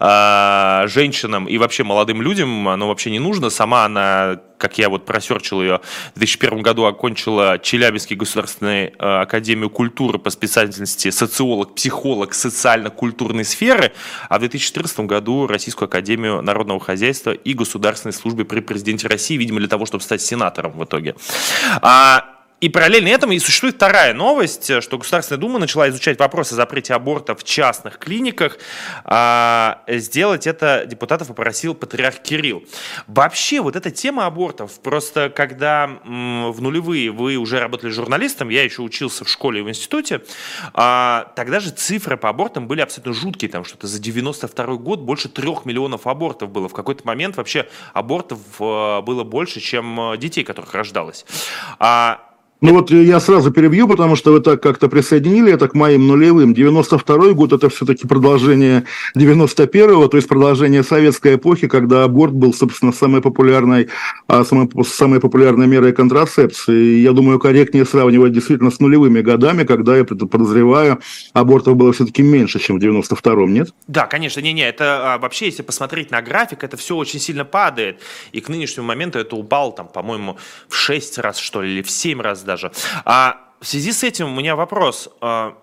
э, 0.00 0.82
женщинам 0.86 1.46
и 1.46 1.58
вообще 1.58 1.84
молодым 1.84 2.22
людям. 2.22 2.68
Оно 2.68 2.88
вообще 2.88 3.10
не 3.10 3.18
нужно. 3.18 3.50
Сама 3.50 3.84
она 3.84 4.37
как 4.58 4.78
я 4.78 4.88
вот 4.88 5.06
просерчил 5.06 5.62
ее, 5.62 5.80
в 6.14 6.18
2001 6.18 6.62
году 6.62 6.84
окончила 6.84 7.58
Челябинский 7.58 8.16
государственный 8.16 8.86
э, 8.86 8.92
академию 8.98 9.70
культуры 9.70 10.18
по 10.18 10.30
специальности 10.30 11.10
социолог, 11.10 11.74
психолог 11.74 12.34
социально-культурной 12.34 13.44
сферы, 13.44 13.92
а 14.28 14.36
в 14.36 14.40
2014 14.40 15.00
году 15.00 15.46
Российскую 15.46 15.86
академию 15.86 16.42
народного 16.42 16.80
хозяйства 16.80 17.30
и 17.30 17.54
государственной 17.54 18.12
службы 18.12 18.44
при 18.44 18.60
президенте 18.60 19.08
России, 19.08 19.36
видимо, 19.36 19.60
для 19.60 19.68
того, 19.68 19.86
чтобы 19.86 20.02
стать 20.02 20.20
сенатором 20.20 20.72
в 20.72 20.84
итоге. 20.84 21.14
А, 21.80 22.37
и 22.60 22.68
параллельно 22.68 23.08
этому 23.08 23.32
и 23.32 23.38
существует 23.38 23.76
вторая 23.76 24.14
новость, 24.14 24.68
э, 24.70 24.80
что 24.80 24.98
Государственная 24.98 25.40
Дума 25.40 25.58
начала 25.58 25.88
изучать 25.90 26.18
вопросы 26.18 26.54
о 26.54 26.56
запрете 26.56 26.94
аборта 26.94 27.34
в 27.34 27.44
частных 27.44 27.98
клиниках. 27.98 28.58
А, 29.04 29.82
сделать 29.86 30.46
это 30.46 30.84
депутатов 30.86 31.28
попросил 31.28 31.74
патриарх 31.74 32.20
Кирилл. 32.20 32.64
Вообще, 33.06 33.60
вот 33.60 33.76
эта 33.76 33.90
тема 33.90 34.26
абортов, 34.26 34.80
просто 34.80 35.30
когда 35.30 35.86
в 36.04 36.60
нулевые 36.60 37.10
вы 37.10 37.36
уже 37.36 37.60
работали 37.60 37.90
журналистом, 37.90 38.48
я 38.48 38.64
еще 38.64 38.82
учился 38.82 39.24
в 39.24 39.28
школе 39.28 39.60
и 39.60 39.62
в 39.62 39.68
институте, 39.68 40.22
а, 40.74 41.32
тогда 41.36 41.60
же 41.60 41.70
цифры 41.70 42.16
по 42.16 42.28
абортам 42.28 42.66
были 42.66 42.80
абсолютно 42.80 43.12
жуткие, 43.12 43.50
там 43.50 43.64
что-то 43.64 43.86
за 43.86 44.00
92 44.00 44.76
год 44.76 45.00
больше 45.00 45.28
трех 45.28 45.64
миллионов 45.64 46.06
абортов 46.06 46.50
было. 46.50 46.68
В 46.68 46.72
какой-то 46.72 47.06
момент 47.06 47.36
вообще 47.36 47.68
абортов 47.92 48.40
э, 48.58 49.00
было 49.02 49.24
больше, 49.24 49.60
чем 49.60 50.12
э, 50.12 50.16
детей, 50.16 50.44
которых 50.44 50.74
рождалось. 50.74 51.24
А 51.78 52.27
ну 52.60 52.72
вот 52.74 52.90
я 52.90 53.20
сразу 53.20 53.52
перебью, 53.52 53.86
потому 53.86 54.16
что 54.16 54.32
вы 54.32 54.40
так 54.40 54.60
как-то 54.60 54.88
присоединили 54.88 55.52
это 55.52 55.68
к 55.68 55.74
моим 55.74 56.08
нулевым. 56.08 56.54
92 56.54 57.32
год– 57.32 57.52
это 57.54 57.68
все-таки 57.68 58.06
продолжение 58.08 58.84
91-го, 59.16 60.08
то 60.08 60.16
есть 60.16 60.28
продолжение 60.28 60.82
советской 60.82 61.36
эпохи, 61.36 61.68
когда 61.68 62.02
аборт 62.02 62.32
был, 62.32 62.52
собственно, 62.52 62.90
самой 62.92 63.22
популярной, 63.22 63.88
а, 64.26 64.44
самой, 64.44 64.68
самой 64.84 65.20
популярной 65.20 65.68
мерой 65.68 65.92
контрацепции. 65.92 66.96
И 66.96 67.02
я 67.02 67.12
думаю, 67.12 67.38
корректнее 67.38 67.84
сравнивать 67.84 68.32
действительно 68.32 68.72
с 68.72 68.80
нулевыми 68.80 69.20
годами, 69.20 69.62
когда, 69.62 69.96
я 69.96 70.04
подозреваю, 70.04 70.98
абортов 71.34 71.76
было 71.76 71.92
все-таки 71.92 72.22
меньше, 72.22 72.58
чем 72.58 72.80
в 72.80 72.82
92-м, 72.82 73.52
нет? 73.52 73.72
Да, 73.86 74.06
конечно, 74.06 74.40
не-не, 74.40 74.68
это 74.68 75.14
а, 75.14 75.18
вообще, 75.18 75.46
если 75.46 75.62
посмотреть 75.62 76.10
на 76.10 76.22
график, 76.22 76.64
это 76.64 76.76
все 76.76 76.96
очень 76.96 77.20
сильно 77.20 77.44
падает. 77.44 78.00
И 78.32 78.40
к 78.40 78.48
нынешнему 78.48 78.88
моменту 78.88 79.20
это 79.20 79.36
упал, 79.36 79.72
там, 79.72 79.86
по-моему, 79.86 80.38
в 80.68 80.74
6 80.74 81.18
раз, 81.18 81.38
что 81.38 81.62
ли, 81.62 81.70
или 81.70 81.82
в 81.82 81.90
7 81.90 82.20
раз 82.20 82.47
даже. 82.48 82.72
А 83.04 83.36
в 83.60 83.66
связи 83.66 83.92
с 83.92 84.02
этим 84.02 84.32
у 84.32 84.34
меня 84.34 84.56
вопрос. 84.56 85.08
А, 85.20 85.56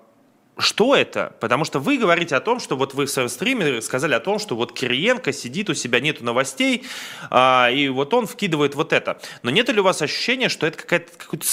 что 0.57 0.95
это? 0.95 1.35
Потому 1.41 1.65
что 1.65 1.79
вы 1.79 1.97
говорите 1.97 2.35
о 2.35 2.39
том, 2.39 2.59
что 2.61 2.77
вот 2.77 2.93
вы 2.93 3.07
в 3.07 3.09
своем 3.09 3.27
стриме 3.27 3.81
сказали 3.81 4.13
о 4.13 4.21
том, 4.21 4.39
что 4.39 4.55
вот 4.55 4.71
Кириенко 4.71 5.33
сидит, 5.33 5.69
у 5.69 5.73
себя 5.73 5.99
нету 5.99 6.23
новостей, 6.23 6.85
а, 7.29 7.69
и 7.69 7.89
вот 7.89 8.13
он 8.13 8.25
вкидывает 8.25 8.75
вот 8.75 8.93
это. 8.93 9.19
Но 9.43 9.49
нет 9.51 9.67
ли 9.69 9.81
у 9.81 9.83
вас 9.83 10.01
ощущения, 10.01 10.47
что 10.47 10.65
это 10.65 10.77
какая-то, 10.77 11.11
какой-то, 11.17 11.45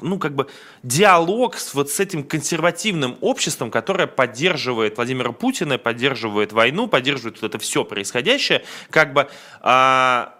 ну, 0.00 0.18
как 0.18 0.34
бы 0.34 0.48
диалог 0.82 1.56
с 1.56 1.72
вот 1.72 1.90
с 1.90 2.00
этим 2.00 2.24
консервативным 2.24 3.16
обществом, 3.20 3.70
которое 3.70 4.06
поддерживает 4.06 4.96
Владимира 4.96 5.32
Путина, 5.32 5.78
поддерживает 5.78 6.52
войну, 6.52 6.88
поддерживает 6.88 7.40
вот 7.40 7.48
это 7.48 7.58
все 7.58 7.84
происходящее, 7.84 8.64
как 8.90 9.14
бы... 9.14 9.28
А, 9.60 10.34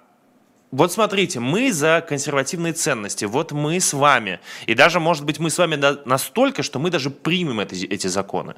вот 0.72 0.90
смотрите, 0.90 1.38
мы 1.38 1.70
за 1.70 2.04
консервативные 2.06 2.72
ценности, 2.72 3.26
вот 3.26 3.52
мы 3.52 3.78
с 3.78 3.92
вами. 3.92 4.40
И 4.66 4.74
даже, 4.74 5.00
может 5.00 5.24
быть, 5.24 5.38
мы 5.38 5.50
с 5.50 5.58
вами 5.58 5.78
настолько, 6.06 6.62
что 6.62 6.78
мы 6.78 6.90
даже 6.90 7.11
примем 7.11 7.61
эти, 7.61 7.85
эти 7.85 8.06
законы. 8.06 8.54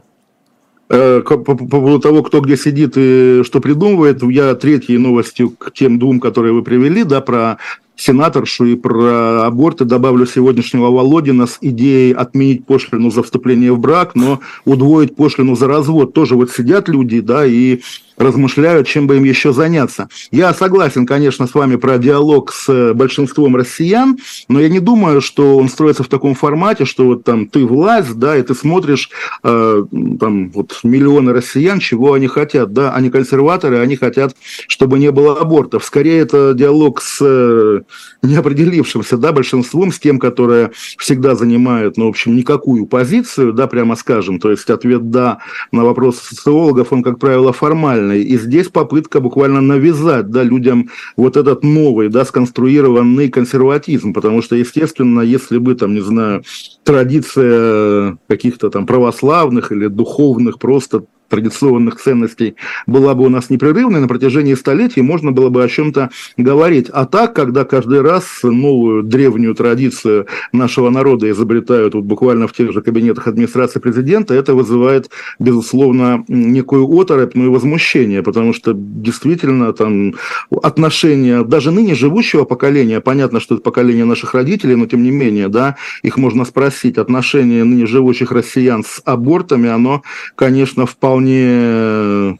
Э, 0.88 1.22
по, 1.22 1.38
по 1.38 1.56
поводу 1.56 1.98
того, 1.98 2.22
кто 2.22 2.40
где 2.40 2.56
сидит 2.56 2.96
и 2.96 3.42
что 3.42 3.60
придумывает, 3.60 4.22
я 4.22 4.54
третьей 4.54 4.98
новостью 4.98 5.50
к 5.50 5.72
тем 5.72 5.98
двум, 5.98 6.20
которые 6.20 6.52
вы 6.52 6.62
привели, 6.62 7.02
да, 7.02 7.20
про 7.20 7.58
сенаторшу 7.96 8.66
и 8.66 8.76
про 8.76 9.46
аборты 9.46 9.84
добавлю 9.84 10.26
сегодняшнего 10.26 10.90
Володина 10.90 11.46
с 11.46 11.58
идеей 11.60 12.12
отменить 12.12 12.66
пошлину 12.66 13.10
за 13.10 13.22
вступление 13.22 13.72
в 13.72 13.78
брак, 13.78 14.14
но 14.14 14.40
удвоить 14.64 15.16
пошлину 15.16 15.56
за 15.56 15.68
развод. 15.68 16.12
Тоже 16.12 16.34
вот 16.34 16.50
сидят 16.50 16.88
люди, 16.88 17.20
да, 17.20 17.46
и 17.46 17.80
размышляют, 18.16 18.86
чем 18.86 19.06
бы 19.06 19.16
им 19.16 19.24
еще 19.24 19.52
заняться. 19.52 20.08
Я 20.30 20.54
согласен, 20.54 21.06
конечно, 21.06 21.46
с 21.46 21.54
вами 21.54 21.76
про 21.76 21.98
диалог 21.98 22.52
с 22.52 22.92
большинством 22.94 23.56
россиян, 23.56 24.18
но 24.48 24.60
я 24.60 24.68
не 24.68 24.80
думаю, 24.80 25.20
что 25.20 25.56
он 25.56 25.68
строится 25.68 26.02
в 26.02 26.08
таком 26.08 26.34
формате, 26.34 26.84
что 26.84 27.06
вот 27.06 27.24
там 27.24 27.46
ты 27.46 27.64
власть, 27.64 28.14
да, 28.14 28.36
и 28.36 28.42
ты 28.42 28.54
смотришь 28.54 29.10
э, 29.42 29.84
там 30.20 30.50
вот 30.50 30.80
миллионы 30.84 31.32
россиян, 31.32 31.80
чего 31.80 32.12
они 32.12 32.26
хотят, 32.26 32.72
да, 32.72 32.92
они 32.92 33.10
консерваторы, 33.10 33.78
они 33.78 33.96
хотят, 33.96 34.36
чтобы 34.68 34.98
не 34.98 35.10
было 35.10 35.40
абортов. 35.40 35.84
Скорее 35.84 36.20
это 36.20 36.54
диалог 36.54 37.00
с 37.02 37.18
э, 37.20 37.80
неопределившимся, 38.22 39.16
да, 39.16 39.32
большинством, 39.32 39.92
с 39.92 39.98
тем, 39.98 40.18
которое 40.18 40.70
всегда 40.98 41.34
занимает, 41.34 41.96
ну, 41.96 42.06
в 42.06 42.08
общем, 42.08 42.36
никакую 42.36 42.86
позицию, 42.86 43.52
да, 43.52 43.66
прямо 43.66 43.96
скажем, 43.96 44.38
то 44.38 44.50
есть 44.50 44.68
ответ 44.70 45.10
«да» 45.10 45.38
на 45.72 45.84
вопрос 45.84 46.18
социологов, 46.20 46.92
он, 46.92 47.02
как 47.02 47.18
правило, 47.18 47.52
формальный. 47.52 48.22
И 48.22 48.38
здесь 48.38 48.68
попытка 48.68 49.20
буквально 49.20 49.60
навязать 49.60 50.30
да, 50.30 50.42
людям 50.42 50.90
вот 51.16 51.36
этот 51.36 51.62
новый, 51.62 52.08
да, 52.08 52.24
сконструированный 52.24 53.28
консерватизм. 53.28 54.12
Потому 54.12 54.42
что, 54.42 54.56
естественно, 54.56 55.20
если 55.20 55.58
бы, 55.58 55.74
там, 55.74 55.94
не 55.94 56.00
знаю, 56.00 56.42
традиция 56.84 58.18
каких-то 58.28 58.70
там 58.70 58.86
православных 58.86 59.72
или 59.72 59.86
духовных 59.86 60.58
просто 60.58 61.04
традиционных 61.34 62.00
ценностей 62.00 62.54
была 62.86 63.14
бы 63.14 63.24
у 63.24 63.28
нас 63.28 63.50
непрерывной 63.50 64.00
на 64.00 64.06
протяжении 64.06 64.54
столетий, 64.54 65.02
можно 65.02 65.32
было 65.32 65.48
бы 65.48 65.64
о 65.64 65.68
чем-то 65.68 66.10
говорить. 66.36 66.88
А 66.92 67.06
так, 67.06 67.34
когда 67.34 67.64
каждый 67.64 68.02
раз 68.02 68.24
новую 68.44 69.02
древнюю 69.02 69.54
традицию 69.56 70.26
нашего 70.52 70.90
народа 70.90 71.28
изобретают 71.30 71.94
вот 71.94 72.04
буквально 72.04 72.46
в 72.46 72.52
тех 72.52 72.72
же 72.72 72.82
кабинетах 72.82 73.26
администрации 73.26 73.80
президента, 73.80 74.32
это 74.32 74.54
вызывает, 74.54 75.10
безусловно, 75.40 76.24
некую 76.28 76.88
оторопь, 76.88 77.34
ну 77.34 77.46
и 77.46 77.48
возмущение, 77.48 78.22
потому 78.22 78.54
что 78.54 78.72
действительно 78.72 79.72
там 79.72 80.14
отношения 80.62 81.42
даже 81.42 81.72
ныне 81.72 81.96
живущего 81.96 82.44
поколения, 82.44 83.00
понятно, 83.00 83.40
что 83.40 83.56
это 83.56 83.64
поколение 83.64 84.04
наших 84.04 84.34
родителей, 84.34 84.76
но 84.76 84.86
тем 84.86 85.02
не 85.02 85.10
менее, 85.10 85.48
да, 85.48 85.76
их 86.02 86.16
можно 86.16 86.44
спросить, 86.44 86.96
отношения 86.96 87.64
ныне 87.64 87.86
живущих 87.86 88.30
россиян 88.30 88.84
с 88.84 89.02
абортами, 89.04 89.68
оно, 89.68 90.02
конечно, 90.36 90.86
вполне 90.86 91.23
вполне 91.24 92.38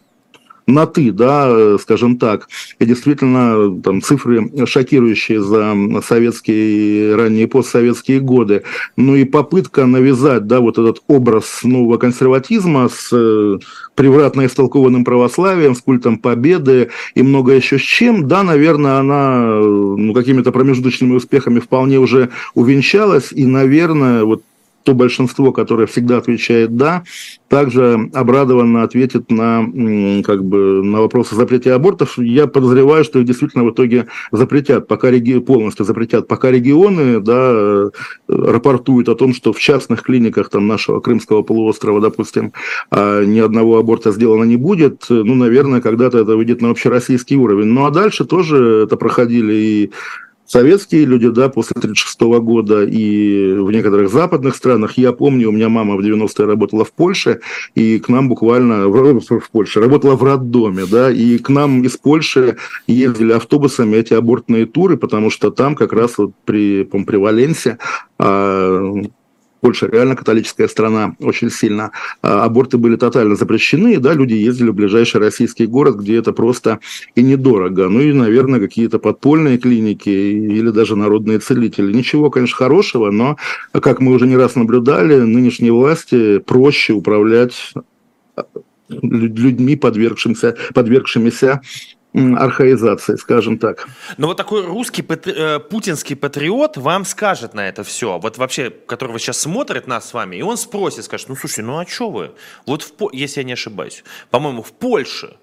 на 0.66 0.86
«ты», 0.86 1.12
да, 1.12 1.76
скажем 1.78 2.16
так. 2.16 2.48
И 2.78 2.86
действительно, 2.86 3.82
там 3.82 4.00
цифры 4.00 4.50
шокирующие 4.66 5.42
за 5.42 5.74
советские, 6.02 7.16
ранние 7.16 7.46
постсоветские 7.46 8.20
годы. 8.20 8.62
Ну 8.96 9.14
и 9.14 9.24
попытка 9.24 9.84
навязать, 9.84 10.46
да, 10.46 10.60
вот 10.60 10.78
этот 10.78 11.02
образ 11.06 11.64
нового 11.64 11.98
консерватизма 11.98 12.88
с 12.88 13.10
э, 13.12 13.58
превратно 13.94 14.46
истолкованным 14.46 15.04
православием, 15.04 15.74
с 15.74 15.82
культом 15.82 16.16
победы 16.16 16.88
и 17.14 17.22
много 17.22 17.52
еще 17.52 17.78
с 17.78 17.82
чем, 17.82 18.26
да, 18.26 18.42
наверное, 18.42 18.98
она 18.98 19.60
ну, 19.60 20.14
какими-то 20.14 20.50
промежуточными 20.50 21.14
успехами 21.14 21.60
вполне 21.60 21.98
уже 21.98 22.30
увенчалась, 22.54 23.32
и, 23.32 23.44
наверное, 23.44 24.24
вот 24.24 24.42
то 24.84 24.94
большинство, 24.94 25.50
которое 25.50 25.86
всегда 25.86 26.18
отвечает 26.18 26.76
«да», 26.76 27.02
также 27.48 28.10
обрадованно 28.12 28.82
ответит 28.82 29.30
на, 29.30 29.64
как 30.22 30.44
бы, 30.44 30.82
на 30.82 31.00
вопрос 31.00 31.32
о 31.32 31.36
запрете 31.36 31.72
абортов. 31.72 32.18
Я 32.18 32.46
подозреваю, 32.46 33.04
что 33.04 33.18
их 33.20 33.26
действительно 33.26 33.64
в 33.64 33.70
итоге 33.70 34.06
запретят, 34.30 34.86
пока 34.88 35.10
реги... 35.10 35.38
полностью 35.38 35.86
запретят. 35.86 36.28
Пока 36.28 36.50
регионы 36.50 37.20
да, 37.20 37.90
рапортуют 38.28 39.08
о 39.08 39.14
том, 39.14 39.34
что 39.34 39.52
в 39.52 39.58
частных 39.58 40.02
клиниках 40.02 40.48
там, 40.50 40.66
нашего 40.66 41.00
Крымского 41.00 41.42
полуострова, 41.42 42.00
допустим, 42.00 42.52
а, 42.90 43.24
ни 43.24 43.38
одного 43.38 43.78
аборта 43.78 44.10
сделано 44.10 44.44
не 44.44 44.56
будет, 44.56 45.06
ну, 45.08 45.34
наверное, 45.34 45.80
когда-то 45.80 46.18
это 46.18 46.36
выйдет 46.36 46.60
на 46.60 46.70
общероссийский 46.70 47.36
уровень. 47.36 47.66
Ну, 47.66 47.86
а 47.86 47.90
дальше 47.90 48.24
тоже 48.24 48.84
это 48.84 48.96
проходили 48.96 49.54
и 49.54 49.90
советские 50.54 51.04
люди, 51.04 51.28
да, 51.30 51.48
после 51.48 51.74
1936 51.76 52.20
года 52.40 52.84
и 52.84 53.54
в 53.54 53.72
некоторых 53.72 54.08
западных 54.08 54.54
странах. 54.54 54.96
Я 54.96 55.12
помню, 55.12 55.48
у 55.48 55.52
меня 55.52 55.68
мама 55.68 55.96
в 55.96 56.00
90-е 56.00 56.46
работала 56.46 56.84
в 56.84 56.92
Польше, 56.92 57.40
и 57.74 57.98
к 57.98 58.08
нам 58.08 58.28
буквально, 58.28 58.86
в, 58.86 59.20
в 59.20 59.50
Польше, 59.50 59.80
работала 59.80 60.14
в 60.14 60.22
роддоме, 60.22 60.84
да, 60.88 61.10
и 61.10 61.38
к 61.38 61.48
нам 61.48 61.82
из 61.82 61.96
Польши 61.96 62.56
ездили 62.86 63.32
автобусами 63.32 63.96
эти 63.96 64.14
абортные 64.14 64.66
туры, 64.66 64.96
потому 64.96 65.28
что 65.28 65.50
там 65.50 65.74
как 65.74 65.92
раз 65.92 66.18
вот 66.18 66.30
при, 66.44 66.84
при 66.84 67.16
Валенсе 67.16 67.78
а, 68.20 68.92
Польша 69.64 69.86
реально 69.86 70.14
католическая 70.14 70.68
страна 70.68 71.16
очень 71.20 71.50
сильно. 71.50 71.90
А, 72.20 72.44
аборты 72.44 72.76
были 72.76 72.96
тотально 72.96 73.34
запрещены, 73.34 73.96
да, 73.96 74.12
люди 74.12 74.34
ездили 74.34 74.68
в 74.68 74.74
ближайший 74.74 75.22
российский 75.22 75.64
город, 75.64 75.96
где 75.96 76.18
это 76.18 76.34
просто 76.34 76.80
и 77.14 77.22
недорого. 77.22 77.88
Ну 77.88 78.02
и, 78.02 78.12
наверное, 78.12 78.60
какие-то 78.60 78.98
подпольные 78.98 79.56
клиники 79.56 80.10
или 80.10 80.68
даже 80.68 80.96
народные 80.96 81.38
целители. 81.38 81.94
Ничего, 81.94 82.28
конечно, 82.28 82.56
хорошего, 82.58 83.10
но, 83.10 83.38
как 83.72 84.00
мы 84.00 84.12
уже 84.12 84.26
не 84.26 84.36
раз 84.36 84.54
наблюдали, 84.54 85.16
нынешние 85.20 85.72
власти 85.72 86.40
проще 86.40 86.92
управлять 86.92 87.72
людьми, 88.90 89.76
подвергшимся, 89.76 90.56
подвергшимися 90.74 91.62
архаизации, 92.14 93.16
скажем 93.16 93.58
так. 93.58 93.88
Но 94.18 94.28
вот 94.28 94.36
такой 94.36 94.64
русский 94.64 95.02
патри... 95.02 95.34
Э, 95.36 95.58
путинский 95.58 96.14
патриот 96.14 96.76
вам 96.76 97.04
скажет 97.04 97.54
на 97.54 97.68
это 97.68 97.82
все, 97.82 98.18
вот 98.18 98.38
вообще, 98.38 98.70
которого 98.70 99.18
сейчас 99.18 99.38
смотрит 99.40 99.86
нас 99.86 100.08
с 100.08 100.14
вами, 100.14 100.36
и 100.36 100.42
он 100.42 100.56
спросит, 100.56 101.04
скажет, 101.04 101.28
ну 101.28 101.36
слушай, 101.36 101.64
ну 101.64 101.78
а 101.78 101.86
что 101.86 102.10
вы? 102.10 102.32
Вот 102.66 102.82
в, 102.82 103.10
если 103.12 103.40
я 103.40 103.44
не 103.44 103.54
ошибаюсь, 103.54 104.04
по-моему, 104.30 104.62
в 104.62 104.72
Польше 104.72 105.36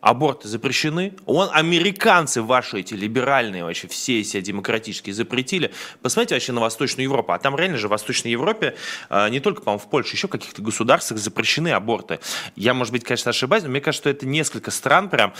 аборты 0.00 0.48
запрещены. 0.48 1.14
Он, 1.26 1.48
американцы 1.52 2.42
ваши 2.42 2.80
эти 2.80 2.94
либеральные 2.94 3.64
вообще, 3.64 3.88
все 3.88 4.20
эти 4.20 4.40
демократические 4.40 5.14
запретили. 5.14 5.72
Посмотрите 6.02 6.34
вообще 6.34 6.52
на 6.52 6.60
Восточную 6.60 7.04
Европу. 7.04 7.32
А 7.32 7.38
там 7.38 7.56
реально 7.56 7.78
же 7.78 7.88
в 7.88 7.90
Восточной 7.90 8.30
Европе, 8.30 8.76
э, 9.10 9.28
не 9.30 9.40
только, 9.40 9.62
по-моему, 9.62 9.80
в 9.84 9.90
Польше, 9.90 10.14
еще 10.14 10.28
в 10.28 10.30
каких-то 10.30 10.62
государствах 10.62 11.18
запрещены 11.18 11.68
аборты. 11.70 12.20
Я, 12.54 12.74
может 12.74 12.92
быть, 12.92 13.04
конечно, 13.04 13.30
ошибаюсь, 13.30 13.64
но 13.64 13.70
мне 13.70 13.80
кажется, 13.80 14.02
что 14.02 14.10
это 14.10 14.26
несколько 14.26 14.70
стран 14.70 15.08
прям. 15.08 15.32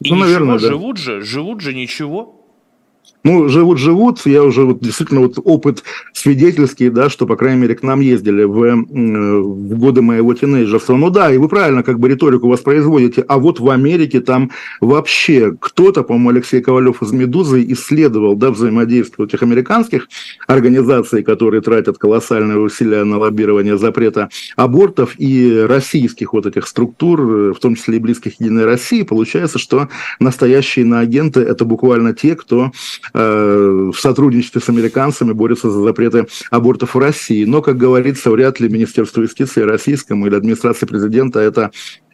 И 0.00 0.10
ну, 0.10 0.16
ничего, 0.16 0.24
наверное, 0.24 0.58
да. 0.58 0.66
живут 0.68 0.96
же, 0.96 1.22
живут 1.22 1.60
же 1.60 1.74
ничего. 1.74 2.38
Ну, 3.24 3.48
живут-живут, 3.48 4.26
я 4.26 4.42
уже 4.42 4.64
вот 4.64 4.80
действительно 4.80 5.20
вот 5.20 5.38
опыт 5.44 5.84
свидетельский, 6.12 6.90
да, 6.90 7.08
что, 7.08 7.26
по 7.26 7.36
крайней 7.36 7.62
мере, 7.62 7.76
к 7.76 7.82
нам 7.82 8.00
ездили 8.00 8.42
в, 8.42 8.84
в 8.84 9.78
годы 9.78 10.02
моего 10.02 10.34
тинейджерства. 10.34 10.96
Ну 10.96 11.08
да, 11.08 11.32
и 11.32 11.38
вы 11.38 11.48
правильно 11.48 11.82
как 11.84 12.00
бы 12.00 12.08
риторику 12.08 12.48
воспроизводите, 12.48 13.24
а 13.28 13.38
вот 13.38 13.60
в 13.60 13.70
Америке 13.70 14.20
там 14.20 14.50
вообще 14.80 15.56
кто-то, 15.58 16.02
по-моему, 16.02 16.30
Алексей 16.30 16.60
Ковалев 16.60 17.00
из 17.02 17.12
«Медузы» 17.12 17.64
исследовал, 17.68 18.34
да, 18.34 18.50
взаимодействие 18.50 19.26
этих 19.26 19.42
американских 19.42 20.08
организаций, 20.48 21.22
которые 21.22 21.60
тратят 21.60 21.98
колоссальные 21.98 22.58
усилия 22.58 23.04
на 23.04 23.18
лоббирование 23.18 23.78
запрета 23.78 24.30
абортов 24.56 25.14
и 25.18 25.64
российских 25.68 26.32
вот 26.32 26.46
этих 26.46 26.66
структур, 26.66 27.20
в 27.52 27.58
том 27.60 27.76
числе 27.76 27.96
и 27.96 28.00
близких 28.00 28.40
Единой 28.40 28.64
России. 28.64 29.02
Получается, 29.02 29.58
что 29.58 29.88
настоящие 30.18 30.84
иноагенты– 30.84 31.40
это 31.40 31.64
буквально 31.64 32.14
те, 32.14 32.34
кто 32.34 32.72
Э, 33.14 33.90
в 33.92 33.98
сотрудничестве 33.98 34.60
с 34.60 34.68
американцами 34.68 35.32
борются 35.32 35.70
за 35.70 35.80
запреты 35.80 36.26
абортов 36.50 36.94
в 36.94 36.98
России. 36.98 37.44
Но, 37.44 37.60
как 37.60 37.76
говорится, 37.76 38.30
вряд 38.30 38.58
ли 38.58 38.68
Министерство 38.68 39.20
юстиции 39.20 39.60
российскому 39.60 40.26
или 40.26 40.34
администрации 40.34 40.86
президента 40.86 41.40
это 41.40 41.70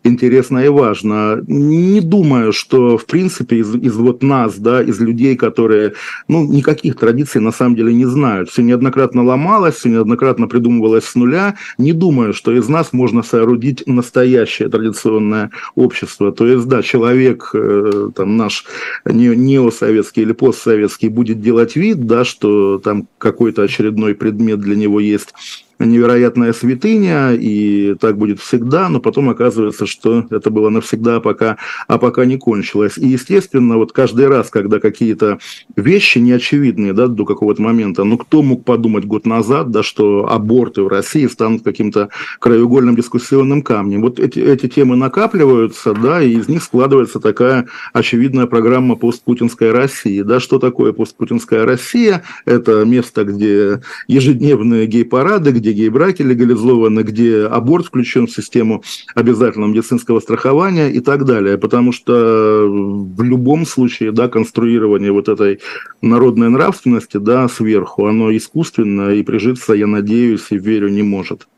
интересно 0.09 0.59
и 0.59 0.69
важно. 0.69 1.43
Не 1.47 2.01
думаю, 2.01 2.53
что, 2.53 2.99
в 2.99 3.07
принципе, 3.07 3.59
из, 3.59 3.75
из 3.75 3.97
вот 3.97 4.23
нас, 4.23 4.59
да, 4.59 4.83
из 4.83 5.01
людей, 5.01 5.37
которые, 5.37 5.95
ну, 6.27 6.45
никаких 6.45 6.97
традиций 6.97 7.41
на 7.41 7.53
самом 7.53 7.77
деле 7.77 7.95
не 7.95 8.07
знают. 8.07 8.51
Все 8.51 8.63
неоднократно 8.63 9.23
ломалось, 9.23 9.77
все 9.77 9.89
неоднократно 9.89 10.49
придумывалось 10.49 11.05
с 11.05 11.15
нуля. 11.15 11.57
Не 11.79 11.93
думаю, 11.93 12.33
что 12.35 12.53
из 12.53 12.69
нас 12.69 12.93
можно 12.93 13.23
соорудить 13.23 13.87
настоящее 13.87 14.69
традиционное 14.69 15.51
общество. 15.75 16.33
То 16.33 16.47
есть, 16.47 16.67
да, 16.67 16.83
человек, 16.83 17.51
э, 17.55 18.11
там, 18.15 18.37
наш 18.37 18.65
не, 19.05 19.29
неосоветский 19.29 20.23
или 20.23 20.33
постсоветский 20.33 21.09
будет 21.09 21.41
делать 21.41 21.77
вид, 21.77 22.07
да, 22.07 22.25
что 22.25 22.79
там 22.79 23.09
какой-то 23.19 23.63
очередной 23.63 24.15
предмет 24.15 24.61
для 24.61 24.77
него 24.77 25.01
есть 25.01 25.35
невероятная 25.79 26.53
святыня, 26.53 27.33
и 27.35 27.95
так 28.01 28.18
будет 28.18 28.41
всегда, 28.41 28.89
но 28.89 29.01
потом 29.01 29.29
оказывается, 29.31 29.87
что 29.87 30.26
это 30.31 30.51
было 30.51 30.68
навсегда, 30.70 31.20
пока, 31.20 31.57
а 31.87 31.99
пока 31.99 32.24
не 32.24 32.37
кончилось. 32.37 32.99
И, 32.99 33.09
естественно, 33.09 33.76
вот 33.76 33.93
каждый 33.93 34.29
раз, 34.29 34.51
когда 34.51 34.81
какие-то 34.81 35.39
вещи 35.76 36.18
неочевидные 36.18 36.93
да, 36.93 37.07
до 37.07 37.24
какого-то 37.24 37.62
момента, 37.62 38.05
ну, 38.05 38.18
кто 38.18 38.43
мог 38.43 38.64
подумать 38.64 39.05
год 39.05 39.26
назад, 39.26 39.70
да, 39.70 39.83
что 39.83 40.29
аборты 40.31 40.83
в 40.83 40.89
России 40.89 41.26
станут 41.26 41.62
каким-то 41.62 42.09
краеугольным 42.41 42.97
дискуссионным 42.97 43.62
камнем. 43.62 44.03
Вот 44.03 44.18
эти, 44.18 44.39
эти 44.41 44.68
темы 44.68 44.97
накапливаются, 44.97 45.95
да, 45.95 46.22
и 46.22 46.33
из 46.33 46.49
них 46.49 46.62
складывается 46.62 47.20
такая 47.20 47.66
очевидная 47.93 48.47
программа 48.47 48.97
постпутинской 48.97 49.70
России. 49.72 50.22
Да, 50.22 50.41
что 50.41 50.59
такое 50.59 50.93
постпутинская 50.93 51.64
Россия? 51.64 52.22
Это 52.45 52.85
место, 52.85 53.24
где 53.24 53.81
ежедневные 54.07 54.87
гей-парады, 54.87 55.53
где 55.53 55.68
где 55.69 55.83
гей-браки 55.83 56.23
легализованы, 56.23 57.03
где 57.03 57.47
аборт 57.47 57.87
включен 57.87 58.27
в 58.27 58.31
систему 58.31 58.83
обязательного 59.14 59.71
медицинского 59.71 60.21
страхования 60.21 60.91
и 60.91 61.01
так 61.01 61.25
далее. 61.25 61.59
Потому 61.59 61.93
что 61.93 62.66
в 62.66 63.23
любом 63.23 63.66
случае 63.66 64.12
да, 64.12 64.29
конструирование 64.29 65.12
вот 65.12 65.29
этой 65.29 65.61
народной 66.01 66.49
нравственности 66.49 67.19
да, 67.19 67.49
сверху, 67.49 68.07
оно 68.07 68.35
искусственно 68.35 69.11
и 69.11 69.23
прижиться, 69.23 69.75
я 69.75 69.87
надеюсь 69.87 70.47
и 70.51 70.59
верю, 70.59 70.89
не 70.89 71.03
может. 71.03 71.49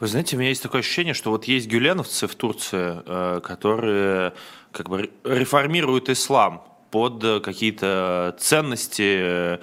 Вы 0.00 0.08
знаете, 0.08 0.36
у 0.36 0.40
меня 0.40 0.48
есть 0.48 0.62
такое 0.62 0.80
ощущение, 0.80 1.14
что 1.14 1.30
вот 1.30 1.44
есть 1.44 1.68
гюленовцы 1.68 2.26
в 2.26 2.34
Турции, 2.34 3.02
э, 3.06 3.40
которые 3.40 4.32
как 4.72 4.88
бы 4.88 5.10
реформируют 5.22 6.08
ислам 6.08 6.64
под 6.90 7.42
какие-то 7.44 8.36
ценности 8.38 9.60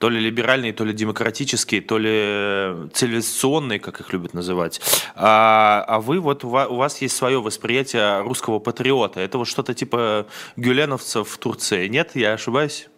то 0.00 0.08
ли 0.08 0.18
либеральные, 0.18 0.72
то 0.72 0.84
ли 0.84 0.94
демократические, 0.94 1.82
то 1.82 1.98
ли 1.98 2.88
цивилизационные, 2.94 3.78
как 3.78 4.00
их 4.00 4.12
любят 4.14 4.32
называть. 4.32 4.80
А, 5.14 5.84
а 5.86 6.00
вы, 6.00 6.20
вот 6.20 6.42
у 6.42 6.48
вас 6.48 7.02
есть 7.02 7.14
свое 7.14 7.40
восприятие 7.42 8.22
русского 8.22 8.60
патриота. 8.60 9.20
Это 9.20 9.36
вот 9.36 9.46
что-то 9.46 9.74
типа 9.74 10.26
гюленовцев 10.56 11.28
в 11.28 11.36
Турции. 11.36 11.86
Нет, 11.88 12.12
я 12.14 12.32
ошибаюсь? 12.32 12.88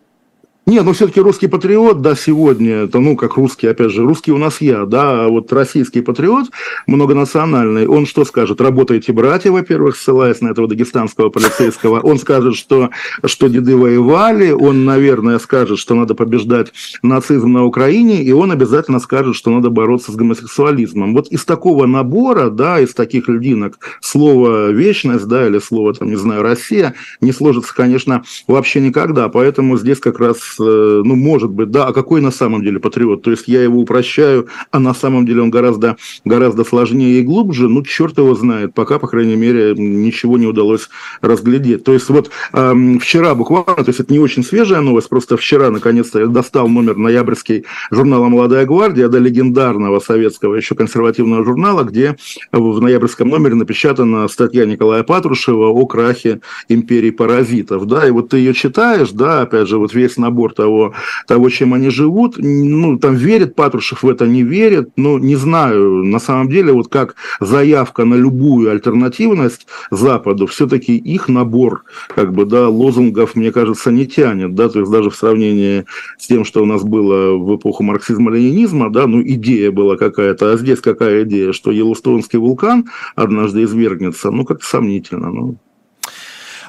Не, 0.64 0.80
ну 0.82 0.92
все-таки 0.92 1.20
русский 1.20 1.48
патриот, 1.48 2.02
да, 2.02 2.14
сегодня, 2.14 2.84
это, 2.84 3.00
ну, 3.00 3.16
как 3.16 3.36
русский, 3.36 3.66
опять 3.66 3.90
же, 3.90 4.04
русский 4.04 4.30
у 4.30 4.38
нас 4.38 4.60
я, 4.60 4.86
да, 4.86 5.24
а 5.24 5.28
вот 5.28 5.52
российский 5.52 6.02
патриот 6.02 6.50
многонациональный, 6.86 7.88
он 7.88 8.06
что 8.06 8.24
скажет? 8.24 8.60
Работаете, 8.60 9.12
братья, 9.12 9.50
во-первых, 9.50 9.96
ссылаясь 9.96 10.40
на 10.40 10.50
этого 10.50 10.68
дагестанского 10.68 11.30
полицейского, 11.30 11.98
он 11.98 12.16
скажет, 12.20 12.54
что, 12.54 12.90
что 13.24 13.48
деды 13.48 13.76
воевали, 13.76 14.52
он, 14.52 14.84
наверное, 14.84 15.40
скажет, 15.40 15.80
что 15.80 15.96
надо 15.96 16.14
побеждать 16.14 16.72
нацизм 17.02 17.52
на 17.52 17.64
Украине, 17.64 18.22
и 18.22 18.30
он 18.30 18.52
обязательно 18.52 19.00
скажет, 19.00 19.34
что 19.34 19.50
надо 19.50 19.68
бороться 19.68 20.12
с 20.12 20.14
гомосексуализмом. 20.14 21.12
Вот 21.12 21.26
из 21.26 21.44
такого 21.44 21.86
набора, 21.86 22.50
да, 22.50 22.78
из 22.78 22.94
таких 22.94 23.28
льдинок 23.28 23.80
слово 24.00 24.70
«вечность», 24.70 25.26
да, 25.26 25.44
или 25.44 25.58
слово, 25.58 25.94
там, 25.94 26.08
не 26.08 26.16
знаю, 26.16 26.42
«Россия» 26.42 26.94
не 27.20 27.32
сложится, 27.32 27.74
конечно, 27.74 28.22
вообще 28.46 28.80
никогда, 28.80 29.28
поэтому 29.28 29.76
здесь 29.76 29.98
как 29.98 30.20
раз 30.20 30.51
ну, 30.58 31.14
может 31.16 31.50
быть, 31.50 31.70
да, 31.70 31.86
а 31.86 31.92
какой 31.92 32.20
на 32.20 32.30
самом 32.30 32.62
деле 32.62 32.78
патриот? 32.78 33.22
То 33.22 33.30
есть 33.30 33.48
я 33.48 33.62
его 33.62 33.80
упрощаю, 33.80 34.48
а 34.70 34.78
на 34.78 34.94
самом 34.94 35.26
деле 35.26 35.42
он 35.42 35.50
гораздо, 35.50 35.96
гораздо 36.24 36.64
сложнее 36.64 37.20
и 37.20 37.22
глубже, 37.22 37.68
ну, 37.68 37.82
черт 37.82 38.18
его 38.18 38.34
знает, 38.34 38.74
пока, 38.74 38.98
по 38.98 39.06
крайней 39.06 39.36
мере, 39.36 39.74
ничего 39.76 40.38
не 40.38 40.46
удалось 40.46 40.88
разглядеть. 41.20 41.84
То 41.84 41.92
есть 41.92 42.08
вот 42.08 42.30
эм, 42.52 42.98
вчера 42.98 43.34
буквально, 43.34 43.84
то 43.84 43.88
есть 43.88 44.00
это 44.00 44.12
не 44.12 44.18
очень 44.18 44.42
свежая 44.42 44.80
новость, 44.80 45.08
просто 45.08 45.36
вчера, 45.36 45.70
наконец-то, 45.70 46.20
я 46.20 46.26
достал 46.26 46.68
номер 46.68 46.96
ноябрьский 46.96 47.64
журнала 47.90 48.28
«Молодая 48.28 48.66
гвардия», 48.66 49.08
да, 49.08 49.18
легендарного 49.18 50.00
советского 50.00 50.54
еще 50.54 50.74
консервативного 50.74 51.44
журнала, 51.44 51.84
где 51.84 52.16
в 52.50 52.80
ноябрьском 52.80 53.28
номере 53.28 53.54
напечатана 53.54 54.26
статья 54.28 54.66
Николая 54.66 55.02
Патрушева 55.02 55.68
о 55.68 55.86
крахе 55.86 56.40
империи 56.68 57.10
паразитов, 57.10 57.86
да, 57.86 58.06
и 58.06 58.10
вот 58.10 58.30
ты 58.30 58.38
ее 58.38 58.54
читаешь, 58.54 59.10
да, 59.10 59.42
опять 59.42 59.68
же, 59.68 59.78
вот 59.78 59.94
весь 59.94 60.16
набор 60.16 60.41
набор 60.42 60.54
того, 60.54 60.94
того, 61.26 61.50
чем 61.50 61.74
они 61.74 61.90
живут. 61.90 62.36
Ну, 62.38 62.98
там 62.98 63.14
верит 63.14 63.54
Патрушев 63.54 64.02
в 64.02 64.08
это, 64.08 64.26
не 64.26 64.42
верит. 64.42 64.90
Ну, 64.96 65.18
не 65.18 65.36
знаю. 65.36 66.04
На 66.04 66.18
самом 66.18 66.48
деле, 66.48 66.72
вот 66.72 66.88
как 66.88 67.14
заявка 67.40 68.04
на 68.04 68.14
любую 68.14 68.70
альтернативность 68.70 69.66
Западу, 69.90 70.46
все-таки 70.46 70.96
их 70.96 71.28
набор, 71.28 71.84
как 72.08 72.32
бы, 72.32 72.44
да, 72.44 72.68
лозунгов, 72.68 73.36
мне 73.36 73.52
кажется, 73.52 73.90
не 73.90 74.06
тянет, 74.06 74.54
да, 74.54 74.68
то 74.68 74.80
есть 74.80 74.90
даже 74.90 75.10
в 75.10 75.16
сравнении 75.16 75.84
с 76.18 76.26
тем, 76.26 76.44
что 76.44 76.62
у 76.62 76.66
нас 76.66 76.82
было 76.82 77.36
в 77.36 77.56
эпоху 77.56 77.84
марксизма-ленинизма, 77.84 78.90
да, 78.90 79.06
ну, 79.06 79.22
идея 79.22 79.70
была 79.70 79.96
какая-то, 79.96 80.52
а 80.52 80.56
здесь 80.56 80.80
какая 80.80 81.22
идея, 81.24 81.52
что 81.52 81.70
Йеллоустонский 81.70 82.38
вулкан 82.38 82.86
однажды 83.14 83.62
извергнется, 83.62 84.30
ну, 84.30 84.44
как-то 84.44 84.66
сомнительно, 84.66 85.30
ну. 85.30 85.56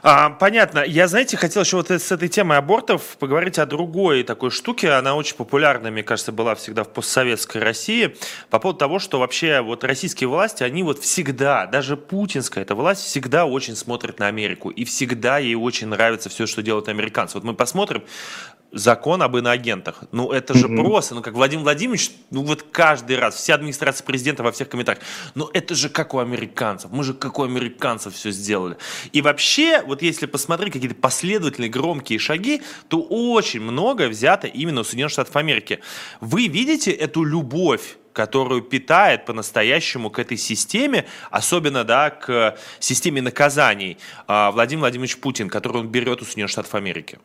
А, 0.06 0.32
понятно. 0.32 0.84
Я, 0.86 1.08
знаете, 1.08 1.38
хотел 1.38 1.64
еще 1.64 1.78
вот 1.78 1.90
с 1.90 2.12
этой 2.12 2.28
темой 2.28 2.58
абортов 2.58 3.16
поговорить 3.20 3.58
о 3.58 3.66
другой 3.66 4.24
такой 4.24 4.52
штуке. 4.52 4.92
Она 4.92 5.16
очень 5.16 5.38
популярна, 5.38 5.92
мне 5.92 6.04
кажется, 6.04 6.34
была 6.34 6.56
всегда 6.56 6.84
в 6.84 6.90
постсоветской 6.90 7.62
России. 7.62 8.18
По 8.50 8.60
поводу 8.60 8.80
того, 8.80 9.00
что 9.00 9.20
вообще 9.20 9.62
вот 9.62 9.86
российские 9.86 10.28
власти, 10.28 10.62
они 10.64 10.84
вот 10.84 11.00
всегда, 11.00 11.68
даже 11.68 11.96
путинская 11.96 12.66
эта 12.66 12.76
власть, 12.76 13.06
всегда 13.06 13.46
очень 13.46 13.78
смотрит 13.78 14.20
на 14.20 14.28
Америку. 14.28 14.72
И 14.72 14.84
всегда 14.84 15.38
ей 15.38 15.56
очень 15.56 15.88
нравится 15.88 16.28
все, 16.28 16.48
что 16.48 16.62
делают 16.62 16.90
американцы. 16.90 17.36
Вот 17.36 17.46
мы 17.46 17.54
посмотрим, 17.54 18.04
закон 18.74 19.22
об 19.22 19.38
иноагентах. 19.38 20.04
Ну, 20.12 20.32
это 20.32 20.54
же 20.58 20.68
mm-hmm. 20.68 20.84
просто, 20.84 21.16
ну, 21.16 21.22
как 21.22 21.36
Владимир 21.36 21.64
Владимирович, 21.64 22.12
ну, 22.32 22.44
вот 22.44 22.64
каждый 22.72 23.18
раз, 23.18 23.36
вся 23.36 23.56
администрация 23.56 24.04
президента 24.04 24.44
во 24.44 24.52
всех 24.52 24.70
комментариях, 24.70 25.04
ну, 25.36 25.50
это 25.54 25.76
же 25.76 25.90
как 25.90 26.14
у 26.14 26.20
американцев, 26.20 26.92
мы 26.92 27.04
же 27.04 27.14
как 27.14 27.40
у 27.40 27.44
американцев 27.44 28.16
все 28.16 28.32
сделали. 28.32 28.78
И 29.12 29.22
вообще, 29.22 29.84
вот 29.86 30.02
если 30.02 30.26
посмотреть 30.26 30.74
какие-то 30.74 30.96
последовательные 30.96 31.70
громкие 31.70 32.20
шаги, 32.20 32.62
то 32.88 33.02
очень 33.02 33.62
многое 33.62 34.10
взято 34.10 34.48
именно 34.48 34.82
у 34.82 34.84
Соединенных 34.84 35.14
Штатов 35.14 35.36
Америки. 35.36 35.80
Вы 36.20 36.48
видите 36.48 36.92
эту 36.92 37.24
любовь 37.24 37.98
которую 38.14 38.62
питает 38.62 39.26
по-настоящему 39.26 40.12
к 40.12 40.20
этой 40.20 40.38
системе, 40.38 41.06
особенно 41.32 41.84
да, 41.84 42.12
к 42.12 42.56
системе 42.80 43.24
наказаний 43.24 43.98
а, 44.28 44.52
Владимир 44.52 44.82
Владимирович 44.82 45.18
Путин, 45.18 45.50
которую 45.50 45.86
он 45.86 45.90
берет 45.90 46.22
у 46.22 46.26
Соединенных 46.26 46.52
Штатов 46.52 46.76
Америки. 46.76 47.18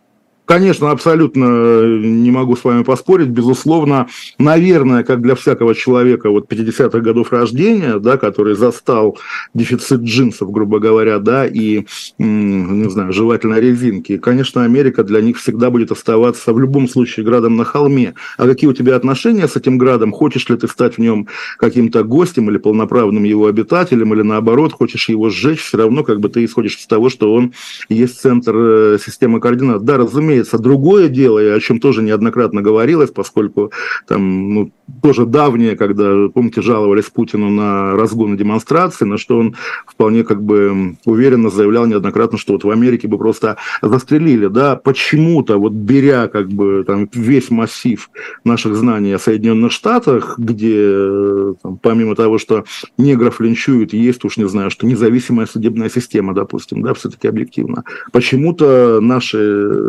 Конечно, 0.49 0.91
абсолютно 0.91 1.45
э, 1.45 1.99
не 2.05 2.31
могу 2.31 2.57
с 2.57 2.65
вами 2.65 2.83
поспорить. 2.83 3.29
Безусловно, 3.29 4.09
наверное, 4.39 5.05
как 5.05 5.21
для 5.21 5.35
всякого 5.35 5.75
человека 5.75 6.31
вот 6.31 6.51
50-х 6.51 7.01
годов 7.01 7.33
рождения, 7.33 7.99
да, 7.99 8.17
который 8.17 8.55
застал 8.55 9.19
дефицит 9.53 10.01
джинсов, 10.01 10.51
грубо 10.51 10.79
говоря, 10.79 11.19
да, 11.19 11.47
и, 11.47 11.85
не 12.17 12.89
знаю, 12.89 13.13
жевательной 13.13 13.61
резинки, 13.61 14.17
конечно, 14.17 14.65
Америка 14.65 15.05
для 15.05 15.21
них 15.21 15.37
всегда 15.37 15.69
будет 15.69 15.93
оставаться 15.93 16.55
в 16.55 16.59
любом 16.59 16.89
случае 16.89 17.27
градом 17.27 17.59
на 17.59 17.67
холме. 17.67 18.15
А 18.39 18.47
какие 18.47 18.71
у 18.71 18.73
тебя 18.73 18.97
отношения 18.97 19.49
с 19.49 19.57
этим 19.57 19.77
градом? 19.77 20.13
Хочешь 20.13 20.49
ли 20.49 20.57
ты 20.57 20.67
стать 20.67 20.95
в 20.95 20.99
нем 20.99 21.29
каким-то 21.59 22.05
гостем 22.05 22.49
или 22.49 22.57
полноправным 22.57 23.25
его 23.25 23.49
обитателем, 23.49 24.15
или 24.15 24.23
наоборот, 24.23 24.73
хочешь 24.73 25.11
его 25.11 25.29
сжечь, 25.29 25.61
все 25.61 25.77
равно 25.77 26.05
как 26.05 26.21
бы 26.21 26.31
ты 26.31 26.43
исходишь 26.43 26.79
из 26.79 26.87
того, 26.87 27.11
что 27.11 27.35
он 27.35 27.53
есть 27.91 28.19
центр 28.19 28.55
э, 28.57 28.99
системы 29.05 29.41
координат. 29.41 29.85
Да, 29.85 29.99
разумеется, 29.99 30.38
разумеется, 30.39 30.59
другое 30.59 31.09
дело, 31.09 31.41
о 31.41 31.61
чем 31.61 31.81
тоже 31.81 32.03
неоднократно 32.03 32.63
говорилось, 32.63 33.11
поскольку 33.11 33.73
там 34.07 34.55
ну, 34.55 34.73
тоже 35.03 35.27
давнее, 35.27 35.77
когда, 35.77 36.29
помните, 36.29 36.63
жаловались 36.63 37.07
Путину 37.07 37.51
на 37.51 37.93
разгоны 37.93 38.37
демонстрации, 38.37 39.05
на 39.05 39.19
что 39.19 39.39
он 39.39 39.57
вполне 39.87 40.25
как 40.25 40.43
бы 40.43 40.97
уверенно 41.05 41.51
заявлял 41.51 41.87
неоднократно, 41.87 42.39
что 42.39 42.55
вот 42.55 42.65
в 42.65 42.71
Америке 42.71 43.09
бы 43.09 43.19
просто 43.19 43.57
застрелили, 43.83 44.47
да, 44.47 44.77
почему-то 44.77 45.59
вот 45.59 45.73
беря 45.73 46.29
как 46.29 46.49
бы 46.49 46.85
там 46.87 47.09
весь 47.13 47.51
массив 47.51 48.11
наших 48.45 48.75
знаний 48.77 49.13
о 49.13 49.19
Соединенных 49.19 49.73
Штатах, 49.73 50.39
где 50.39 51.55
там, 51.63 51.79
помимо 51.79 52.15
того, 52.15 52.39
что 52.39 52.65
негров 52.97 53.41
линчуют, 53.41 53.93
есть 53.93 54.25
уж 54.25 54.37
не 54.37 54.49
знаю, 54.49 54.71
что 54.71 54.87
независимая 54.87 55.47
судебная 55.47 55.91
система, 55.91 56.35
допустим, 56.35 56.83
да, 56.83 56.95
все-таки 56.95 57.29
объективно, 57.29 57.85
почему-то 58.13 59.01
наши 59.01 59.89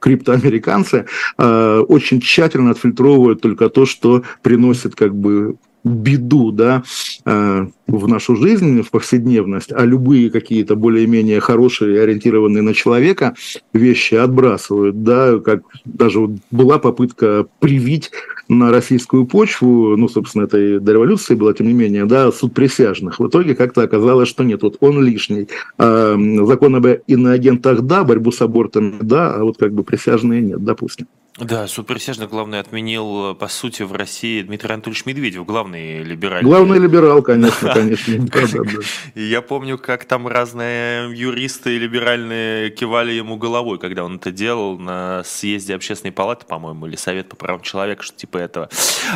криптоамериканцы 0.00 1.06
э, 1.38 1.78
очень 1.88 2.20
тщательно 2.20 2.72
отфильтровывают 2.72 3.40
только 3.40 3.68
то, 3.68 3.86
что 3.86 4.24
приносит 4.42 4.96
как 4.96 5.14
бы 5.14 5.56
беду, 5.84 6.52
да, 6.52 6.82
э, 7.24 7.66
в 7.86 8.08
нашу 8.08 8.36
жизнь, 8.36 8.82
в 8.82 8.90
повседневность, 8.90 9.72
а 9.72 9.84
любые 9.84 10.30
какие-то 10.30 10.76
более-менее 10.76 11.40
хорошие, 11.40 12.02
ориентированные 12.02 12.62
на 12.62 12.74
человека 12.74 13.34
вещи 13.72 14.14
отбрасывают, 14.14 15.02
да, 15.02 15.38
как 15.38 15.62
даже 15.84 16.20
вот 16.20 16.30
была 16.50 16.78
попытка 16.78 17.46
привить 17.58 18.10
на 18.48 18.70
российскую 18.70 19.26
почву, 19.26 19.96
ну, 19.96 20.08
собственно, 20.08 20.42
это 20.42 20.58
и 20.58 20.78
до 20.80 20.92
революции 20.92 21.34
было, 21.34 21.54
тем 21.54 21.68
не 21.68 21.72
менее, 21.72 22.04
да, 22.04 22.32
суд 22.32 22.52
присяжных. 22.52 23.20
В 23.20 23.28
итоге 23.28 23.54
как-то 23.54 23.82
оказалось, 23.82 24.28
что 24.28 24.42
нет, 24.42 24.62
вот 24.62 24.76
он 24.80 25.02
лишний. 25.02 25.48
А, 25.78 26.16
закон 26.44 26.74
об 26.74 26.86
иноагентах, 27.06 27.82
да, 27.82 28.02
борьбу 28.02 28.32
с 28.32 28.42
абортами, 28.42 28.94
да, 29.00 29.34
а 29.34 29.44
вот 29.44 29.56
как 29.56 29.72
бы 29.72 29.84
присяжные 29.84 30.42
нет, 30.42 30.64
допустим. 30.64 31.06
Да, 31.40 31.66
суд 31.68 31.86
присяжных, 31.86 32.28
главное, 32.28 32.60
отменил, 32.60 33.34
по 33.34 33.48
сути, 33.48 33.82
в 33.82 33.92
России 33.92 34.42
Дмитрий 34.42 34.74
Анатольевич 34.74 35.06
Медведев, 35.06 35.46
главный 35.46 36.02
либеральный. 36.02 36.48
Главный 36.48 36.78
либерал, 36.78 37.22
конечно, 37.22 37.72
конечно. 37.72 38.82
Я 39.14 39.40
помню, 39.40 39.78
как 39.78 40.04
там 40.04 40.28
разные 40.28 41.10
юристы 41.16 41.78
либеральные 41.78 42.70
кивали 42.70 43.12
ему 43.12 43.36
головой, 43.36 43.78
когда 43.78 44.04
он 44.04 44.16
это 44.16 44.30
делал 44.30 44.78
на 44.78 45.22
съезде 45.24 45.74
общественной 45.74 46.12
палаты, 46.12 46.44
по-моему, 46.46 46.86
или 46.86 46.96
Совет 46.96 47.28
по 47.30 47.36
правам 47.36 47.62
человека, 47.62 48.02
что 48.02 48.16
типа 48.16 48.36
этого. 48.36 48.68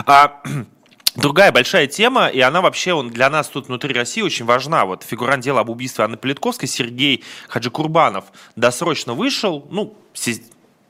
А 0.07 0.43
Другая 1.17 1.53
большая 1.53 1.87
тема, 1.87 2.27
и 2.27 2.41
она 2.41 2.61
вообще 2.61 2.93
он 2.93 3.11
для 3.11 3.31
нас 3.31 3.47
тут 3.49 3.69
внутри 3.69 3.95
России 3.95 4.21
очень 4.21 4.45
важна. 4.45 4.85
Вот 4.85 5.05
фигурант 5.05 5.45
дела 5.45 5.61
об 5.61 5.71
убийстве 5.71 6.05
Анны 6.05 6.17
Политковской 6.17 6.67
Сергей 6.67 7.23
Хаджикурбанов 7.49 8.25
досрочно 8.57 9.15
вышел, 9.15 9.65
ну, 9.71 9.97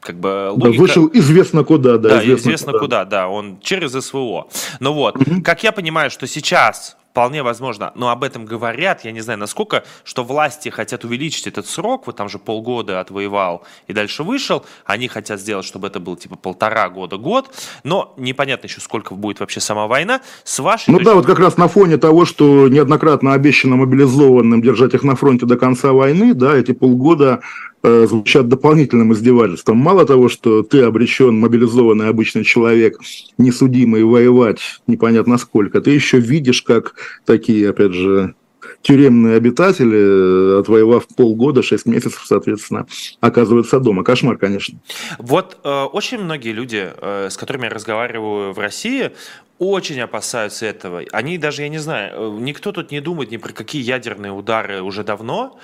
как 0.04 0.20
бы 0.20 0.50
логика... 0.50 0.72
Да, 0.72 0.78
вышел 0.78 1.10
известно 1.12 1.64
куда, 1.64 1.98
да. 1.98 2.10
Да, 2.10 2.22
известно, 2.22 2.48
известно 2.48 2.72
куда. 2.72 2.80
куда, 2.80 3.04
да, 3.04 3.28
он 3.28 3.58
через 3.60 3.92
СВО. 3.92 4.48
Ну 4.80 4.92
вот, 4.92 5.16
угу. 5.16 5.42
как 5.42 5.64
я 5.64 5.72
понимаю, 5.72 6.10
что 6.10 6.26
сейчас 6.26 6.96
вполне 7.14 7.44
возможно, 7.44 7.92
но 7.94 8.08
об 8.10 8.24
этом 8.24 8.44
говорят, 8.44 9.04
я 9.04 9.12
не 9.12 9.20
знаю 9.20 9.38
насколько, 9.38 9.84
что 10.02 10.24
власти 10.24 10.68
хотят 10.68 11.04
увеличить 11.04 11.46
этот 11.46 11.68
срок, 11.68 12.08
вот 12.08 12.16
там 12.16 12.28
же 12.28 12.40
полгода 12.40 12.98
отвоевал 12.98 13.62
и 13.86 13.92
дальше 13.92 14.24
вышел, 14.24 14.66
они 14.84 15.06
хотят 15.06 15.38
сделать, 15.38 15.64
чтобы 15.64 15.86
это 15.86 16.00
был 16.00 16.16
типа 16.16 16.34
полтора 16.34 16.88
года, 16.88 17.16
год, 17.16 17.54
но 17.84 18.14
непонятно 18.16 18.66
еще 18.66 18.80
сколько 18.80 19.14
будет 19.14 19.38
вообще 19.38 19.60
сама 19.60 19.86
война. 19.86 20.22
С 20.42 20.58
вашей 20.58 20.90
ну 20.90 20.98
точки... 20.98 21.04
да, 21.04 21.14
вот 21.14 21.26
как 21.26 21.38
раз 21.38 21.56
на 21.56 21.68
фоне 21.68 21.98
того, 21.98 22.24
что 22.24 22.66
неоднократно 22.66 23.32
обещано 23.32 23.76
мобилизованным 23.76 24.60
держать 24.60 24.94
их 24.94 25.04
на 25.04 25.14
фронте 25.14 25.46
до 25.46 25.56
конца 25.56 25.92
войны, 25.92 26.34
да, 26.34 26.56
эти 26.56 26.72
полгода 26.72 27.42
звучат 27.84 28.48
дополнительным 28.48 29.12
издевательством. 29.12 29.76
Мало 29.76 30.06
того, 30.06 30.28
что 30.28 30.62
ты 30.62 30.82
обречен, 30.82 31.38
мобилизованный 31.38 32.08
обычный 32.08 32.42
человек, 32.42 32.98
несудимый 33.36 34.04
воевать 34.04 34.60
непонятно 34.86 35.36
сколько, 35.38 35.80
ты 35.80 35.90
еще 35.90 36.18
видишь, 36.18 36.62
как 36.62 36.94
такие, 37.26 37.68
опять 37.68 37.92
же, 37.92 38.34
тюремные 38.84 39.36
обитатели, 39.36 40.56
э, 40.56 40.60
отвоевав 40.60 41.06
полгода, 41.08 41.62
шесть 41.62 41.86
месяцев, 41.86 42.22
соответственно, 42.26 42.86
оказываются 43.20 43.80
дома. 43.80 44.04
Кошмар, 44.04 44.36
конечно. 44.36 44.78
Вот 45.18 45.58
э, 45.64 45.84
очень 45.84 46.18
многие 46.18 46.52
люди, 46.52 46.92
э, 46.96 47.28
с 47.30 47.36
которыми 47.36 47.64
я 47.64 47.70
разговариваю 47.70 48.52
в 48.52 48.58
России, 48.58 49.12
очень 49.70 50.00
опасаются 50.00 50.66
этого. 50.66 51.02
Они 51.12 51.38
даже, 51.38 51.62
я 51.62 51.68
не 51.68 51.78
знаю, 51.78 52.12
э, 52.14 52.40
никто 52.40 52.72
тут 52.72 52.90
не 52.90 53.00
думает 53.00 53.30
ни 53.30 53.36
про 53.36 53.52
какие 53.52 53.82
ядерные 53.82 54.32
удары 54.32 54.82
уже 54.82 55.04
давно. 55.04 55.58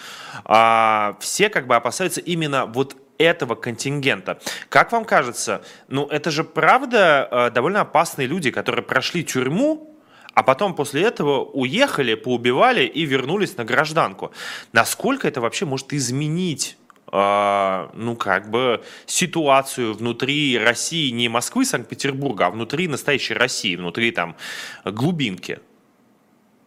А 0.44 1.16
все 1.20 1.48
как 1.48 1.66
бы 1.66 1.76
опасаются 1.76 2.20
именно 2.20 2.66
вот 2.66 2.96
этого 3.18 3.54
контингента. 3.54 4.40
Как 4.68 4.92
вам 4.92 5.04
кажется, 5.04 5.62
ну 5.88 6.06
это 6.06 6.30
же 6.30 6.42
правда 6.44 7.28
э, 7.30 7.50
довольно 7.50 7.82
опасные 7.82 8.26
люди, 8.26 8.50
которые 8.50 8.82
прошли 8.82 9.24
тюрьму, 9.24 9.96
а 10.34 10.42
потом 10.42 10.74
после 10.74 11.02
этого 11.02 11.44
уехали, 11.44 12.14
поубивали 12.14 12.84
и 12.84 13.04
вернулись 13.04 13.56
на 13.56 13.64
гражданку. 13.64 14.32
Насколько 14.72 15.28
это 15.28 15.40
вообще 15.40 15.66
может 15.66 15.92
изменить 15.92 16.78
ну, 17.12 18.16
как 18.16 18.50
бы 18.50 18.82
ситуацию 19.06 19.94
внутри 19.94 20.58
России, 20.58 21.10
не 21.10 21.28
Москвы, 21.28 21.64
Санкт-Петербурга, 21.64 22.46
а 22.46 22.50
внутри 22.50 22.88
настоящей 22.88 23.34
России, 23.34 23.76
внутри 23.76 24.12
там 24.12 24.36
глубинки? 24.84 25.58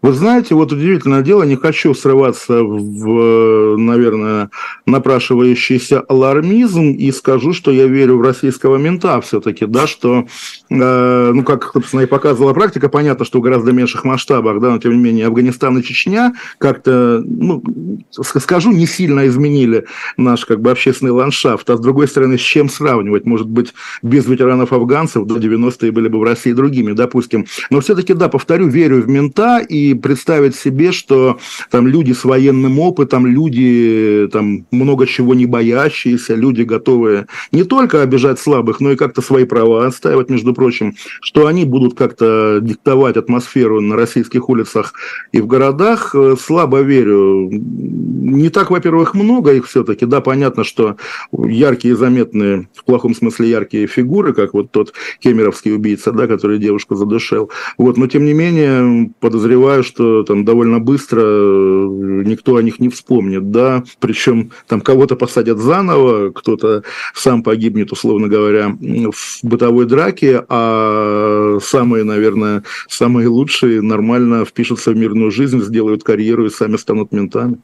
Вы 0.04 0.12
знаете, 0.12 0.54
вот 0.54 0.74
удивительное 0.74 1.22
дело, 1.22 1.44
не 1.44 1.56
хочу 1.56 1.94
срываться 1.94 2.62
в, 2.62 3.78
наверное, 3.78 4.50
напрашивающийся 4.86 6.02
алармизм 6.02 6.92
и 6.92 7.10
скажу, 7.14 7.54
что 7.54 7.72
я 7.72 7.88
верю 7.88 8.18
в 8.18 8.22
российского 8.22 8.76
мента 8.76 9.22
все-таки, 9.22 9.66
да, 9.66 9.88
что, 9.88 10.26
э, 10.70 11.32
ну, 11.34 11.44
как, 11.44 11.72
собственно, 11.72 12.02
и 12.02 12.06
показывала 12.06 12.54
практика, 12.54 12.90
понятно, 12.90 13.24
что 13.24 13.40
в 13.40 13.44
гораздо 13.44 13.72
меньших 13.72 14.04
масштабах, 14.04 14.60
да, 14.60 14.72
но 14.72 14.78
тем 14.78 14.92
не 14.92 15.02
менее 15.02 15.28
Афганистан 15.28 15.78
и 15.78 15.84
Чечня 15.84 16.34
как-то, 16.58 17.24
ну, 17.26 17.64
скажу, 18.12 18.74
не 18.74 18.88
сильно 18.88 19.26
изменили 19.28 19.86
наш, 20.18 20.44
как 20.44 20.60
бы, 20.60 20.72
общественный 20.72 21.14
ландшафт, 21.14 21.70
а 21.70 21.78
с 21.78 21.80
другой 21.80 22.10
стороны, 22.10 22.38
с 22.38 22.42
чем 22.42 22.68
сравнивать? 22.68 23.26
Может 23.26 23.48
быть, 23.48 23.74
без 24.02 24.26
ветеранов-афганцев 24.26 25.26
до 25.26 25.38
90-е 25.38 25.94
были 25.94 26.10
бы 26.10 26.20
в 26.20 26.24
России 26.24 26.52
другими, 26.52 26.92
допустим. 26.92 27.46
Но 27.70 27.80
все-таки, 27.80 28.14
да, 28.14 28.28
повторю, 28.28 28.68
верю 28.68 29.02
в 29.02 29.08
мента 29.08 29.60
и 29.60 29.93
представить 30.02 30.56
себе, 30.56 30.92
что 30.92 31.40
там 31.70 31.88
люди 31.88 32.14
с 32.14 32.24
военным 32.24 32.80
опытом, 32.80 33.26
люди 33.26 34.28
там 34.32 34.66
много 34.72 35.08
чего 35.08 35.34
не 35.34 35.46
боящиеся, 35.46 36.36
люди 36.36 36.62
готовые 36.64 37.28
не 37.52 37.64
только 37.64 38.02
обижать 38.02 38.40
слабых, 38.40 38.80
но 38.80 38.92
и 38.92 38.96
как-то 38.96 39.22
свои 39.22 39.46
права 39.46 39.88
отстаивать, 39.88 40.30
между 40.30 40.54
прочим, 40.54 40.96
что 41.22 41.48
они 41.48 41.66
будут 41.66 41.96
как-то 41.96 42.60
диктовать 42.62 43.18
атмосферу 43.18 43.82
на 43.82 43.96
российских 43.96 44.50
улицах 44.50 44.94
и 45.32 45.42
в 45.42 45.48
городах, 45.48 46.16
э, 46.16 46.36
слабо 46.40 46.82
верю. 46.82 47.50
Не 47.52 48.50
так, 48.50 48.72
во-первых, 48.72 49.14
много 49.14 49.54
их 49.54 49.68
все-таки, 49.68 50.06
да, 50.06 50.22
понятно, 50.22 50.64
что 50.64 50.98
яркие, 51.32 51.96
заметные, 51.96 52.68
в 52.74 52.84
плохом 52.84 53.16
смысле 53.16 53.50
яркие 53.50 53.88
фигуры, 53.88 54.34
как 54.34 54.54
вот 54.54 54.72
тот 54.72 54.94
кемеровский 55.20 55.74
убийца, 55.74 56.12
да, 56.12 56.28
который 56.28 56.60
девушку 56.60 56.96
задушил, 56.96 57.52
вот, 57.78 57.98
но 57.98 58.08
тем 58.08 58.26
не 58.26 58.34
менее 58.34 59.12
подозреваю, 59.20 59.83
что 59.84 60.24
там 60.24 60.46
довольно 60.46 60.80
быстро 60.80 61.22
э, 61.22 62.24
никто 62.26 62.56
о 62.56 62.64
них 62.64 62.80
не 62.80 62.90
вспомнит, 62.90 63.52
да, 63.52 63.84
причем 64.00 64.52
там 64.68 64.82
кого-то 64.82 65.16
посадят 65.16 65.60
заново, 65.60 66.32
кто-то 66.32 66.84
сам 67.14 67.44
погибнет, 67.44 67.92
условно 67.92 68.28
говоря, 68.28 68.76
в 68.80 69.40
бытовой 69.44 69.86
драке, 69.86 70.44
а 70.50 71.60
самые, 71.62 72.04
наверное, 72.04 72.64
самые 72.88 73.28
лучшие 73.28 73.82
нормально 73.82 74.46
впишутся 74.46 74.92
в 74.92 74.98
мирную 74.98 75.32
жизнь, 75.32 75.62
сделают 75.62 76.04
карьеру 76.04 76.46
и 76.46 76.50
сами 76.50 76.78
станут 76.78 77.12
ментами. 77.12 77.58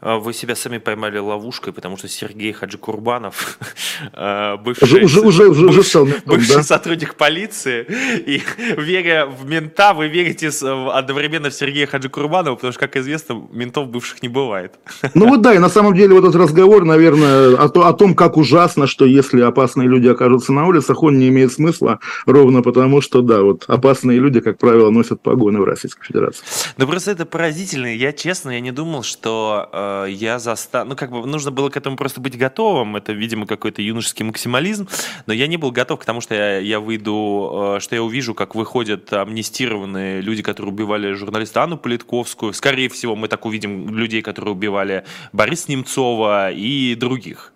А, 0.00 0.18
вы 0.18 0.32
себя 0.32 0.56
сами 0.56 0.78
поймали 0.78 1.18
ловушкой, 1.18 1.72
потому 1.72 1.96
что 1.96 2.08
Сергей 2.08 2.52
Хаджикурбанов, 2.52 3.58
а, 4.12 4.56
бывший, 4.56 5.04
уже, 5.04 5.20
уже, 5.20 5.48
уже, 5.48 5.66
уже 5.66 5.82
стал 5.82 6.06
ментом, 6.06 6.34
бывший 6.34 6.56
да? 6.56 6.62
сотрудник 6.62 7.14
полиции, 7.14 7.86
и 7.88 8.42
веря 8.76 9.26
в 9.26 9.46
мента, 9.48 9.94
вы 9.94 10.08
верите 10.08 10.50
одновременно 10.92 11.50
в 11.50 11.54
Сергея 11.54 11.86
Хаджикурбанова, 11.86 12.56
потому 12.56 12.72
что, 12.72 12.80
как 12.80 12.96
известно, 12.96 13.46
ментов 13.52 13.88
бывших 13.88 14.22
не 14.22 14.28
бывает. 14.28 14.74
Ну 15.14 15.28
вот 15.28 15.40
да, 15.40 15.54
и 15.54 15.58
на 15.58 15.68
самом 15.68 15.94
деле 15.94 16.14
вот 16.14 16.24
этот 16.24 16.34
разговор, 16.34 16.84
наверное, 16.84 17.56
о, 17.56 17.66
о 17.66 17.92
том, 17.92 18.14
как 18.14 18.36
ужасно, 18.36 18.86
что 18.86 19.04
если 19.04 19.40
опасные 19.40 19.88
люди 19.88 20.08
окажутся 20.08 20.52
на 20.52 20.66
улицах, 20.66 21.02
он 21.02 21.18
не 21.18 21.28
имеет 21.28 21.52
смысла, 21.52 22.00
ровно 22.26 22.62
потому, 22.62 23.00
что, 23.00 23.22
да, 23.22 23.42
вот 23.42 23.64
опасные 23.68 24.18
люди, 24.18 24.40
как 24.40 24.58
правило, 24.58 24.90
носят 24.90 25.20
погоны 25.20 25.60
в 25.60 25.64
Российской 25.64 26.04
Федерации. 26.04 26.44
Ну 26.76 26.86
просто 26.86 27.12
это 27.12 27.24
поразительно. 27.24 27.86
Я, 27.94 28.12
честно, 28.12 28.50
я 28.50 28.60
не 28.60 28.72
думал, 28.72 29.02
что 29.02 29.61
э, 29.72 30.06
я 30.10 30.38
застал... 30.38 30.86
Ну, 30.86 30.96
как 30.96 31.10
бы 31.10 31.26
нужно 31.26 31.50
было 31.50 31.68
к 31.68 31.76
этому 31.76 31.96
просто 31.96 32.20
быть 32.20 32.38
готовым. 32.38 32.96
Это, 32.96 33.12
видимо, 33.12 33.46
какой-то 33.46 33.82
юношеский 33.82 34.24
максимализм. 34.24 34.88
Но 35.26 35.32
я 35.32 35.46
не 35.46 35.56
был 35.56 35.70
готов 35.70 36.00
к 36.00 36.04
тому, 36.04 36.20
что 36.20 36.34
я, 36.34 36.58
я 36.58 36.80
выйду, 36.80 37.76
э, 37.76 37.80
что 37.80 37.94
я 37.94 38.02
увижу, 38.02 38.34
как 38.34 38.54
выходят 38.54 39.12
амнистированные 39.12 40.20
люди, 40.20 40.42
которые 40.42 40.72
убивали 40.72 41.12
журналиста 41.12 41.62
Анну 41.62 41.76
Политковскую. 41.76 42.52
Скорее 42.52 42.88
всего, 42.88 43.16
мы 43.16 43.28
так 43.28 43.44
увидим 43.44 43.94
людей, 43.94 44.22
которые 44.22 44.52
убивали 44.52 45.04
Бориса 45.32 45.70
Немцова 45.70 46.50
и 46.50 46.94
других. 46.94 47.52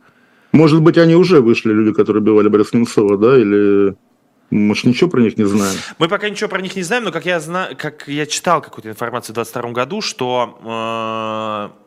Может 0.53 0.81
быть, 0.81 0.97
они 0.99 1.15
уже 1.15 1.41
вышли, 1.41 1.73
люди, 1.73 1.93
которые 1.93 2.23
убивали 2.23 2.49
Бориса 2.49 2.77
Немцова, 2.77 3.19
да, 3.19 3.39
или... 3.39 3.97
Мы 4.51 4.75
же 4.77 4.89
ничего 4.89 5.11
про 5.11 5.21
них 5.21 5.37
не 5.37 5.45
знаем. 5.45 5.77
Мы 5.99 6.09
пока 6.09 6.29
ничего 6.29 6.49
про 6.49 6.63
них 6.63 6.77
не 6.77 6.83
знаем, 6.83 7.05
но 7.05 7.11
как 7.11 7.27
я 7.27 7.41
знаю, 7.41 7.77
как 7.77 8.07
я 8.07 8.27
читал 8.27 8.63
какую-то 8.63 8.89
информацию 8.91 9.33
в 9.33 9.35
2022 9.35 9.73
году, 9.73 10.01
что 10.01 11.73
э, 11.75 11.86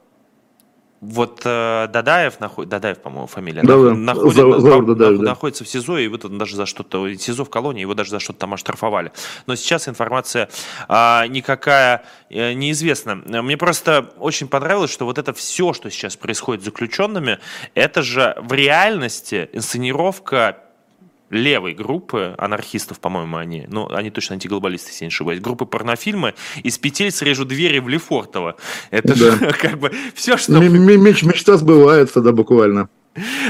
вот 1.01 1.41
э, 1.45 1.87
Дадаев, 1.91 2.39
наход... 2.39 2.67
Дадаев, 2.67 2.99
по-моему, 2.99 3.27
фамилия, 3.27 3.61
да, 3.63 3.75
нах... 3.75 4.17
находит... 4.17 4.35
за, 4.35 4.59
за, 4.59 4.81
Дадаев, 4.81 5.19
да. 5.19 5.25
находится 5.29 5.63
в 5.63 5.67
СИЗО, 5.67 5.97
и 5.97 6.03
его 6.03 6.17
там 6.17 6.37
даже 6.37 6.55
за 6.55 6.65
что-то, 6.65 7.13
СИЗО 7.15 7.45
в 7.45 7.49
колонии, 7.49 7.81
его 7.81 7.93
даже 7.93 8.11
за 8.11 8.19
что-то 8.19 8.39
там 8.39 8.53
оштрафовали. 8.53 9.11
Но 9.47 9.55
сейчас 9.55 9.87
информация 9.87 10.49
э, 10.87 11.27
никакая 11.27 12.03
э, 12.29 12.53
неизвестна. 12.53 13.15
Мне 13.15 13.55
просто 13.55 14.11
очень 14.17 14.47
понравилось, 14.47 14.91
что 14.91 15.05
вот 15.05 15.17
это 15.17 15.33
все, 15.33 15.73
что 15.73 15.89
сейчас 15.89 16.17
происходит 16.17 16.63
с 16.63 16.65
заключенными, 16.65 17.39
это 17.75 18.01
же 18.01 18.35
в 18.41 18.51
реальности 18.53 19.49
инсценировка 19.53 20.68
левой 21.29 21.73
группы, 21.73 22.35
анархистов, 22.37 22.99
по-моему, 22.99 23.37
они, 23.37 23.65
ну, 23.67 23.87
они 23.89 24.09
точно 24.09 24.35
антиглобалисты, 24.35 24.91
если 24.91 25.05
не 25.05 25.09
ошибаюсь, 25.09 25.39
группы 25.39 25.65
порнофильмы, 25.65 26.33
из 26.63 26.77
петель 26.77 27.11
срежу 27.11 27.45
двери 27.45 27.79
в 27.79 27.87
Лефортово. 27.87 28.55
Это 28.91 29.09
да. 29.09 29.15
же 29.15 29.37
как 29.61 29.79
бы 29.79 29.91
все, 30.15 30.37
что... 30.37 30.53
Мечта 31.29 31.57
сбывается, 31.57 32.21
да, 32.21 32.31
буквально. 32.31 32.89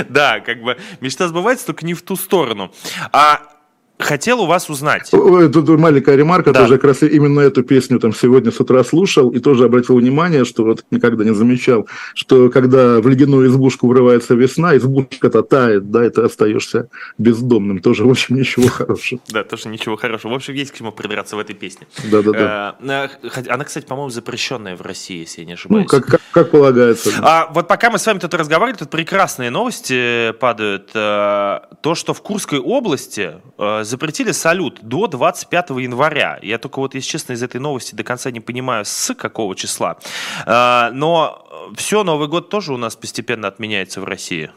Да, 0.10 0.40
как 0.40 0.62
бы 0.62 0.78
мечта 1.02 1.28
сбывается, 1.28 1.68
только 1.68 1.86
не 1.86 1.94
в 1.94 2.02
ту 2.02 2.16
сторону. 2.16 2.72
А 3.12 3.59
хотел 4.00 4.41
у 4.41 4.45
вас 4.45 4.70
узнать. 4.70 5.10
Тут 5.12 5.70
маленькая 5.70 6.16
ремарка, 6.16 6.52
да. 6.52 6.62
тоже 6.62 6.76
как 6.76 6.86
раз 6.86 7.04
именно 7.04 7.41
эту 7.41 7.64
песню 7.64 8.00
там 8.00 8.14
сегодня 8.14 8.52
с 8.52 8.60
утра 8.60 8.84
слушал 8.84 9.30
и 9.30 9.39
тоже 9.39 9.66
обратил 9.66 9.97
внимание, 9.97 10.45
что 10.45 10.64
вот 10.64 10.86
никогда 10.89 11.26
не 11.26 11.34
замечал, 11.34 11.88
что 12.16 12.50
когда 12.50 13.02
в 13.02 13.08
ледяную 13.08 13.50
избушку 13.50 13.88
врывается 13.88 14.36
весна, 14.36 14.78
избушка-то 14.78 15.43
тает, 15.43 15.91
да, 15.91 16.06
и 16.06 16.10
ты 16.10 16.22
остаешься 16.22 16.89
бездомным. 17.18 17.80
Тоже, 17.80 18.06
в 18.06 18.10
общем, 18.10 18.38
ничего 18.38 18.68
хорошего. 18.70 19.20
Да, 19.28 19.43
тоже 19.43 19.68
ничего 19.68 19.97
хорошего. 19.97 20.32
В 20.32 20.36
общем, 20.36 20.54
есть 20.54 20.72
к 20.72 20.78
чему 20.78 20.91
придраться 20.91 21.36
в 21.36 21.39
этой 21.39 21.56
песне. 21.56 21.88
Да-да-да. 22.10 22.78
Э, 22.82 23.10
она, 23.50 23.66
кстати, 23.66 23.86
по-моему, 23.86 24.10
запрещенная 24.10 24.78
в 24.78 24.82
России, 24.82 25.20
если 25.20 25.41
я 25.41 25.47
не 25.47 25.54
ошибаюсь. 25.54 25.84
Ну, 25.91 26.00
как, 26.00 26.06
как, 26.06 26.22
как 26.32 26.52
полагается. 26.52 27.12
А 27.22 27.52
вот 27.54 27.68
пока 27.68 27.89
мы 27.89 28.00
с 28.00 28.06
вами 28.06 28.20
тут 28.20 28.34
разговаривали, 28.34 28.78
тут 28.78 28.89
прекрасные 28.89 29.50
новости 29.50 30.32
падают. 30.39 30.91
Э, 30.93 31.60
то, 31.82 31.95
что 31.95 32.14
в 32.14 32.22
Курской 32.22 32.60
области 32.60 33.34
э, 33.58 33.84
запретили 33.90 34.32
салют 34.32 34.80
до 34.82 35.08
25 35.08 35.72
января. 35.72 36.40
Я 36.42 36.58
только 36.58 36.80
вот, 36.80 36.96
если 36.96 37.10
честно, 37.10 37.34
из 37.34 37.44
этой 37.44 37.60
новости 37.60 37.96
до 37.96 38.04
конца 38.04 38.32
не 38.32 38.40
понимаю, 38.40 38.86
с 38.86 39.14
какого 39.16 39.56
числа. 39.56 39.98
А, 40.46 40.92
но 40.92 41.46
все, 41.76 42.04
Новый 42.04 42.28
год 42.28 42.50
тоже 42.50 42.74
у 42.74 42.78
нас 42.78 42.96
постепенно 42.96 43.48
отменяется 43.48 44.02
в 44.02 44.06
России. 44.06 44.52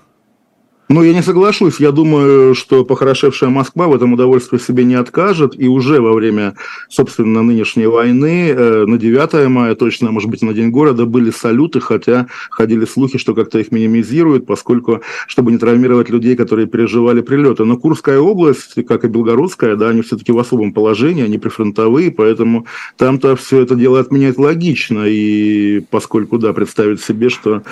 Ну, 0.88 1.02
я 1.02 1.14
не 1.14 1.22
соглашусь. 1.22 1.80
Я 1.80 1.90
думаю, 1.90 2.54
что 2.54 2.84
похорошевшая 2.84 3.48
Москва 3.48 3.86
в 3.86 3.94
этом 3.94 4.12
удовольствии 4.12 4.58
себе 4.58 4.84
не 4.84 4.94
откажет. 4.94 5.58
И 5.58 5.66
уже 5.66 6.02
во 6.02 6.12
время, 6.12 6.54
собственно, 6.90 7.42
нынешней 7.42 7.86
войны, 7.86 8.50
э, 8.50 8.84
на 8.84 8.98
9 8.98 9.48
мая, 9.48 9.74
точно, 9.74 10.10
может 10.10 10.28
быть, 10.28 10.42
на 10.42 10.52
День 10.52 10.70
города, 10.70 11.06
были 11.06 11.30
салюты, 11.30 11.80
хотя 11.80 12.26
ходили 12.50 12.84
слухи, 12.84 13.16
что 13.16 13.34
как-то 13.34 13.58
их 13.58 13.72
минимизируют, 13.72 14.44
поскольку, 14.44 15.00
чтобы 15.28 15.52
не 15.52 15.58
травмировать 15.58 16.10
людей, 16.10 16.36
которые 16.36 16.66
переживали 16.66 17.22
прилеты. 17.22 17.64
Но 17.64 17.78
Курская 17.78 18.18
область, 18.18 18.74
как 18.86 19.04
и 19.04 19.08
Белгородская, 19.08 19.76
да, 19.76 19.88
они 19.88 20.02
все-таки 20.02 20.32
в 20.32 20.38
особом 20.38 20.74
положении, 20.74 21.24
они 21.24 21.38
прифронтовые, 21.38 22.10
поэтому 22.10 22.66
там-то 22.98 23.34
все 23.36 23.60
это 23.60 23.76
дело 23.76 23.98
отменять 23.98 24.36
логично. 24.36 25.04
И 25.06 25.80
поскольку, 25.90 26.36
да, 26.36 26.52
представить 26.52 27.00
себе, 27.00 27.30
что 27.30 27.62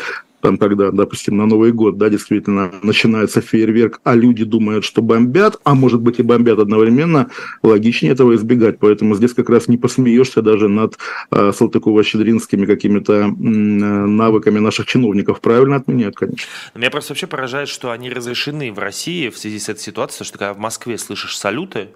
там, 0.40 0.58
когда, 0.58 0.90
допустим, 0.90 1.36
на 1.36 1.46
Новый 1.46 1.72
год, 1.72 1.98
да, 1.98 2.08
действительно 2.08 2.72
начинается 2.82 3.40
фейерверк, 3.40 4.00
а 4.04 4.14
люди 4.14 4.44
думают, 4.44 4.84
что 4.84 5.02
бомбят, 5.02 5.60
а 5.64 5.74
может 5.74 6.00
быть 6.00 6.18
и 6.18 6.22
бомбят 6.22 6.58
одновременно, 6.58 7.30
логичнее 7.62 8.12
этого 8.12 8.34
избегать. 8.34 8.78
Поэтому 8.78 9.14
здесь 9.14 9.34
как 9.34 9.50
раз 9.50 9.68
не 9.68 9.76
посмеешься 9.76 10.42
даже 10.42 10.68
над 10.68 10.98
э, 11.30 11.52
Салтыкова-Щедринскими 11.52 12.66
какими-то 12.66 13.12
э, 13.12 13.26
навыками 13.28 14.58
наших 14.58 14.86
чиновников. 14.86 15.40
Правильно 15.40 15.76
отменяют, 15.76 16.16
конечно. 16.16 16.46
Меня 16.74 16.90
просто 16.90 17.12
вообще 17.12 17.26
поражает, 17.26 17.68
что 17.68 17.90
они 17.90 18.10
разрешены 18.10 18.72
в 18.72 18.78
России 18.78 19.28
в 19.28 19.38
связи 19.38 19.58
с 19.58 19.68
этой 19.68 19.80
ситуацией, 19.80 20.26
что 20.26 20.38
когда 20.38 20.54
в 20.54 20.58
Москве 20.58 20.98
слышишь 20.98 21.36
салюты, 21.36 21.88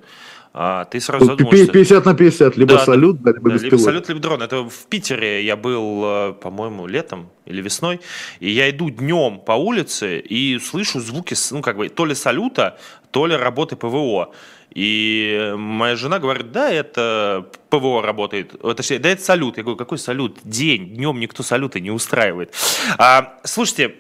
а, 0.57 0.85
ты 0.85 1.01
сразу 1.01 1.25
задумаешься... 1.25 1.73
50 1.73 2.05
на 2.05 2.15
50, 2.15 2.57
либо 2.57 2.75
да, 2.75 2.85
салют, 2.85 3.21
да, 3.21 3.33
либо 3.33 3.51
да, 3.51 3.57
Либо 3.57 3.77
салют, 3.77 4.09
либо 4.09 4.21
дрон. 4.21 4.41
Это 4.41 4.63
в 4.63 4.87
Питере 4.89 5.45
я 5.45 5.57
был, 5.57 6.03
э, 6.05 6.33
по-моему, 6.35 6.87
летом 6.87 7.29
или 7.45 7.61
весной, 7.61 8.01
и 8.39 8.51
я 8.51 8.71
иду 8.71 8.89
днем 8.89 9.41
по 9.41 9.53
улице 9.53 10.21
и 10.21 10.61
слышу 10.61 11.01
звуки, 11.01 11.35
ну, 11.51 11.61
как 11.61 11.77
бы, 11.77 11.89
то 11.89 12.07
ли 12.07 12.15
салюта, 12.15 12.79
то 13.11 13.27
ли 13.27 13.35
работы 13.35 13.75
ПВО. 13.75 14.33
И 14.71 15.55
моя 15.57 15.97
жена 15.97 16.21
говорит, 16.21 16.53
да, 16.53 16.71
это 16.71 17.47
ПВО 17.69 18.03
работает. 18.03 18.55
Точнее, 18.77 19.01
да, 19.01 19.09
это 19.09 19.23
салют. 19.23 19.57
Я 19.57 19.65
говорю, 19.65 19.77
какой 19.77 19.99
салют? 19.99 20.39
День, 20.45 20.95
днем 20.95 21.19
никто 21.19 21.43
салюты 21.43 21.81
не 21.81 21.91
устраивает. 21.91 22.55
А, 22.97 23.41
слушайте, 23.43 23.95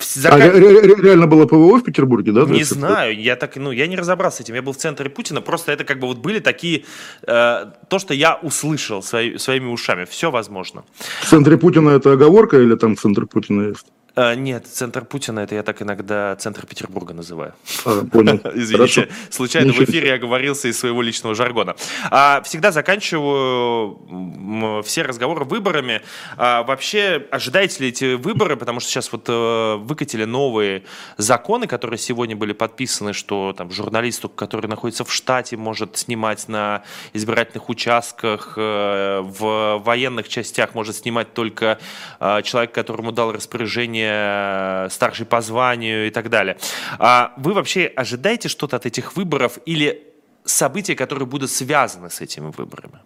Зак... 0.00 0.32
А, 0.32 0.38
реально 0.38 1.26
было 1.26 1.46
ПВО 1.46 1.78
в 1.78 1.82
Петербурге, 1.82 2.32
да? 2.32 2.42
Не 2.42 2.64
знаю, 2.64 3.20
я 3.20 3.36
так, 3.36 3.56
ну, 3.56 3.72
я 3.72 3.86
не 3.86 3.96
разобрался 3.96 4.38
с 4.38 4.40
этим. 4.40 4.54
Я 4.54 4.62
был 4.62 4.72
в 4.72 4.76
центре 4.76 5.10
Путина, 5.10 5.40
просто 5.40 5.72
это 5.72 5.84
как 5.84 5.98
бы 5.98 6.06
вот 6.06 6.18
были 6.18 6.40
такие, 6.40 6.84
э, 7.26 7.66
то, 7.88 7.98
что 7.98 8.14
я 8.14 8.38
услышал 8.42 9.02
свои, 9.02 9.38
своими 9.38 9.66
ушами. 9.66 10.04
Все 10.04 10.30
возможно. 10.30 10.84
В 11.20 11.26
центре 11.26 11.56
Путина 11.56 11.90
это 11.90 12.12
оговорка 12.12 12.58
или 12.58 12.76
там 12.76 12.96
центр 12.96 13.26
Путина 13.26 13.68
есть? 13.68 13.86
А, 14.20 14.34
нет, 14.34 14.66
центр 14.66 15.04
Путина, 15.04 15.40
это 15.40 15.54
я 15.54 15.62
так 15.62 15.80
иногда 15.80 16.34
центр 16.34 16.66
Петербурга 16.66 17.14
называю. 17.14 17.54
А, 17.84 18.04
понял. 18.04 18.40
Извините, 18.54 19.02
Хорошо. 19.02 19.14
случайно 19.30 19.68
Ничего. 19.68 19.86
в 19.86 19.88
эфире 19.88 20.08
я 20.08 20.18
говорился 20.18 20.66
из 20.66 20.76
своего 20.76 21.02
личного 21.02 21.36
жаргона. 21.36 21.76
А, 22.10 22.42
всегда 22.42 22.72
заканчиваю 22.72 24.82
все 24.82 25.02
разговоры 25.02 25.44
выборами. 25.44 26.02
А, 26.36 26.64
вообще, 26.64 27.26
ожидаете 27.30 27.84
ли 27.84 27.90
эти 27.90 28.14
выборы? 28.14 28.56
Потому 28.56 28.80
что 28.80 28.90
сейчас 28.90 29.12
вот 29.12 29.26
э, 29.28 29.76
выкатили 29.76 30.24
новые 30.24 30.82
законы, 31.16 31.68
которые 31.68 31.98
сегодня 31.98 32.34
были 32.34 32.52
подписаны, 32.52 33.12
что 33.12 33.54
там 33.56 33.70
журналист, 33.70 34.24
который 34.34 34.66
находится 34.66 35.04
в 35.04 35.12
штате, 35.12 35.56
может 35.56 35.96
снимать 35.96 36.48
на 36.48 36.82
избирательных 37.12 37.68
участках, 37.68 38.54
э, 38.56 39.20
в 39.22 39.78
военных 39.78 40.28
частях 40.28 40.74
может 40.74 40.96
снимать 40.96 41.34
только 41.34 41.78
э, 42.18 42.42
человек, 42.42 42.72
которому 42.72 43.12
дал 43.12 43.30
распоряжение 43.30 44.07
Э, 44.08 44.88
старший 44.90 45.26
по 45.26 45.40
званию 45.40 46.06
и 46.06 46.10
так 46.10 46.28
далее. 46.30 46.56
А 46.98 47.32
вы 47.36 47.52
вообще 47.52 47.92
ожидаете 47.96 48.48
что-то 48.48 48.76
от 48.76 48.86
этих 48.86 49.16
выборов 49.16 49.58
или 49.66 50.02
события, 50.44 50.94
которые 50.94 51.26
будут 51.26 51.50
связаны 51.50 52.10
с 52.10 52.20
этими 52.20 52.52
выборами? 52.56 52.98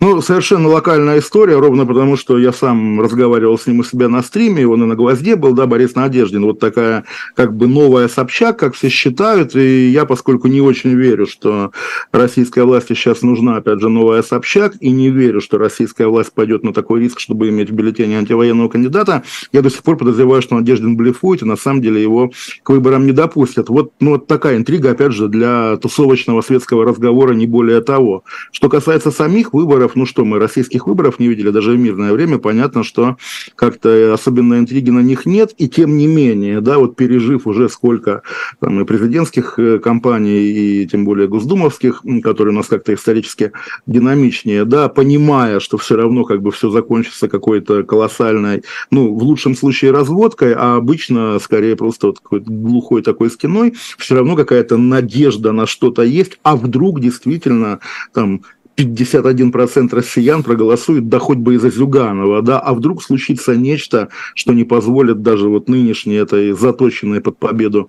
Ну, 0.00 0.20
совершенно 0.20 0.68
локальная 0.68 1.18
история, 1.20 1.58
ровно 1.58 1.86
потому, 1.86 2.16
что 2.16 2.38
я 2.38 2.52
сам 2.52 3.00
разговаривал 3.00 3.56
с 3.56 3.66
ним 3.66 3.78
у 3.78 3.84
себя 3.84 4.08
на 4.08 4.22
стриме, 4.22 4.66
он 4.66 4.82
и 4.82 4.86
на 4.86 4.96
«Гвозде» 4.96 5.34
был, 5.34 5.52
да, 5.52 5.66
Борис 5.66 5.94
Надеждин, 5.94 6.44
вот 6.44 6.58
такая 6.58 7.04
как 7.34 7.56
бы 7.56 7.68
новая 7.68 8.08
Собчак, 8.08 8.58
как 8.58 8.74
все 8.74 8.90
считают, 8.90 9.56
и 9.56 9.88
я, 9.88 10.04
поскольку 10.04 10.48
не 10.48 10.60
очень 10.60 10.90
верю, 10.90 11.26
что 11.26 11.70
российской 12.12 12.64
власти 12.64 12.92
сейчас 12.92 13.22
нужна, 13.22 13.56
опять 13.56 13.80
же, 13.80 13.88
новая 13.88 14.22
Собчак, 14.22 14.74
и 14.80 14.90
не 14.90 15.10
верю, 15.10 15.40
что 15.40 15.56
российская 15.56 16.06
власть 16.06 16.34
пойдет 16.34 16.64
на 16.64 16.74
такой 16.74 17.00
риск, 17.00 17.20
чтобы 17.20 17.48
иметь 17.48 17.70
в 17.70 17.72
бюллетене 17.72 18.18
антивоенного 18.18 18.68
кандидата, 18.68 19.22
я 19.52 19.62
до 19.62 19.70
сих 19.70 19.82
пор 19.82 19.96
подозреваю, 19.96 20.42
что 20.42 20.56
Надеждин 20.56 20.96
блефует, 20.96 21.42
и 21.42 21.46
на 21.46 21.56
самом 21.56 21.80
деле 21.80 22.02
его 22.02 22.30
к 22.62 22.70
выборам 22.70 23.06
не 23.06 23.12
допустят. 23.12 23.68
Вот, 23.68 23.92
ну, 24.00 24.10
вот 24.10 24.26
такая 24.26 24.56
интрига, 24.56 24.90
опять 24.90 25.12
же, 25.12 25.28
для 25.28 25.76
тусовочного 25.76 26.42
светского 26.42 26.84
разговора, 26.84 27.32
не 27.32 27.46
более 27.46 27.80
того. 27.80 28.24
Что 28.52 28.68
касается 28.68 29.10
самих 29.10 29.54
выборов, 29.54 29.83
ну 29.94 30.06
что, 30.06 30.24
мы 30.24 30.38
российских 30.38 30.86
выборов 30.86 31.18
не 31.18 31.28
видели 31.28 31.50
даже 31.50 31.72
в 31.72 31.78
мирное 31.78 32.12
время, 32.12 32.38
понятно, 32.38 32.82
что 32.82 33.16
как-то 33.56 34.14
особенно 34.14 34.58
интриги 34.58 34.90
на 34.90 35.00
них 35.00 35.26
нет, 35.26 35.52
и 35.58 35.68
тем 35.68 35.96
не 35.96 36.06
менее, 36.06 36.60
да, 36.60 36.78
вот 36.78 36.96
пережив 36.96 37.46
уже 37.46 37.68
сколько 37.68 38.22
там 38.60 38.80
и 38.80 38.84
президентских 38.84 39.58
э, 39.58 39.78
кампаний, 39.78 40.82
и 40.82 40.86
тем 40.86 41.04
более 41.04 41.28
госдумовских, 41.28 42.02
которые 42.22 42.54
у 42.54 42.56
нас 42.56 42.66
как-то 42.66 42.94
исторически 42.94 43.52
динамичнее, 43.86 44.64
да, 44.64 44.88
понимая, 44.88 45.60
что 45.60 45.78
все 45.78 45.96
равно 45.96 46.24
как 46.24 46.42
бы 46.42 46.50
все 46.50 46.70
закончится 46.70 47.28
какой-то 47.28 47.82
колоссальной, 47.82 48.62
ну, 48.90 49.14
в 49.14 49.22
лучшем 49.22 49.54
случае 49.54 49.90
разводкой, 49.90 50.54
а 50.54 50.76
обычно 50.76 51.38
скорее 51.38 51.76
просто 51.76 52.08
вот 52.08 52.20
какой-то 52.20 52.50
глухой 52.50 53.02
такой 53.02 53.30
скиной, 53.30 53.74
все 53.98 54.16
равно 54.16 54.36
какая-то 54.36 54.76
надежда 54.76 55.52
на 55.52 55.66
что-то 55.66 56.02
есть, 56.02 56.38
а 56.42 56.56
вдруг 56.56 57.00
действительно 57.00 57.80
там 58.12 58.42
51% 58.76 59.94
россиян 59.94 60.42
проголосуют, 60.42 61.08
да 61.08 61.18
хоть 61.18 61.38
бы 61.38 61.54
из-за 61.54 61.70
Зюганова, 61.70 62.42
да, 62.42 62.58
а 62.58 62.74
вдруг 62.74 63.02
случится 63.02 63.56
нечто, 63.56 64.08
что 64.34 64.52
не 64.52 64.64
позволит 64.64 65.22
даже 65.22 65.48
вот 65.48 65.68
нынешней 65.68 66.14
этой 66.14 66.52
заточенной 66.52 67.20
под 67.20 67.38
победу 67.38 67.88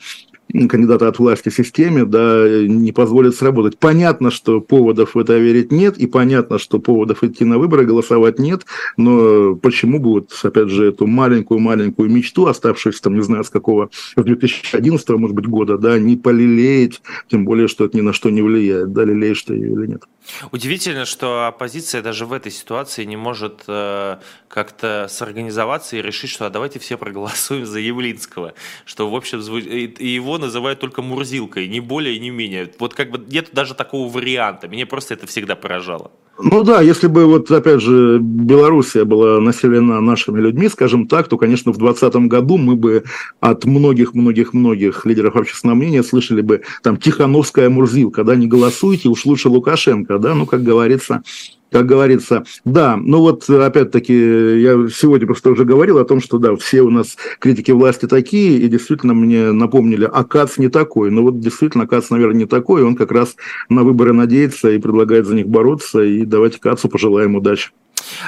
кандидата 0.69 1.07
от 1.07 1.19
власти 1.19 1.49
системе, 1.49 2.05
да, 2.05 2.45
не 2.67 2.91
позволит 2.91 3.35
сработать. 3.35 3.77
Понятно, 3.77 4.31
что 4.31 4.61
поводов 4.61 5.15
в 5.15 5.19
это 5.19 5.37
верить 5.37 5.71
нет, 5.71 5.97
и 5.97 6.07
понятно, 6.07 6.59
что 6.59 6.79
поводов 6.79 7.23
идти 7.23 7.43
на 7.45 7.57
выборы, 7.57 7.85
голосовать 7.85 8.39
нет, 8.39 8.65
но 8.97 9.55
почему 9.55 9.99
бы 9.99 10.11
вот, 10.11 10.39
опять 10.43 10.69
же, 10.69 10.85
эту 10.85 11.07
маленькую-маленькую 11.07 12.09
мечту, 12.09 12.45
оставшуюся 12.45 13.01
там, 13.03 13.15
не 13.15 13.21
знаю, 13.21 13.43
с 13.43 13.49
какого, 13.49 13.89
с 14.15 14.21
2011, 14.21 15.09
может 15.09 15.35
быть, 15.35 15.47
года, 15.47 15.77
да, 15.77 15.97
не 15.99 16.15
полелеять, 16.15 17.01
тем 17.27 17.45
более, 17.45 17.67
что 17.67 17.85
это 17.85 17.97
ни 17.97 18.01
на 18.01 18.13
что 18.13 18.29
не 18.29 18.41
влияет, 18.41 18.93
да, 18.93 19.03
лелеешь 19.03 19.41
ты 19.41 19.55
ее 19.55 19.73
или 19.73 19.87
нет. 19.87 20.03
Удивительно, 20.51 21.05
что 21.05 21.47
оппозиция 21.47 22.01
даже 22.01 22.25
в 22.25 22.33
этой 22.33 22.51
ситуации 22.51 23.03
не 23.03 23.17
может 23.17 23.63
э, 23.67 24.17
как-то 24.47 25.07
сорганизоваться 25.09 25.97
и 25.97 26.01
решить, 26.01 26.29
что 26.29 26.45
а 26.45 26.49
давайте 26.49 26.79
все 26.79 26.97
проголосуем 26.97 27.65
за 27.65 27.79
Явлинского, 27.79 28.53
что 28.85 29.09
в 29.09 29.15
общем 29.15 29.39
и 29.39 30.07
его 30.07 30.37
называют 30.37 30.79
только 30.79 31.01
Мурзилкой, 31.01 31.67
не 31.67 31.79
более, 31.79 32.17
не 32.19 32.29
менее. 32.29 32.71
Вот 32.79 32.93
как 32.93 33.11
бы 33.11 33.23
нет 33.27 33.49
даже 33.53 33.73
такого 33.73 34.11
варианта. 34.11 34.67
Меня 34.67 34.85
просто 34.85 35.13
это 35.13 35.27
всегда 35.27 35.55
поражало. 35.55 36.11
Ну 36.37 36.63
да, 36.63 36.81
если 36.81 37.07
бы 37.07 37.25
вот 37.27 37.49
опять 37.49 37.81
же 37.81 38.19
Белоруссия 38.19 39.05
была 39.05 39.39
населена 39.39 40.01
нашими 40.01 40.41
людьми, 40.41 40.67
скажем 40.67 41.07
так, 41.07 41.29
то, 41.29 41.37
конечно, 41.37 41.71
в 41.71 41.77
2020 41.77 42.27
году 42.27 42.57
мы 42.57 42.75
бы 42.75 43.05
от 43.39 43.63
многих-многих-многих 43.63 45.05
лидеров 45.05 45.37
общественного 45.37 45.77
мнения 45.77 46.03
слышали 46.03 46.41
бы 46.41 46.63
там 46.83 46.97
Тихановская 46.97 47.69
Мурзилка, 47.69 48.25
да, 48.25 48.35
не 48.35 48.47
голосуйте, 48.47 49.07
уж 49.07 49.25
лучше 49.25 49.47
Лукашенко, 49.47 50.14
да, 50.19 50.33
ну, 50.33 50.45
как 50.45 50.63
говорится, 50.63 51.23
как 51.71 51.87
говорится. 51.87 52.45
Да, 52.63 52.95
ну 52.95 53.19
вот 53.19 53.49
опять-таки 53.49 54.13
я 54.13 54.87
сегодня 54.87 55.27
просто 55.27 55.49
уже 55.49 55.65
говорил 55.65 55.97
о 55.97 56.05
том, 56.05 56.21
что 56.21 56.37
да, 56.37 56.55
все 56.55 56.81
у 56.81 56.89
нас 56.89 57.17
критики 57.39 57.71
власти 57.71 58.07
такие, 58.07 58.59
и 58.59 58.67
действительно 58.67 59.13
мне 59.13 59.51
напомнили, 59.51 60.09
а 60.11 60.23
Кац 60.23 60.57
не 60.57 60.69
такой. 60.69 61.11
Ну 61.11 61.23
вот 61.23 61.39
действительно 61.39 61.85
Кац, 61.85 62.09
наверное, 62.11 62.37
не 62.37 62.45
такой, 62.45 62.83
он 62.83 62.95
как 62.95 63.11
раз 63.11 63.35
на 63.67 63.83
выборы 63.83 64.13
надеется 64.13 64.71
и 64.71 64.79
предлагает 64.79 65.25
за 65.25 65.35
них 65.35 65.47
бороться, 65.47 66.01
и 66.01 66.25
давайте 66.25 66.59
Кацу 66.59 66.87
пожелаем 66.87 67.35
удачи. 67.35 67.71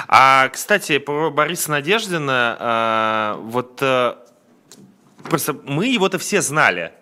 А, 0.08 0.48
кстати, 0.48 0.98
про 0.98 1.30
Бориса 1.30 1.70
Надеждина, 1.70 2.56
а, 2.60 3.40
вот 3.42 3.78
а, 3.80 4.18
просто 5.28 5.56
мы 5.64 5.86
его-то 5.86 6.18
все 6.18 6.42
знали, 6.42 6.92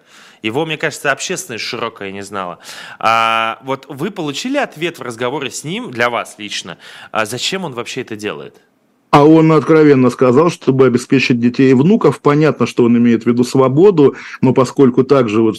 его, 0.47 0.64
мне 0.64 0.78
кажется, 0.78 1.12
общественность 1.12 1.64
широкая 1.64 2.12
не 2.12 2.22
знала. 2.22 2.59
А, 2.99 3.59
вот 3.62 3.86
вы 3.88 4.11
получили 4.11 4.57
ответ 4.57 4.99
в 4.99 5.03
разговоре 5.03 5.51
с 5.51 5.64
ним, 5.64 5.90
для 5.90 6.09
вас 6.09 6.36
лично, 6.38 6.78
а 7.11 7.26
зачем 7.26 7.64
он 7.64 7.74
вообще 7.74 8.03
это 8.03 8.16
делает? 8.16 8.66
А 9.11 9.25
он 9.25 9.51
откровенно 9.53 10.11
сказал, 10.11 10.51
чтобы 10.51 10.87
обеспечить 10.87 11.41
детей 11.41 11.71
и 11.71 11.75
внуков. 11.75 12.21
Понятно, 12.21 12.67
что 12.67 12.85
он 12.85 12.99
имеет 12.99 13.23
в 13.23 13.27
виду 13.27 13.45
свободу, 13.45 14.15
но 14.43 14.53
поскольку 14.53 15.05
также 15.05 15.41
вот 15.41 15.57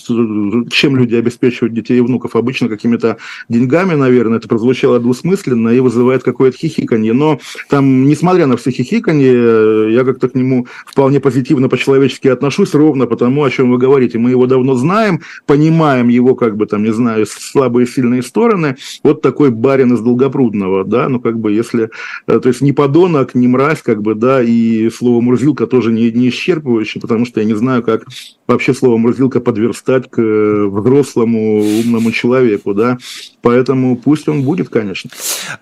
чем 0.70 0.96
люди 0.96 1.16
обеспечивают 1.16 1.74
детей 1.74 1.98
и 1.98 2.02
внуков, 2.02 2.36
обычно 2.36 2.70
какими-то 2.70 3.18
деньгами, 3.50 3.96
наверное, 3.96 4.38
это 4.38 4.48
прозвучало 4.48 5.00
двусмысленно 5.00 5.70
и 5.70 5.80
вызывает 5.80 6.24
какое-то 6.24 6.58
хихиканье. 6.58 7.14
Но 7.14 7.40
там, 7.70 8.06
несмотря 8.06 8.48
на 8.48 8.58
все 8.58 8.72
хихиканье, 8.72 9.94
я 9.94 10.04
как-то 10.04 10.30
к 10.30 10.36
нему 10.36 10.68
вполне 10.86 11.20
позитивно 11.20 11.70
по-человечески 11.70 12.28
отношусь, 12.28 12.74
ровно 12.74 13.08
потому, 13.08 13.44
о 13.44 13.50
чем 13.50 13.72
вы 13.72 13.78
говорите. 13.78 14.20
Мы 14.20 14.32
его 14.32 14.46
давно 14.46 14.76
знаем, 14.76 15.22
понимаем 15.46 16.10
его, 16.10 16.36
как 16.36 16.58
бы 16.58 16.66
там, 16.66 16.84
не 16.84 16.94
знаю, 16.94 17.26
слабые 17.26 17.88
и 17.88 17.90
сильные 17.90 18.22
стороны. 18.22 18.76
Вот 19.04 19.22
такой 19.22 19.52
барин 19.52 19.94
из 19.94 20.00
Долгопрудного, 20.02 20.84
да, 20.84 21.10
ну 21.10 21.20
как 21.20 21.40
бы 21.40 21.52
если, 21.52 21.90
э, 22.28 22.40
то 22.40 22.50
есть 22.50 22.62
не 22.62 22.74
подонок, 22.74 23.34
не 23.40 23.48
мразь, 23.48 23.82
как 23.82 24.02
бы, 24.02 24.16
да, 24.16 24.42
и 24.42 24.90
слово 24.90 25.22
«мурзилка» 25.22 25.68
тоже 25.68 25.92
не, 25.92 26.12
не 26.12 26.30
исчерпывающее, 26.30 27.00
потому 27.00 27.26
что 27.26 27.40
я 27.40 27.46
не 27.46 27.54
знаю, 27.54 27.84
как 27.84 28.06
вообще 28.48 28.74
слово 28.74 28.98
«мурзилка» 28.98 29.40
подверстать 29.40 30.10
к 30.10 30.22
э, 30.22 30.68
взрослому 30.68 31.60
умному 31.60 32.12
человеку, 32.12 32.74
да, 32.74 32.98
поэтому 33.42 33.96
пусть 33.98 34.28
он 34.28 34.44
будет, 34.44 34.70
конечно. 34.70 35.10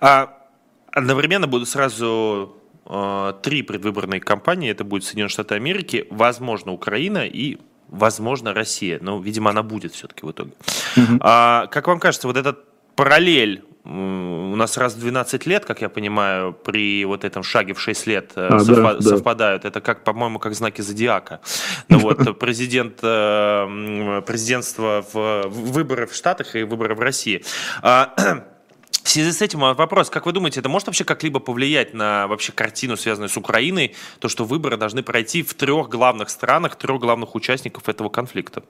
А 0.02 0.38
одновременно 0.92 1.48
будут 1.48 1.70
сразу 1.70 2.56
э, 2.86 3.34
три 3.44 3.62
предвыборные 3.62 4.20
кампании, 4.20 4.72
это 4.72 4.84
будет 4.84 5.04
Соединенные 5.04 5.30
Штаты 5.30 5.56
Америки, 5.56 6.08
возможно, 6.10 6.72
Украина 6.72 7.26
и 7.26 7.58
возможно, 7.90 8.54
Россия. 8.54 9.00
Но, 9.02 9.20
видимо, 9.20 9.52
она 9.52 9.64
будет 9.64 9.94
все-таки 9.94 10.26
в 10.26 10.32
итоге. 10.32 10.52
Угу. 10.98 11.20
А, 11.22 11.68
как 11.68 11.88
вам 11.88 12.00
кажется, 12.00 12.28
вот 12.28 12.38
этот 12.38 12.66
параллель 12.96 13.64
у 14.56 14.58
нас 14.58 14.78
раз 14.78 14.96
в 14.96 15.00
12 15.00 15.46
лет, 15.48 15.66
как 15.66 15.82
я 15.82 15.90
понимаю, 15.90 16.54
при 16.54 17.04
вот 17.04 17.26
этом 17.26 17.44
шаге 17.44 17.74
в 17.74 17.82
6 17.82 18.08
лет 18.08 18.32
э, 18.36 18.48
а, 18.48 18.58
совпа- 18.60 18.98
да, 19.00 19.02
совпадают. 19.02 19.64
Да. 19.64 19.68
Это 19.68 19.82
как, 19.82 20.06
по-моему, 20.06 20.40
как 20.40 20.56
знаки 20.56 20.82
зодиака. 20.82 21.42
Ну 21.90 22.00
вот 22.00 22.40
президент, 22.40 23.00
э, 23.04 24.22
президентство 24.26 25.06
в 25.12 25.48
выборы 25.50 26.08
в 26.08 26.16
Штатах 26.16 26.56
и 26.56 26.64
выборы 26.64 26.96
в 26.96 27.02
России. 27.02 27.44
А, 27.82 28.14
в 29.04 29.10
связи 29.10 29.34
с 29.34 29.42
этим 29.42 29.60
вопрос, 29.60 30.10
как 30.10 30.26
вы 30.26 30.32
думаете, 30.32 30.62
это 30.62 30.70
может 30.70 30.88
вообще 30.88 31.04
как-либо 31.04 31.40
повлиять 31.42 31.94
на 31.94 32.28
вообще 32.28 32.54
картину, 32.54 32.96
связанную 32.96 33.30
с 33.30 33.36
Украиной, 33.36 33.94
то, 34.20 34.30
что 34.30 34.46
выборы 34.46 34.78
должны 34.78 35.04
пройти 35.04 35.44
в 35.44 35.54
трех 35.54 35.90
главных 35.90 36.30
странах, 36.30 36.78
трех 36.78 37.02
главных 37.02 37.36
участников 37.36 37.90
этого 37.90 38.08
конфликта? 38.08 38.64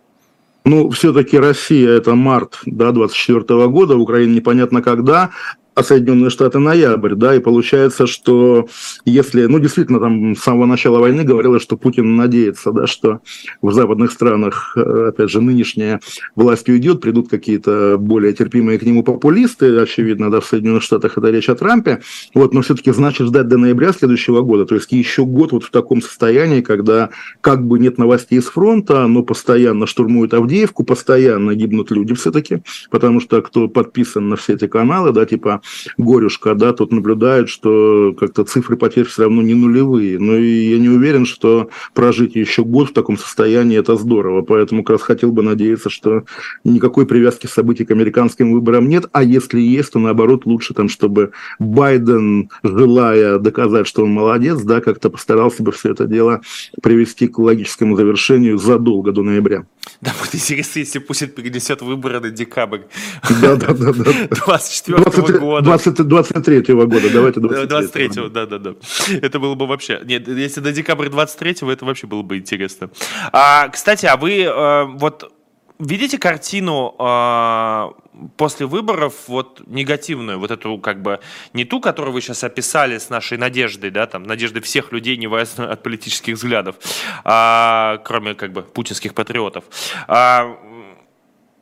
Ну, 0.66 0.90
все-таки 0.90 1.38
Россия 1.38 1.92
это 1.92 2.16
март 2.16 2.60
да, 2.66 2.92
24 2.92 3.68
года, 3.68 3.96
Украина 3.96 4.34
непонятно 4.34 4.82
когда, 4.82 5.30
а 5.76 5.84
Соединенные 5.84 6.30
Штаты 6.30 6.60
ноябрь, 6.60 7.16
да, 7.16 7.36
и 7.36 7.40
получается, 7.40 8.08
что 8.08 8.68
если, 9.04 9.46
ну, 9.46 9.60
действительно, 9.60 10.00
там 10.00 10.34
с 10.36 10.40
самого 10.40 10.66
начала 10.66 11.00
войны 11.00 11.24
говорилось, 11.24 11.62
что 11.62 11.76
Путин 11.76 12.16
надеется, 12.16 12.72
да, 12.72 12.88
что 12.88 13.20
в 13.62 13.74
западных 13.74 14.14
странах, 14.14 14.74
э, 14.78 15.10
опять 15.10 15.30
же, 15.30 15.42
нынешняя 15.42 16.00
власть 16.36 16.70
уйдет, 16.70 17.02
придут 17.02 17.30
какие-то 17.30 17.98
более 18.00 18.32
терпимые 18.32 18.80
к 18.80 18.84
нему 18.84 19.04
популисты, 19.04 19.78
очевидно, 19.78 20.32
да, 20.32 20.40
в 20.40 20.46
Соединенных 20.46 20.82
Штатах 20.82 21.18
это 21.18 21.30
речь 21.30 21.50
о 21.50 21.56
Трампе, 21.56 22.02
вот, 22.34 22.54
но 22.54 22.62
все-таки 22.62 22.92
значит 22.92 23.28
ждать 23.28 23.50
до 23.50 23.58
ноября 23.58 23.92
следующего 23.92 24.42
года, 24.42 24.66
то 24.66 24.76
есть 24.76 24.94
еще 24.94 25.26
год 25.26 25.52
вот 25.52 25.66
в 25.66 25.72
таком 25.72 26.02
состоянии, 26.02 26.62
когда 26.62 27.10
как 27.42 27.68
бы 27.68 27.80
нет 27.80 27.98
новостей 27.98 28.42
с 28.42 28.46
фронта, 28.46 29.08
но 29.08 29.24
постоянно 29.24 29.88
штурмуют 29.88 30.34
Авдеевку, 30.34 30.86
постоянно 30.86 31.54
гибнут 31.54 31.92
люди 31.92 32.16
все-таки, 32.16 32.64
потому 32.90 33.20
что 33.20 33.42
кто 33.42 33.68
подписан 33.68 34.30
на 34.30 34.38
все 34.38 34.54
эти 34.54 34.68
каналы, 34.68 35.12
да, 35.12 35.26
типа 35.26 35.62
горюшка, 35.98 36.56
да, 36.56 36.74
тут 36.74 36.92
наблюдают, 36.92 37.50
что 37.50 38.16
как-то 38.20 38.44
цифры 38.44 38.78
потерь 38.78 39.06
все 39.06 39.24
равно 39.24 39.42
не 39.42 39.54
нулевые. 39.54 40.20
Но 40.20 40.36
и 40.36 40.70
я 40.70 40.80
не 40.80 40.90
уверен, 40.90 41.26
что 41.26 41.70
прожить 41.94 42.36
еще 42.36 42.64
год 42.64 42.90
в 42.90 42.94
таком 42.94 43.18
состоянии 43.18 43.78
это 43.78 43.96
здорово. 43.96 44.42
Поэтому 44.42 44.84
как 44.84 44.96
раз 44.98 45.02
хотел 45.02 45.32
бы 45.32 45.44
надеяться, 45.44 45.90
что 45.90 46.26
никакой 46.64 47.06
привязки 47.06 47.48
событий 47.48 47.86
к 47.86 47.92
американским 47.92 48.52
выборам 48.52 48.88
нет, 48.90 49.06
а 49.12 49.24
если 49.24 49.60
есть, 49.60 49.94
то 49.94 50.00
наоборот 50.00 50.46
лучше 50.46 50.74
там, 50.74 50.90
чтобы 50.90 51.32
Байден, 51.60 52.50
желая 52.64 53.40
доказать, 53.40 53.88
что 53.88 54.04
он 54.04 54.12
молодец, 54.12 54.62
да, 54.62 54.82
как-то 54.82 55.10
постарался 55.10 55.64
бы 55.64 55.72
все 55.72 55.92
это 55.92 56.06
дело 56.06 56.42
привести 56.82 57.28
к 57.28 57.40
логическому 57.40 57.96
завершению 57.96 58.58
задолго 58.58 59.12
до 59.12 59.24
ноября. 59.24 59.66
Да, 60.02 60.14
будет 60.20 60.36
интересно, 60.36 60.80
если 60.80 61.00
Путин 61.00 61.30
перенесет 61.30 61.82
выборы 61.82 62.20
на 62.20 62.30
декабрь. 62.30 62.82
Да, 63.42 63.56
да, 63.56 63.74
да. 63.74 63.94
24 64.30 64.98
года. 65.40 65.55
23-го 65.60 66.88
года, 66.88 67.10
давайте 67.12 67.40
23-го. 67.40 68.30
да, 68.30 68.46
да, 68.46 68.60
да. 68.60 68.76
Это 69.22 69.40
было 69.40 69.56
бы 69.56 69.68
вообще... 69.68 70.02
Нет, 70.04 70.28
если 70.28 70.62
до 70.62 70.72
декабря 70.72 71.10
23-го, 71.10 71.72
это 71.72 71.86
вообще 71.86 72.08
было 72.08 72.22
бы 72.22 72.38
интересно. 72.38 72.90
А, 73.32 73.70
кстати, 73.70 74.06
а 74.06 74.18
вы 74.18 74.42
э, 74.42 74.84
вот 74.86 75.32
видите 75.80 76.18
картину 76.18 76.96
э, 76.98 77.92
после 78.38 78.66
выборов 78.66 79.28
вот 79.28 79.62
негативную, 79.68 80.40
вот 80.40 80.52
эту 80.52 80.78
как 80.78 81.02
бы 81.02 81.20
не 81.54 81.66
ту, 81.66 81.82
которую 81.82 82.14
вы 82.14 82.22
сейчас 82.22 82.44
описали 82.44 82.98
с 82.98 83.10
нашей 83.10 83.38
надеждой, 83.38 83.92
да, 83.92 84.06
там 84.08 84.24
надеждой 84.24 84.62
всех 84.62 84.92
людей, 84.92 85.18
неважно 85.18 85.72
от 85.72 85.84
политических 85.84 86.36
взглядов, 86.36 86.76
а, 87.24 87.98
кроме 88.06 88.36
как 88.36 88.54
бы 88.54 88.62
путинских 88.62 89.14
патриотов. 89.14 89.66
А, 90.08 90.58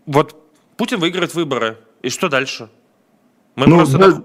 вот 0.06 0.40
Путин 0.78 1.00
выиграет 1.00 1.34
выборы, 1.34 1.78
и 2.02 2.10
что 2.10 2.30
дальше? 2.30 2.70
Мы 3.56 3.68
ну, 3.68 3.78
просто... 3.78 3.98
Да, 3.98 4.24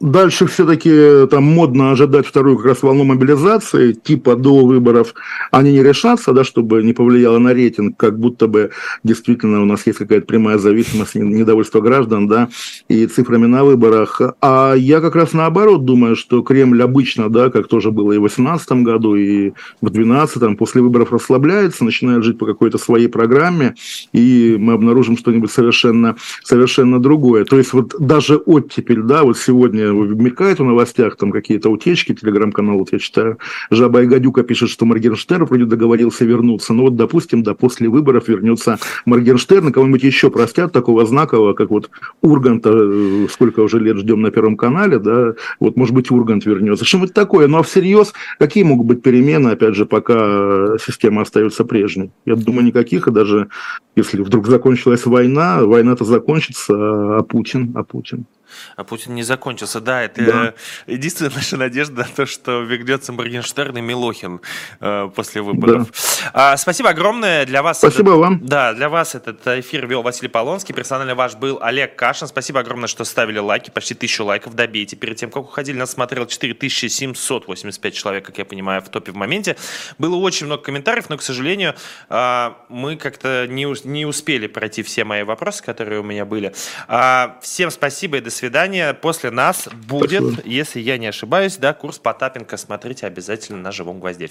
Дальше 0.00 0.46
все-таки 0.46 0.88
э, 0.90 1.26
там 1.30 1.44
модно 1.44 1.90
ожидать 1.90 2.26
вторую 2.26 2.56
как 2.56 2.64
раз 2.64 2.82
волну 2.82 3.04
мобилизации, 3.04 3.92
типа 3.92 4.34
до 4.34 4.64
выборов 4.64 5.12
они 5.50 5.72
не 5.72 5.82
решатся, 5.82 6.32
да, 6.32 6.42
чтобы 6.42 6.82
не 6.82 6.94
повлияло 6.94 7.36
на 7.36 7.52
рейтинг, 7.52 7.98
как 7.98 8.18
будто 8.18 8.46
бы 8.46 8.70
действительно 9.04 9.60
у 9.60 9.66
нас 9.66 9.86
есть 9.86 9.98
какая-то 9.98 10.24
прямая 10.24 10.56
зависимость, 10.56 11.16
недовольство 11.16 11.82
граждан, 11.82 12.28
да, 12.28 12.48
и 12.88 13.06
цифрами 13.08 13.44
на 13.44 13.62
выборах. 13.62 14.22
А 14.40 14.72
я 14.72 15.02
как 15.02 15.16
раз 15.16 15.34
наоборот 15.34 15.84
думаю, 15.84 16.16
что 16.16 16.40
Кремль 16.40 16.82
обычно, 16.82 17.28
да, 17.28 17.50
как 17.50 17.68
тоже 17.68 17.90
было 17.90 18.12
и 18.12 18.16
в 18.16 18.22
2018 18.22 18.72
году, 18.82 19.16
и 19.16 19.50
в 19.82 19.90
2012, 19.90 20.56
после 20.56 20.80
выборов 20.80 21.12
расслабляется, 21.12 21.84
начинает 21.84 22.24
жить 22.24 22.38
по 22.38 22.46
какой-то 22.46 22.78
своей 22.78 23.08
программе, 23.08 23.74
и 24.14 24.56
мы 24.58 24.72
обнаружим 24.72 25.18
что-нибудь 25.18 25.50
совершенно, 25.50 26.16
совершенно 26.42 27.02
другое. 27.02 27.44
То 27.44 27.58
есть 27.58 27.74
вот 27.74 27.94
даже 27.98 28.36
оттепель, 28.36 29.02
да, 29.02 29.24
вот 29.24 29.36
сегодня 29.36 29.89
мелькает 29.92 30.58
в 30.58 30.64
новостях 30.64 31.16
там 31.16 31.30
какие-то 31.30 31.70
утечки, 31.70 32.14
телеграм-канал, 32.14 32.78
вот 32.78 32.92
я 32.92 32.98
читаю, 32.98 33.38
Жаба 33.70 34.02
и 34.02 34.06
Гадюка 34.06 34.42
пишет, 34.42 34.70
что 34.70 34.84
Моргенштерн 34.84 35.44
вроде 35.44 35.64
договорился 35.64 36.24
вернуться. 36.24 36.72
Ну 36.72 36.84
вот, 36.84 36.96
допустим, 36.96 37.42
да, 37.42 37.54
после 37.54 37.88
выборов 37.88 38.28
вернется 38.28 38.78
Моргенштерн, 39.04 39.68
и 39.68 39.72
кого-нибудь 39.72 40.02
еще 40.02 40.30
простят 40.30 40.72
такого 40.72 41.06
знакового, 41.06 41.54
как 41.54 41.70
вот 41.70 41.90
Урганта, 42.22 42.70
э, 42.72 43.26
сколько 43.30 43.60
уже 43.60 43.78
лет 43.78 43.98
ждем 43.98 44.22
на 44.22 44.30
Первом 44.30 44.56
канале, 44.56 44.98
да, 44.98 45.34
вот, 45.58 45.76
может 45.76 45.94
быть, 45.94 46.10
Ургант 46.10 46.44
вернется. 46.46 46.84
Что-нибудь 46.84 47.14
такое. 47.14 47.48
Ну, 47.48 47.58
а 47.58 47.62
всерьез, 47.62 48.12
какие 48.38 48.64
могут 48.64 48.86
быть 48.86 49.02
перемены, 49.02 49.50
опять 49.50 49.74
же, 49.74 49.86
пока 49.86 50.76
система 50.84 51.22
остается 51.22 51.64
прежней? 51.64 52.10
Я 52.26 52.36
думаю, 52.36 52.64
никаких, 52.64 53.08
и 53.08 53.10
даже 53.10 53.48
если 53.96 54.22
вдруг 54.22 54.46
закончилась 54.46 55.06
война, 55.06 55.64
война-то 55.64 56.04
закончится, 56.04 56.74
а 56.74 57.22
Путин, 57.22 57.72
а 57.74 57.82
Путин. 57.82 58.26
А 58.76 58.84
Путин 58.84 59.14
не 59.14 59.22
закончился. 59.22 59.80
Да, 59.80 60.02
это 60.02 60.24
да. 60.24 60.54
единственная 60.86 61.32
наша 61.34 61.56
надежда 61.56 62.02
на 62.02 62.04
то, 62.04 62.26
что 62.26 62.62
вернется 62.62 63.12
Моргенштерн 63.12 63.78
и 63.78 63.80
Милохин 63.80 64.40
э, 64.80 65.10
после 65.14 65.42
выборов. 65.42 65.88
Да. 65.88 66.52
А, 66.52 66.56
спасибо 66.56 66.90
огромное 66.90 67.46
для 67.46 67.62
вас. 67.62 67.78
Спасибо 67.78 68.10
этот, 68.10 68.20
вам. 68.20 68.46
Да, 68.46 68.72
для 68.74 68.88
вас 68.88 69.14
этот 69.14 69.46
эфир 69.46 69.86
вел 69.86 70.02
Василий 70.02 70.28
Полонский. 70.28 70.74
Персонально 70.74 71.14
ваш 71.14 71.34
был 71.34 71.58
Олег 71.60 71.96
Кашин. 71.96 72.28
Спасибо 72.28 72.60
огромное, 72.60 72.88
что 72.88 73.04
ставили 73.04 73.38
лайки. 73.38 73.70
Почти 73.70 73.94
тысячу 73.94 74.24
лайков 74.24 74.54
добейте. 74.54 74.96
Перед 74.96 75.16
тем, 75.16 75.30
как 75.30 75.44
уходили, 75.44 75.76
нас 75.76 75.92
смотрело 75.92 76.26
4785 76.26 77.94
человек, 77.94 78.26
как 78.26 78.38
я 78.38 78.44
понимаю, 78.44 78.82
в 78.82 78.88
топе 78.88 79.12
в 79.12 79.16
моменте. 79.16 79.56
Было 79.98 80.16
очень 80.16 80.46
много 80.46 80.62
комментариев, 80.62 81.08
но, 81.08 81.16
к 81.16 81.22
сожалению, 81.22 81.74
а, 82.08 82.56
мы 82.68 82.96
как-то 82.96 83.46
не, 83.48 83.66
не 83.86 84.06
успели 84.06 84.46
пройти 84.46 84.82
все 84.82 85.04
мои 85.04 85.22
вопросы, 85.22 85.62
которые 85.62 86.00
у 86.00 86.02
меня 86.02 86.24
были. 86.24 86.52
А, 86.88 87.38
всем 87.42 87.70
спасибо 87.70 88.18
и 88.18 88.20
до 88.20 88.30
свидания. 88.40 88.92
После 88.94 89.30
нас 89.30 89.68
будет, 89.86 90.22
Спасибо. 90.22 90.48
если 90.48 90.80
я 90.80 90.98
не 90.98 91.06
ошибаюсь, 91.06 91.56
да, 91.56 91.72
курс 91.72 91.98
Потапенко. 91.98 92.56
Смотрите 92.56 93.06
обязательно 93.06 93.58
на 93.58 93.70
живом 93.70 94.00
гвозде. 94.00 94.28